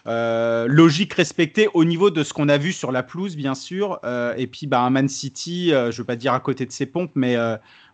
[0.09, 3.99] Euh, logique respectée au niveau de ce qu'on a vu sur la pelouse, bien sûr.
[4.03, 6.65] Euh, et puis, bah, un Man City, euh, je ne veux pas dire à côté
[6.65, 7.37] de ses pompes, mais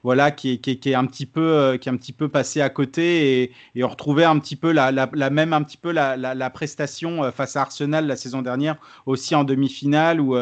[0.03, 3.83] voilà, qui est, un petit peu, qui est un petit peu passé à côté et,
[3.83, 4.91] on retrouvait un petit peu la,
[5.31, 10.21] même un petit peu la, prestation face à Arsenal la saison dernière, aussi en demi-finale
[10.21, 10.37] où,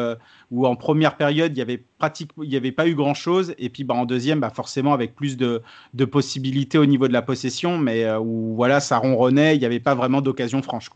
[0.50, 3.54] où en première période il y avait pratiquement, il y avait pas eu grand chose
[3.56, 5.62] et puis bah, en deuxième, bah, forcément avec plus de,
[6.04, 9.94] possibilités au niveau de la possession, mais où voilà, ça ronronnait, il n'y avait pas
[9.94, 10.90] vraiment d'occasion franche.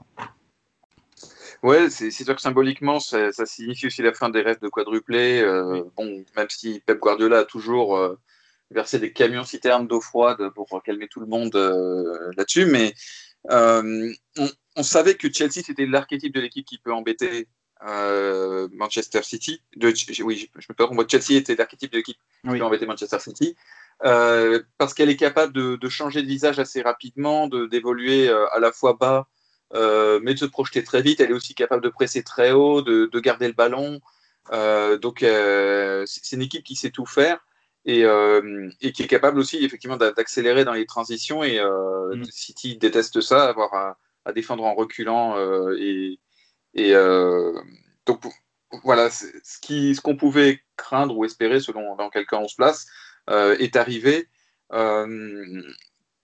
[1.62, 5.40] Ouais, c'est sûr que symboliquement, ça, ça, signifie aussi la fin des rêves de quadruplé.
[5.40, 8.16] Euh, bon, même si Pep Guardiola a toujours euh,
[8.70, 12.94] versé des camions citernes d'eau froide pour calmer tout le monde euh, là-dessus, mais
[13.50, 14.12] on,
[14.76, 17.48] on, savait que Chelsea c'était l'archétype de l'équipe qui peut embêter
[17.80, 19.60] Manchester City.
[19.76, 19.92] De,
[20.22, 21.10] oui, je, je me trompe.
[21.10, 23.56] Chelsea était l'archétype de l'équipe qui peut embêter Manchester City.
[23.98, 28.92] parce qu'elle est capable de, de, changer de visage assez rapidement, d'évoluer à la fois
[28.94, 29.26] bas
[29.74, 31.20] euh, mais de se projeter très vite.
[31.20, 34.00] Elle est aussi capable de presser très haut, de, de garder le ballon.
[34.52, 37.38] Euh, donc, euh, c'est une équipe qui sait tout faire
[37.84, 38.02] et,
[38.80, 41.42] et qui est capable aussi, effectivement, d'accélérer dans les transitions.
[41.42, 42.24] Et mm.
[42.24, 45.36] City déteste ça, avoir à, à défendre en reculant.
[45.78, 46.18] et,
[46.74, 46.92] et
[48.06, 48.22] donc,
[48.84, 52.86] voilà, ce qu'on ce pouvait craindre ou espérer selon dans quel cas on se place
[53.28, 54.28] est arrivé.
[54.72, 55.62] Euh,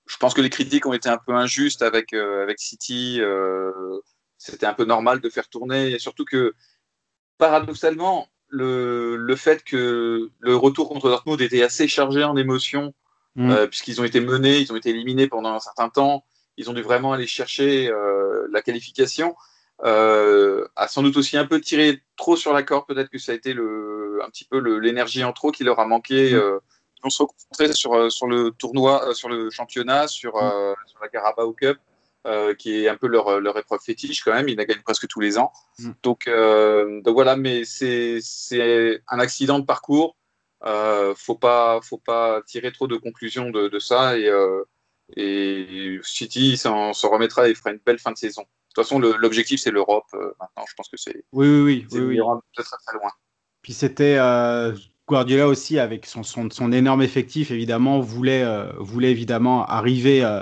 [0.06, 3.18] je pense que les critiques ont été un peu injustes avec, euh, avec City.
[3.20, 3.72] Euh,
[4.38, 5.92] C'était un peu normal de faire tourner.
[5.92, 6.54] Et surtout que,
[7.38, 12.94] paradoxalement, le, le, fait que le retour contre Dortmund était assez chargé en émotions,
[13.36, 13.50] mmh.
[13.50, 16.24] euh, puisqu'ils ont été menés, ils ont été éliminés pendant un certain temps,
[16.56, 19.34] ils ont dû vraiment aller chercher euh, la qualification,
[19.84, 22.86] euh, a sans doute aussi un peu tiré trop sur la corde.
[22.86, 25.86] Peut-être que ça a été le, un petit peu l'énergie en trop qui leur a
[25.86, 26.34] manqué.
[26.34, 26.60] Mmh
[27.04, 31.00] vont se concentrer sur, euh, sur le tournoi, euh, sur le championnat, sur, euh, sur
[31.00, 31.78] la Carabao Cup,
[32.26, 34.48] euh, qui est un peu leur, leur épreuve fétiche quand même.
[34.48, 35.52] Ils la gagnent presque tous les ans.
[35.78, 35.90] Mm.
[36.02, 38.18] Donc, euh, donc voilà, mais c'est
[39.08, 40.16] un accident de parcours.
[40.64, 44.30] Euh, faut pas, faut pas tirer trop de conclusions de, de ça et,
[45.14, 48.42] et City s'en remettra et fera une belle fin de saison.
[48.42, 50.64] De toute façon, l'objectif c'est l'Europe maintenant.
[50.66, 51.22] Je pense que c'est.
[51.32, 51.86] Oui, oui, oui.
[51.92, 52.16] oui, oui.
[52.56, 53.10] Peut-être très, très loin.
[53.60, 54.16] Puis c'était
[55.06, 60.40] Guardiola aussi, avec son, énorme effectif, évidemment, voulait, euh, voulait évidemment arriver, euh,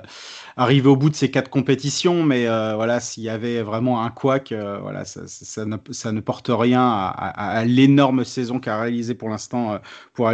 [0.56, 4.10] arriver au bout de ces quatre compétitions, mais euh, voilà, s'il y avait vraiment un
[4.10, 9.80] couac, voilà, ça, ne, porte rien à, l'énorme saison qu'a réalisé pour l'instant,
[10.14, 10.30] pour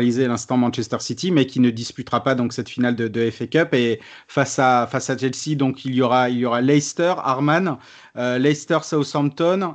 [0.59, 3.73] Manchester City, mais qui ne disputera pas donc cette finale de, de FA Cup.
[3.73, 7.79] Et face à face à Chelsea, donc il y aura il y aura Leicester, Arman,
[8.15, 9.75] Leicester Southampton,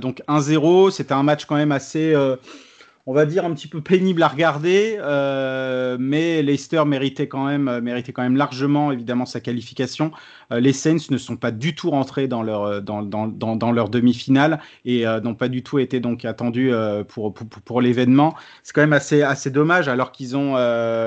[0.00, 2.16] donc 1-0, c'était un match quand même assez
[3.06, 7.66] on va dire un petit peu pénible à regarder, euh, mais Leicester méritait quand même,
[7.66, 10.12] euh, méritait quand même largement évidemment sa qualification.
[10.52, 13.88] Euh, les Saints ne sont pas du tout rentrés dans leur dans, dans, dans, leur
[13.88, 16.72] demi-finale et n'ont pas du tout été donc attendus
[17.08, 18.34] pour, pour, pour l'événement.
[18.62, 20.56] C'est quand même assez assez dommage alors qu'ils ont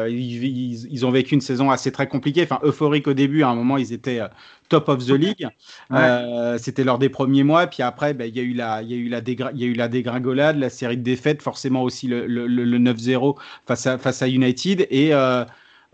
[0.08, 3.44] ils, ils, ont vécu une saison assez très compliquée, enfin euphorique au début.
[3.44, 4.22] À un moment ils étaient
[4.70, 5.48] top of the league.
[5.92, 7.68] Euh, c'était lors des premiers mois.
[7.68, 9.20] Puis après, ben, il y, a eu la, y, a eu la
[9.54, 13.36] y a eu la dégringolade, la série de défaites, forcément aussi le, le, le 9-0
[13.68, 14.88] face à, face à United.
[14.90, 15.46] Et euh,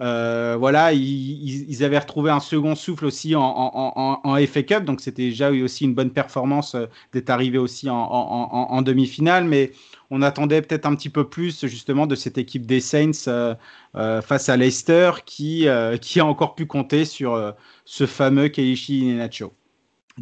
[0.02, 4.84] euh, voilà, ils, ils, avaient retrouvé un second souffle aussi en, en, en, FA Cup.
[4.86, 6.76] Donc c'était déjà aussi une bonne performance
[7.14, 9.46] d'être arrivé aussi en, demi-finale.
[9.46, 9.72] Mais
[10.12, 13.55] on attendait peut-être un petit peu plus justement de cette équipe des Saints
[13.93, 15.68] face à Leicester qui,
[16.01, 17.55] qui a encore pu compter sur
[17.86, 19.53] ce fameux Keiichi Inacho.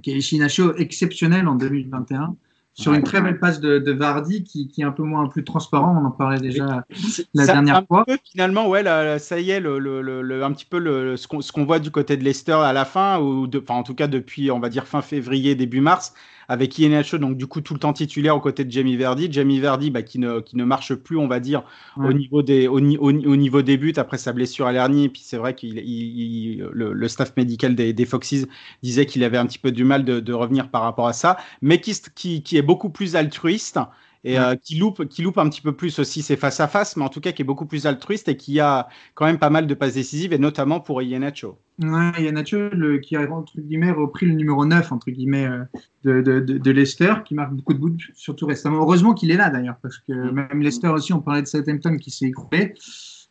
[0.01, 2.35] Keiichi Inacho exceptionnel en 2021
[2.79, 6.01] sur une très belle passe de, Vardy qui, qui, est un peu moins plus transparent.
[6.01, 6.85] On en parlait déjà
[7.33, 8.05] la dernière fois.
[8.23, 8.83] finalement, ouais,
[9.19, 12.23] ça y est, le, le, un petit peu le, ce qu'on voit du côté de
[12.23, 15.55] Leicester à la fin, ou de, en tout cas depuis, on va dire fin février,
[15.55, 16.13] début mars,
[16.49, 19.31] avec Iheanacho, donc du coup tout le temps titulaire aux côtés de Jamie Verdi.
[19.31, 21.63] Jamie Verdi bah, qui, ne, qui ne marche plus, on va dire,
[21.95, 25.05] au, niveau des, au, niveau des buts après sa blessure à l'hernie.
[25.05, 28.47] Et puis c'est vrai que le, staff médical des, des Foxes
[28.81, 31.37] disait qu'il avait un petit peu du mal de, de, revenir par rapport à ça,
[31.61, 33.79] mais qui, qui, qui est beaucoup plus altruiste
[34.23, 37.09] et euh, qui, loupe, qui loupe un petit peu plus aussi ses face-à-face, mais en
[37.09, 39.73] tout cas qui est beaucoup plus altruiste et qui a quand même pas mal de
[39.73, 41.57] passes décisives, et notamment pour Iheanacho.
[41.79, 45.63] Ouais, Iheanacho qui a entre guillemets, repris le numéro 9 entre guillemets, euh,
[46.03, 48.81] de, de, de, Leicester, qui marque beaucoup de buts, surtout récemment.
[48.81, 50.31] Heureusement qu'il est là d'ailleurs, parce que mm.
[50.31, 52.73] même Leicester aussi, on parlait de Southampton qui s'est écroulé.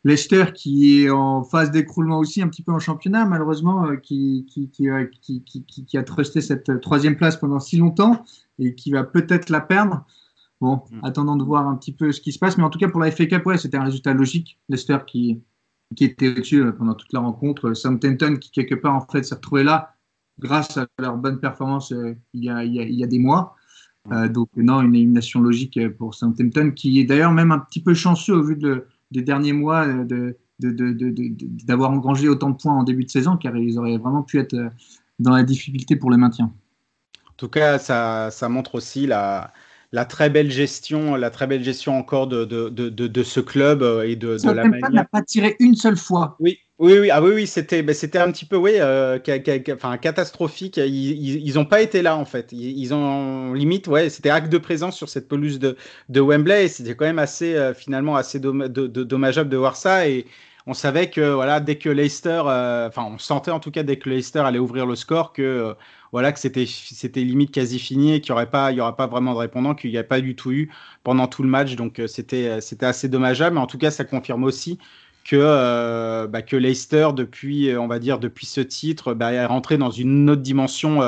[0.05, 4.47] Leicester qui est en phase d'écroulement aussi un petit peu en championnat, malheureusement, euh, qui,
[4.49, 4.89] qui, qui,
[5.21, 8.25] qui, qui, a trusté cette troisième place pendant si longtemps
[8.59, 10.07] et qui va peut-être la perdre.
[10.61, 11.05] Bon, mm.
[11.05, 12.59] attendant de voir un petit peu ce qui se passe.
[12.59, 14.59] Mais en tout cas, pour la FA Cup, ouais, c'était un résultat logique.
[14.69, 15.41] Leicester qui,
[15.95, 17.75] qui était au-dessus euh, pendant toute la rencontre.
[17.75, 19.95] Southampton qui, quelque part, en fait, s'est retrouvé là
[20.41, 23.07] grâce à leur bonne performance euh, il, y a, il, y a, il, y a,
[23.07, 23.57] des mois.
[24.07, 24.13] Mm.
[24.13, 27.95] Euh, donc, non, une élimination logique pour Southampton qui est d'ailleurs même un petit peu
[27.95, 33.05] chanceux au vu de, des derniers mois de, d'avoir engrangé autant de points en début
[33.05, 34.57] de saison, car ils auraient vraiment pu être
[35.21, 36.47] dans la difficulté pour le maintien.
[36.47, 39.53] En tout cas, ça, ça montre aussi la,
[39.93, 43.83] la très belle gestion, la très belle gestion encore de, de, de, de ce club
[43.83, 44.91] euh, et de, de la manière.
[44.91, 46.37] n'a pas tiré une seule fois.
[46.41, 49.19] Oui, oui, oui, ah oui, oui c'était, ben, c'était un petit peu, oui, euh,
[49.73, 50.77] enfin catastrophique.
[50.77, 52.53] Ils n'ont pas été là en fait.
[52.53, 55.77] Ils, ont limite, ouais, c'était acte de présence sur cette pelouse de,
[56.11, 56.67] de Wembley.
[56.67, 60.07] Et c'était quand même assez, euh, finalement, assez dommageable de voir ça.
[60.07, 60.27] Et
[60.67, 64.11] on savait que voilà, dès que Leicester, enfin, on sentait en tout cas dès que
[64.11, 65.75] Leicester allait ouvrir le score que
[66.13, 69.75] voilà que c'était limite quasi fini et qu'il y aurait pas pas vraiment de répondant
[69.75, 70.71] qu'il n'y a pas du tout eu
[71.05, 73.91] pendant tout le match donc euh, c'était euh, c'était assez dommageable mais en tout cas
[73.91, 74.79] ça confirme aussi
[75.29, 79.45] que, euh, bah, que Leicester, depuis, euh, on va dire, depuis ce titre, bah, est
[79.45, 81.01] rentré dans une autre dimension,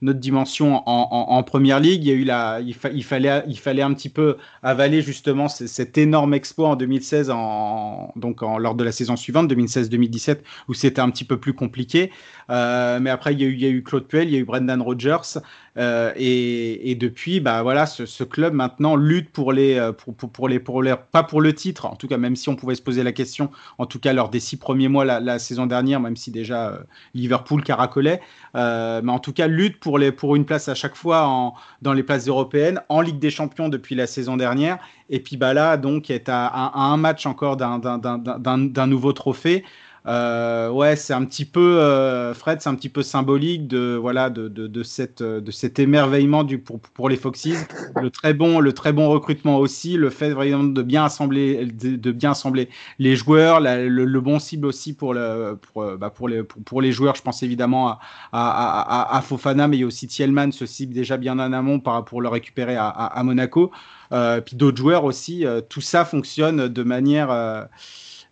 [0.00, 2.02] notre dimension en, en, première ligue.
[2.02, 5.48] Il, y a eu la, il, il, fallait, il fallait un petit peu avaler justement
[5.48, 10.38] cet énorme exploit en 2016, en, donc en, lors de la saison suivante, 2016-2017,
[10.68, 12.10] où c'était un petit peu plus compliqué.
[12.50, 15.40] Euh, mais après, il y, a eu, Claude Puel, il y a eu Brendan Rodgers.
[15.78, 20.58] Euh, et, depuis, bah voilà, ce, club maintenant lutte pour les, pour, pour, pour, les,
[20.58, 23.02] pour les, pas pour le titre, en tout cas, même si on pouvait se poser
[23.02, 26.30] la question en tout cas lors des six premiers mois la, saison dernière, même si
[26.30, 26.78] déjà euh,
[27.14, 28.20] Liverpool caracolait.
[28.54, 31.92] Euh, mais en tout cas, lutte pour, les, pour une place à chaque fois dans
[31.92, 34.78] les places européennes, en Ligue des Champions depuis la saison dernière.
[35.10, 39.64] Et puis bah là, donc, est à, à un match encore d'un nouveau trophée.
[40.06, 44.30] Euh, ouais, c'est un petit peu, euh, Fred, c'est un petit peu symbolique de voilà
[44.30, 47.66] de, de, de, cette, de cet émerveillement du, pour, pour les Foxes.
[48.00, 52.12] Le très bon, le très bon recrutement aussi, le fait vraiment de bien assembler, de,
[52.12, 56.42] bien assembler les joueurs, le, le, bon cible aussi pour le, pour, bah, pour les,
[56.44, 57.16] pour, les joueurs.
[57.16, 57.98] Je pense évidemment à,
[58.32, 61.52] à, à, à, Fofana, mais il y a aussi Thielman, ce cible déjà bien en
[61.52, 63.70] amont pour le récupérer à, Monaco.
[64.12, 65.44] Euh, puis d'autres joueurs aussi.
[65.44, 67.64] Euh, tout ça fonctionne de manière euh,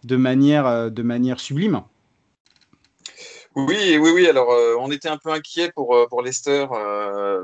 [0.04, 1.82] de manière, euh, de manière sublime.
[3.56, 4.26] Oui, oui, oui.
[4.26, 6.24] Alors, euh, on était un peu inquiet pour, euh, pour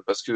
[0.07, 0.33] parce que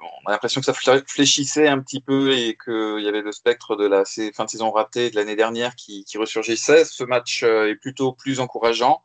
[0.00, 0.74] on a l'impression que ça
[1.06, 4.70] fléchissait un petit peu et qu'il y avait le spectre de la fin de saison
[4.70, 6.84] ratée de l'année dernière qui, qui, ressurgissait.
[6.84, 9.02] Ce match est plutôt plus encourageant.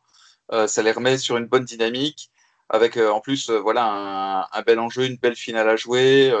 [0.66, 2.30] ça les remet sur une bonne dynamique
[2.68, 6.32] avec en plus voilà un, bel enjeu, une belle finale à jouer.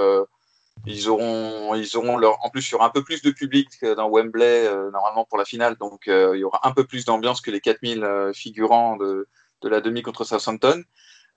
[0.86, 3.84] Ils auront, ils auront leur, en plus, il y aura un peu plus de public
[3.84, 5.76] dans Wembley, euh, normalement, pour la finale.
[5.76, 9.28] Donc, euh, il y aura un peu plus d'ambiance que les 4000 euh, figurants de,
[9.62, 10.82] de, la demi contre Southampton.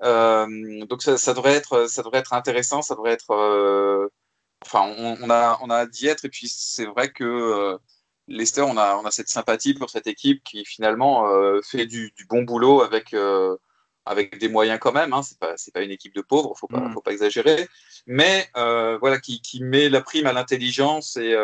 [0.01, 4.09] donc, ça, ça, devrait être, ça devrait être intéressant, ça devrait être
[4.65, 6.25] enfin, on, a, on a être.
[6.25, 7.77] Et puis, c'est vrai que euh,
[8.27, 12.11] Leicester, on a, on a cette sympathie pour cette équipe qui finalement euh, fait du,
[12.15, 13.57] du, bon boulot avec, euh,
[14.05, 15.13] avec des moyens quand même.
[15.13, 15.23] Hein.
[15.23, 16.93] C'est pas, c'est pas une équipe de pauvres, faut pas, mm.
[16.93, 17.67] faut pas exagérer.
[18.05, 21.35] Mais voilà, qui, qui, met la prime à l'intelligence et,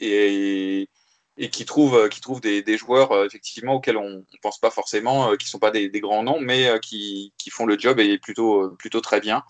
[0.00, 0.88] et,
[1.36, 5.36] et, qui trouve, qui trouve des, des joueurs effectivement auxquels on ne pense pas forcément,
[5.36, 8.70] qui sont pas des, des grands noms, mais qui, qui, font le job et plutôt,
[8.78, 9.42] plutôt très bien.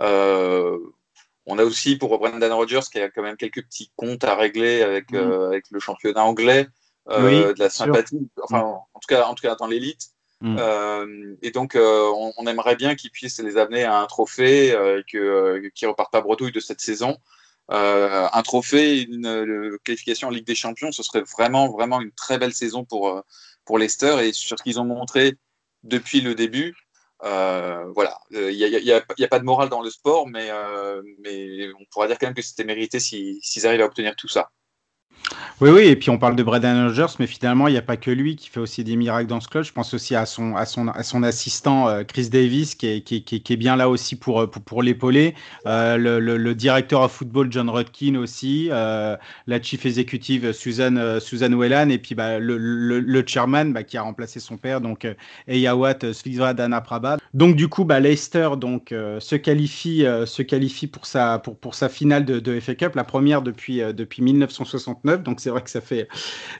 [0.00, 0.78] Euh,
[1.46, 4.82] on a aussi pour Brendan Rodgers qui a quand même quelques petits comptes à régler
[4.82, 5.16] avec, mm.
[5.16, 6.66] euh, avec le championnat anglais,
[7.08, 10.10] euh, de la sympathie, enfin en tout cas, en tout cas dans l'élite.
[10.40, 10.56] Mm.
[10.58, 15.20] Euh, et donc, on, aimerait bien qu'ils puissent les amener à un trophée et qu'ils
[15.20, 17.18] ne repartent pas bredouille de cette saison.
[17.68, 22.54] un trophée, une, qualification en Ligue des Champions, ce serait vraiment, vraiment une très belle
[22.54, 23.22] saison pour,
[23.64, 24.16] pour Leicester.
[24.22, 25.36] Et sur ce qu'ils ont montré
[25.82, 26.74] depuis le début,
[27.22, 31.02] euh, voilà, il euh, n'y a, a, pas de morale dans le sport, mais, euh,
[31.18, 34.50] mais on pourra dire quand même que c'était mérité s'ils arrivent à obtenir tout ça.
[35.60, 37.98] Oui, oui, et puis on parle de Braden Rogers, mais finalement, il n'y a pas
[37.98, 39.62] que lui qui fait aussi des miracles dans ce club.
[39.62, 43.02] Je pense aussi à son, à son, à son assistant euh, Chris Davis, qui est,
[43.02, 45.34] qui, bien là aussi pour, pour, pour l'épauler.
[45.66, 51.52] Euh, le, directeur of football John Rudkin aussi, euh, la chief executive Susan, euh, Susan
[51.52, 55.06] Whelan, et puis bah, le, le, chairman bah, qui a remplacé son père, donc
[55.46, 57.18] Eyawat Slivadana Prabhat.
[57.34, 61.88] Donc du coup, bah, Leicester donc, se, qualifie, se qualifie pour sa, pour, pour sa
[61.88, 65.22] finale de, de FA Cup, la première depuis, depuis 1969.
[65.22, 66.08] Donc c'est vrai que ça fait,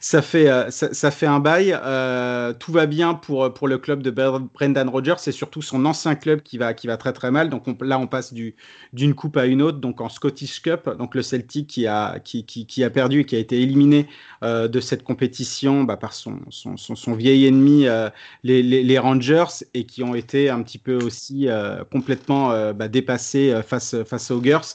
[0.01, 1.77] ça fait, euh, ça, fait un bail.
[1.85, 5.17] Euh, tout va bien pour, pour le club de Brendan Rodgers.
[5.19, 7.51] C'est surtout son ancien club qui va, qui va très très mal.
[7.51, 9.79] Donc on, là, on passe d'une coupe à une autre.
[9.79, 13.37] Donc en Scottish Cup, donc le Celtic qui a, qui, qui, a perdu et qui
[13.37, 14.09] a été éliminé
[14.43, 18.09] euh, de cette compétition bah, par son, son, son, son, vieil ennemi, euh,
[18.43, 22.73] les, les, les, Rangers, et qui ont été un petit peu aussi euh, complètement euh,
[22.73, 24.75] bah, dépassés face, face aux Girls.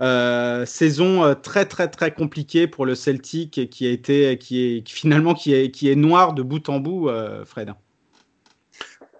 [0.00, 4.88] Euh, saison euh, très très très compliquée pour le Celtic qui a été qui est
[4.88, 7.74] finalement qui est qui est noir de bout en bout, euh, Fred.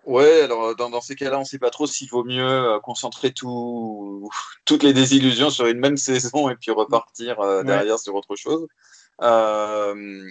[0.05, 2.81] Ouais, alors dans, dans ces cas-là, on ne sait pas trop s'il vaut mieux euh,
[2.81, 4.29] concentrer tout,
[4.65, 7.99] toutes les désillusions sur une même saison et puis repartir euh, derrière ouais.
[7.99, 8.67] sur autre chose.
[9.21, 10.29] Euh,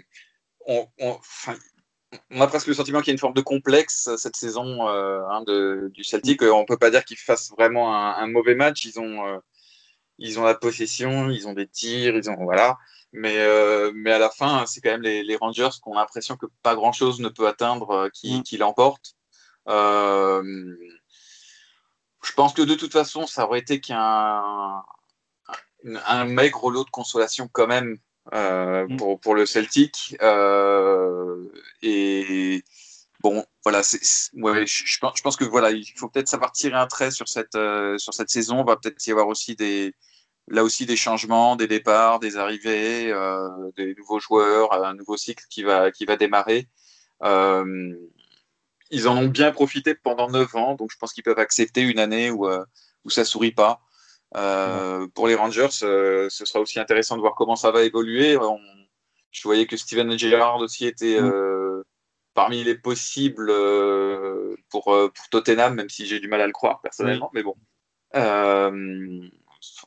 [0.67, 1.17] on, on,
[2.31, 5.43] on, a presque le sentiment qu'il y a une forme de complexe cette saison hein,
[5.47, 6.41] de, du Celtic.
[6.41, 8.85] On ne peut pas dire qu'ils fassent vraiment un, un, mauvais match.
[8.85, 9.41] Ils ont
[10.21, 12.77] ils ont la possession, ils ont des tirs, ils ont voilà.
[13.13, 16.37] Mais, euh, mais à la fin, c'est quand même les, les Rangers qui ont l'impression
[16.37, 18.43] que pas grand chose ne peut atteindre euh, qui, mm.
[18.43, 19.15] qui l'emporte.
[19.67, 20.43] Euh,
[22.23, 24.83] je pense que de toute façon, ça aurait été qu'un
[25.83, 27.97] un maigre lot de consolation quand même
[28.33, 28.97] euh, mm.
[28.97, 30.15] pour, pour le Celtic.
[30.21, 31.43] Euh,
[31.81, 32.63] et
[33.21, 36.75] bon, voilà, ouais, je, je, pense, je pense que voilà, il faut peut-être savoir tirer
[36.75, 38.59] un trait sur cette, euh, sur cette saison.
[38.59, 39.93] On va peut-être y avoir aussi des,
[40.47, 43.13] là aussi des changements, des départs, des arrivées,
[43.77, 46.67] des nouveaux joueurs, un nouveau cycle qui va, qui va démarrer.
[48.93, 51.99] Ils en ont bien profité pendant 9 ans, donc je pense qu'ils peuvent accepter une
[51.99, 52.47] année où,
[53.05, 53.81] où ça sourit pas.
[54.35, 58.37] Euh, pour les Rangers, euh, ce sera aussi intéressant de voir comment ça va évoluer.
[58.37, 58.59] On,
[59.31, 61.83] je voyais que Steven Gerrard aussi était euh,
[62.33, 63.51] parmi les possibles
[64.69, 67.55] pour, pour Tottenham, même si j'ai du mal à le croire personnellement, mais bon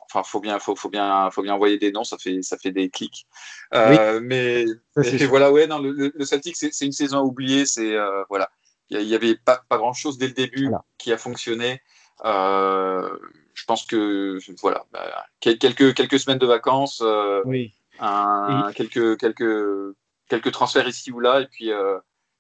[0.01, 2.71] enfin, faut bien, faut, faut bien, faut bien envoyer des noms, ça fait, ça fait
[2.71, 3.27] des clics.
[3.73, 3.97] Oui.
[4.23, 4.65] Mais,
[4.97, 7.67] mais voilà, ouais, non, le, le Celtic, c'est une saison à oublier.
[7.67, 7.97] C'est
[8.29, 8.51] voilà,
[8.91, 10.85] il y, y, avait pas, pas grand chose dès le début voilà.
[10.97, 11.83] qui a fonctionné.
[12.25, 13.19] Euh,
[13.55, 17.73] je pense que voilà, bah, quelques quelques semaines de vacances, euh, oui.
[18.01, 19.95] un, quelques quelques
[20.29, 21.99] quelques transferts ici ou là, et puis euh,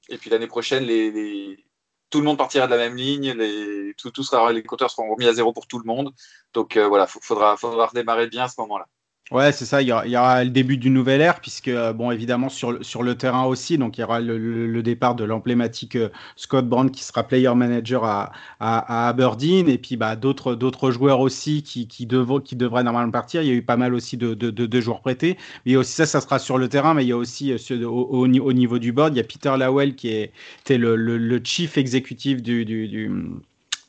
[0.08, 1.64] et puis l'année prochaine, les, les
[2.10, 5.10] tout le monde partira de la même ligne, les, tout, tout sera, les compteurs seront
[5.10, 6.14] remis à zéro pour tout le monde.
[6.52, 8.86] Donc euh, voilà, il faudra, faudra redémarrer bien à ce moment-là.
[9.30, 9.80] Ouais, c'est ça.
[9.80, 13.16] Il y, aura, le début d'une nouvelle ère, puisque, euh, bon, évidemment, sur, sur le
[13.16, 13.78] terrain aussi.
[13.78, 17.26] Donc, il y aura le, le, le départ de l'emblématique euh, Scott Brand qui sera
[17.26, 19.66] player manager à, à, Aberdeen.
[19.68, 23.40] Et puis, bah, d'autres, joueurs aussi qui, qui, dev, qui devraient normalement partir.
[23.42, 25.38] Il y a eu pas mal aussi de, de, de, joueurs prêtés.
[25.64, 26.92] Mais il y a aussi ça, ça sera sur le terrain.
[26.92, 29.54] Mais il y a aussi au, au, au niveau du board, il y a Peter
[29.56, 32.88] Lawell qui est, était le, le, le chief exécutif du, du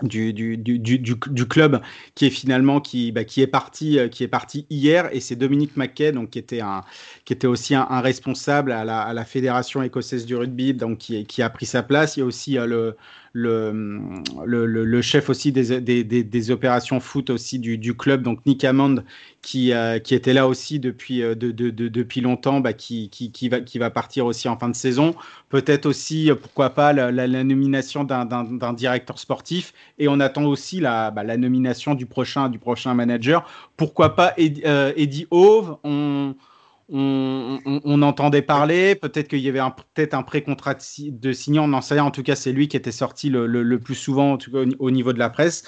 [0.03, 1.81] du, du, du, du, club
[2.15, 5.09] qui est finalement qui, bah, qui est parti qui est parti hier.
[5.13, 6.83] Et c'est Dominique Mackay donc qui était un
[7.23, 10.97] qui était aussi un, un responsable à la, à la, fédération écossaise du rugby donc
[10.99, 12.17] qui, qui a pris sa place.
[12.17, 12.97] Il y a aussi euh, le
[13.37, 13.99] le,
[14.45, 18.63] le, le, chef aussi des, des, des, opérations foot aussi du, du, club, donc Nick
[18.63, 19.03] Hammond,
[19.41, 23.33] qui, euh, qui était là aussi depuis, euh, de, de, depuis longtemps, bah, qui, qui,
[23.33, 25.15] qui, va, qui va partir aussi en fin de saison.
[25.49, 29.73] Peut-être aussi, euh, pourquoi pas, la, nomination d'un directeur sportif.
[29.99, 33.45] Et on attend aussi la, bah, la nomination du prochain, du prochain manager.
[33.75, 35.75] Pourquoi pas Eddie Hove
[36.87, 39.61] on, entendait parler, peut-être qu'il y avait
[39.93, 41.99] peut-être un pré-contrat de signer, on n'en sait.
[41.99, 44.37] En tout cas, c'est lui qui était sorti le, plus souvent
[44.79, 45.63] au, niveau de la presse.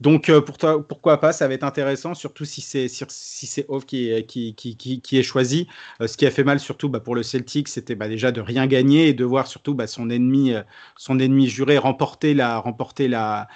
[0.00, 4.10] Donc, euh, pourquoi pas Ça va être intéressant, surtout si c'est si c'est Off qui,
[4.10, 5.66] est choisi.
[6.00, 8.40] Euh, ce qui a fait mal, surtout bah, pour le Celtic, c'était bah, déjà de
[8.40, 10.62] rien gagner et de voir surtout bah, son ennemi, euh,
[10.96, 13.48] son ennemi juré remporter la remporter la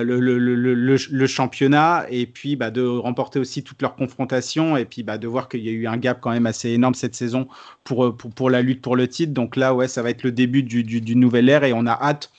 [0.00, 5.26] le, championnat et puis bah, de remporter aussi toutes leurs confrontations et puis bah, de
[5.26, 7.48] voir qu'il y a eu un gap quand même assez énorme cette saison
[7.84, 9.32] pour, euh, pour, la lutte pour le titre.
[9.32, 11.92] Donc là, ouais, ça va être le début du, du, nouvel ère et on a
[11.92, 12.30] hâte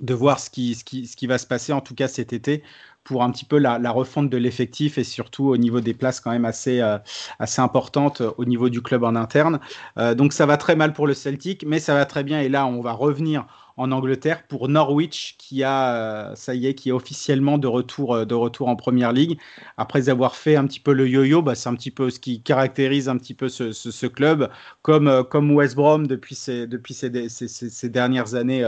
[0.00, 2.62] de voir ce qui, va se passer en tout cas cet été
[3.04, 6.30] pour un petit peu la, refonte de l'effectif et surtout au niveau des places quand
[6.30, 6.98] même assez, euh,
[7.38, 9.60] assez importantes au niveau du club en interne.
[9.98, 12.48] Euh, donc ça va très mal pour le Celtic, mais ça va très bien et
[12.48, 13.46] là on va revenir
[13.80, 18.14] en Angleterre pour Norwich qui a, euh, ça y est, qui est officiellement de retour,
[18.14, 19.38] euh, de retour en Première Ligue.
[19.78, 22.42] Après avoir fait un petit peu le yo-yo, bah, c'est un petit peu ce qui
[22.42, 24.50] caractérise un petit peu ce, club,
[24.82, 28.64] comme, euh, comme West Brom depuis ces, depuis ces dernières années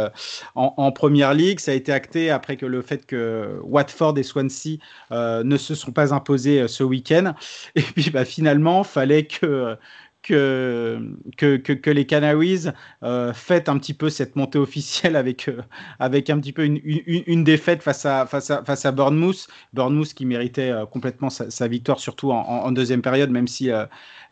[0.55, 1.61] en, en, Première Ligue.
[1.61, 4.79] Ça a été acté après que le fait que Watford et Swansea
[5.11, 7.35] ne se sont pas imposés ce week-end.
[7.75, 9.77] Et puis bah, finalement, fallait que
[10.23, 12.67] que, que, que, les Canaries
[13.03, 15.63] euh, fêtent un petit peu cette montée officielle avec, euh,
[15.99, 19.49] avec un petit peu une, une, défaite face à, face à, face à Bournemouth.
[19.73, 23.71] Bournemouth qui méritait euh, complètement sa, victoire, surtout en, deuxième période, même si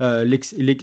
[0.00, 0.74] euh, euh,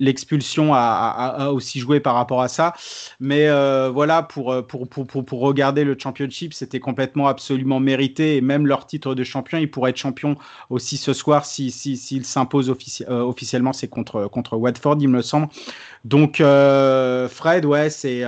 [0.00, 2.74] l'expulsion a, aussi joué par rapport à ça.
[3.20, 8.36] Mais euh, voilà, pour, pour, pour, pour, regarder le championship, c'était complètement absolument mérité.
[8.36, 10.36] Et même leur titre de champion, ils pourraient être champions
[10.70, 13.72] aussi ce soir s'ils si, si, s'imposent offici euh, officiellement.
[13.72, 15.48] C'est contre, contre Watford, il me semble.
[16.04, 18.24] Donc, Fred, ouais, c'est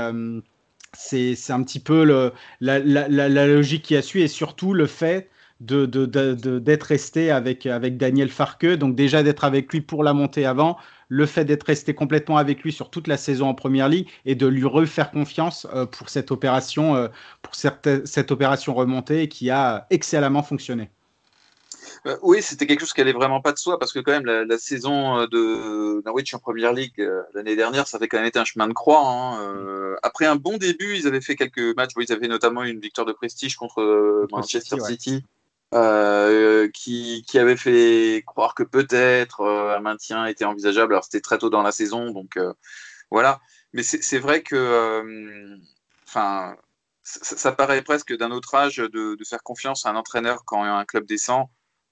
[0.98, 4.86] c'est un petit peu le, la, la, la, logique qui a su et surtout le
[4.86, 5.28] fait
[5.60, 8.66] d'être de, de, de, resté avec, avec Daniel Farke.
[8.66, 10.76] Donc déjà d'être avec lui pour la montée avant,
[11.08, 14.34] le fait d'être resté complètement avec lui sur toute la saison en Première Ligue et
[14.34, 17.08] de lui refaire confiance euh, pour cette opération, euh,
[17.42, 20.90] pour cette, cette opération remontée qui a excellemment fonctionné.
[22.04, 24.26] Euh, oui, c'était quelque chose qui allait vraiment pas de soi parce que quand même
[24.26, 28.38] la, la saison de Norwich en Première Ligue l'année dernière, ça avait quand même été
[28.38, 29.02] un chemin de croix.
[29.04, 29.96] Hein.
[30.02, 33.06] Après un bon début, ils avaient fait quelques matchs où ils avaient notamment une victoire
[33.06, 35.10] de prestige contre, Manchester City.
[35.10, 35.24] City.
[35.74, 40.92] Euh, qui, qui, avait fait croire que peut-être euh, un maintien était envisageable.
[40.94, 42.52] Alors c'était très tôt dans la saison, donc euh,
[43.10, 43.40] voilà.
[43.72, 45.58] Mais c'est vrai que,
[46.06, 46.56] enfin,
[47.02, 50.84] ça, paraît presque d'un autre âge de, de, faire confiance à un entraîneur quand un
[50.84, 51.46] club descend.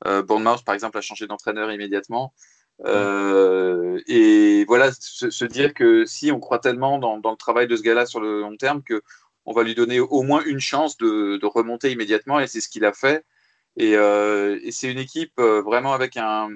[0.05, 2.33] Bournemouth, par exemple, a changé d'entraîneur immédiatement.
[2.87, 7.77] et voilà, se, se, dire que si on croit tellement dans, dans le travail de
[7.77, 9.03] ce gars-là sur le long terme que
[9.47, 12.69] on va lui donner au moins une chance de, de remonter immédiatement, et c'est ce
[12.69, 13.25] qu'il a fait.
[13.77, 16.49] Et, euh, et c'est une équipe euh, vraiment avec un,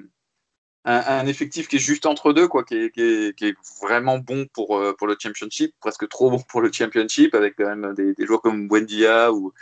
[0.85, 3.55] un, un, effectif qui est juste entre deux, quoi, qui est, qui est, qui est
[3.81, 7.75] vraiment bon pour, euh, pour le championship, presque trop bon pour le championship, avec quand
[7.75, 9.53] même des, des joueurs comme Wendia ou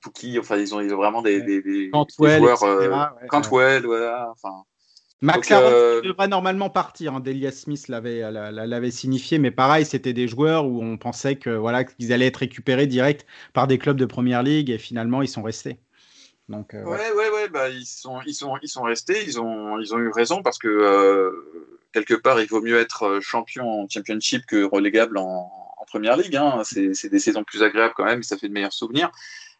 [0.00, 0.38] Pouki.
[0.38, 2.62] Enfin, ils ont, ils ont vraiment des, des, des, Cantwell, joueurs.
[2.62, 3.98] Euh, ouais, Cantwell, ouais.
[3.98, 4.28] voilà.
[4.30, 4.64] Enfin.
[5.22, 6.00] Euh...
[6.00, 7.14] devrait normalement partir.
[7.14, 7.20] Hein.
[7.20, 11.84] Delia Smith l'avait, l'avait signifié, mais pareil, c'était des joueurs où on pensait que voilà
[11.84, 15.42] qu'ils allaient être récupérés direct par des clubs de première ligue et finalement ils sont
[15.42, 15.78] restés.
[16.50, 19.78] Donc, euh, ouais, ouais, ouais, bah, ils, sont, ils, sont, ils sont restés, ils ont,
[19.78, 23.82] ils ont eu raison parce que euh, quelque part, il vaut mieux être euh, champion
[23.82, 26.34] en championship que relégable en, en première ligue.
[26.34, 26.62] Hein.
[26.64, 29.12] C'est des saisons plus agréables quand même, ça fait de meilleurs souvenirs.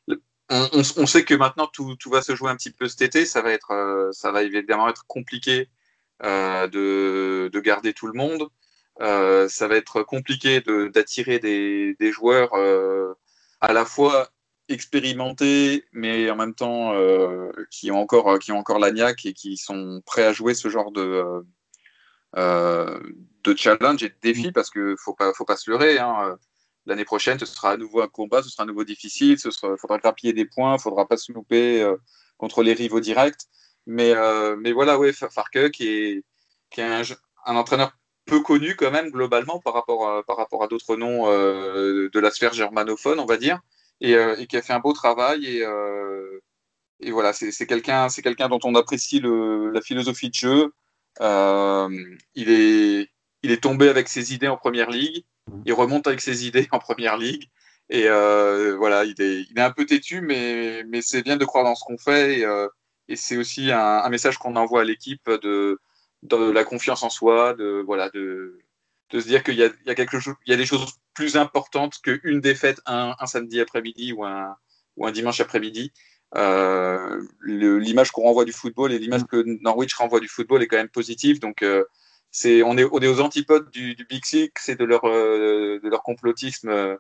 [0.09, 3.03] On, on, on, sait que maintenant tout, tout, va se jouer un petit peu cet
[3.03, 5.69] été, ça va, être, euh, ça va évidemment être compliqué
[6.25, 8.49] euh, de, de, garder tout le monde.
[8.99, 10.61] ça va être compliqué
[10.93, 12.53] d'attirer des, des, joueurs
[13.61, 14.29] à la fois
[14.71, 19.57] expérimentés, mais en même temps euh, qui ont encore qui ont encore l'agnac et qui
[19.57, 21.25] sont prêts à jouer ce genre de
[22.37, 23.01] euh,
[23.45, 24.53] de challenge et de défi mm.
[24.53, 25.99] parce que faut pas faut pas se leurrer.
[25.99, 26.37] Hein.
[26.87, 29.77] L'année prochaine, ce sera à nouveau un combat, ce sera à nouveau difficile, ce sera,
[29.77, 31.97] faudra grappiller des points, faudra pas se louper euh,
[32.39, 33.43] contre les rivaux directs.
[33.87, 36.25] Mais euh, mais voilà, ouais, Farke qui est
[36.71, 37.03] qui est un,
[37.47, 37.93] un, entraîneur
[38.25, 42.21] peu connu quand même globalement par rapport à, par rapport à d'autres noms euh, de
[42.21, 43.61] la sphère germanophone, on va dire
[44.01, 45.47] et, euh, et, qui a fait un beau travail.
[45.47, 46.41] Et, euh,
[47.01, 50.73] et voilà, c'est quelqu'un quelqu'un dont on apprécie le, la philosophie de jeu.
[51.21, 51.89] Euh,
[52.35, 53.09] il, est,
[53.43, 55.25] il est tombé avec ses idées en première ligue.
[55.65, 57.49] Il remonte avec ses idées en première ligue.
[57.89, 61.65] Et voilà, il est, il est un peu têtu, mais, mais c'est bien de croire
[61.65, 62.41] dans ce qu'on fait.
[62.41, 62.67] Et,
[63.09, 65.81] et c'est aussi un, un message qu'on envoie à l'équipe de,
[66.23, 68.59] de la confiance en soi, de, voilà, de,
[69.11, 71.37] de se dire qu'il y, y a, quelque chose, il y a des choses plus
[71.37, 74.57] importantes qu'une défaite un, un samedi après-midi ou un,
[74.97, 75.93] ou un dimanche après-midi.
[76.37, 80.77] Euh, l'image qu'on renvoie du football et l'image que Norwich renvoie du football est quand
[80.77, 81.41] même positive.
[81.41, 81.85] Donc, euh,
[82.31, 85.81] c'est, on, est, on est aux antipodes du, du Big Six et de leur, euh,
[85.83, 86.99] de leur complotisme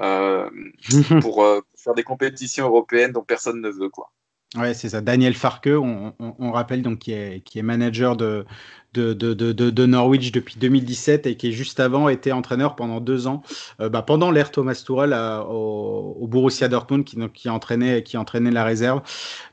[0.00, 0.50] euh,
[1.20, 3.90] pour, pour, faire des compétitions européennes dont personne ne veut.
[3.90, 4.10] Quoi.
[4.56, 5.00] Ouais, c'est ça.
[5.02, 8.46] Daniel Farke, on, on, on, rappelle donc qui est, qui est manager de,
[8.94, 13.42] de, de, de, Norwich depuis 2017 et qui juste avant était entraîneur pendant deux ans,
[13.80, 18.16] euh, bah, pendant l'ère Thomas Tuchel euh, au, au, Borussia Dortmund qui, qui, entraînait, qui
[18.16, 19.02] entraînait la réserve.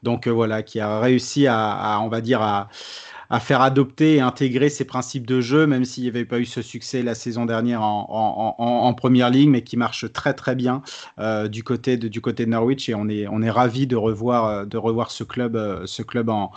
[0.03, 2.69] Donc euh, voilà, qui a réussi à, à on va dire à
[3.33, 6.45] à faire adopter et intégrer ces principes de jeu, même s'il n'y avait pas eu
[6.45, 10.83] ce succès la saison dernière en, en, première ligue, mais qui marche très très bien
[11.17, 12.89] euh, du côté de du côté de Norwich.
[12.89, 16.03] Et on est on est ravi de revoir euh, de revoir ce club euh, ce
[16.03, 16.51] club en,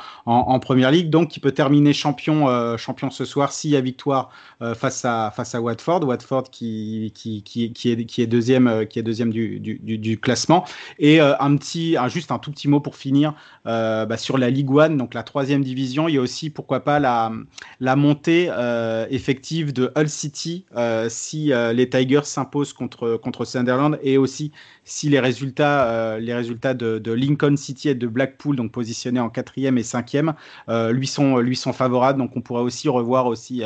[0.60, 4.28] première ligue, donc qui peut terminer champion champion ce soir s'il y a victoire
[4.74, 9.02] face à face à Watford, Watford qui qui, qui, est qui est deuxième qui est
[9.02, 10.66] deuxième du, du, classement.
[10.98, 13.32] Et un petit juste un tout petit mot pour finir
[13.64, 16.80] bah, sur la Ligue One, donc la troisième division, il y a aussi pour pourquoi
[16.80, 23.16] pas la, montée euh, effective de Hull City euh, si euh, les Tigers s'imposent contre,
[23.18, 24.50] contre Sunderland et aussi
[24.82, 29.30] si les résultats, les résultats de, de, Lincoln City et de Blackpool, donc positionnés en
[29.30, 30.34] quatrième et cinquième,
[30.68, 32.20] lui, sont, lui sont favorables.
[32.20, 33.64] Donc on pourrait aussi revoir aussi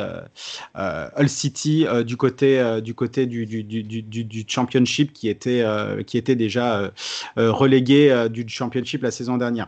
[0.75, 5.63] Hull City du côté, du, côté du, du, du, du championship qui était,
[6.07, 6.91] qui était déjà
[7.35, 9.67] relégué du championship la saison dernière.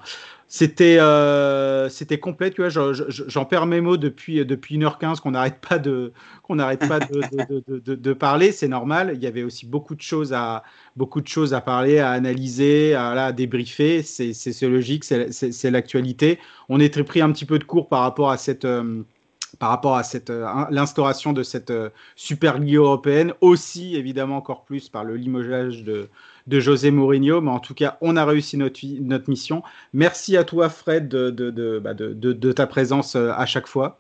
[0.56, 2.70] C'était euh, c'était complet, tu vois.
[2.70, 6.14] J'en perds mes mots depuis depuis 1h15 qu'on n'arrête pas de
[6.44, 8.52] qu'on n'arrête pas de, de, parler.
[8.52, 9.14] C'est normal.
[9.16, 10.62] Il y avait aussi beaucoup de choses à
[10.96, 14.04] beaucoup de choses à parler, à analyser, à, débriefer.
[14.04, 16.38] C'est logique, c'est l'actualité.
[16.70, 19.02] On est pris un petit peu de cours par rapport à cette euh,
[19.58, 24.66] par rapport à cette euh, l'instauration de cette euh, Super Ligue européenne, aussi évidemment encore
[24.66, 26.10] plus par le limogeage de,
[26.48, 29.64] de José Mourinho, mais en tout cas, on a réussi notre, notre mission.
[29.94, 33.98] Merci à toi, Fred, de, de, de, bah de, ta présence euh, à chaque fois.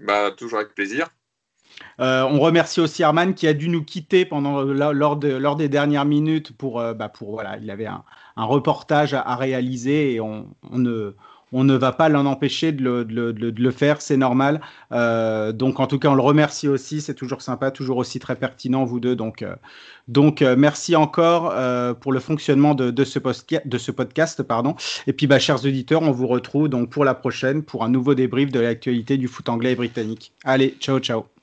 [0.00, 1.08] Bah, toujours avec plaisir.
[2.00, 5.68] Euh, on remercie aussi Arman qui a dû nous quitter pendant lors, de, lors des
[5.68, 8.04] dernières minutes pour, euh, bah pour voilà, il avait un,
[8.36, 11.16] un reportage à, à, réaliser et on, on ne
[11.54, 14.60] on ne va pas l'en empêcher de le, faire, c'est normal.
[14.90, 18.34] Euh, donc en tout cas, on le remercie aussi, c'est toujours sympa, toujours aussi très
[18.34, 19.14] pertinent, vous deux.
[19.14, 19.54] Donc, euh,
[20.42, 21.54] euh, merci encore
[22.00, 23.20] pour le fonctionnement de, de, ce
[23.64, 24.42] de ce podcast.
[24.42, 24.74] Pardon.
[25.06, 28.14] Et puis, bah, chers auditeurs, on vous retrouve donc pour la prochaine, pour un nouveau
[28.14, 30.32] débrief de l'actualité du foot anglais et britannique.
[30.44, 31.33] Allez, ciao, ciao.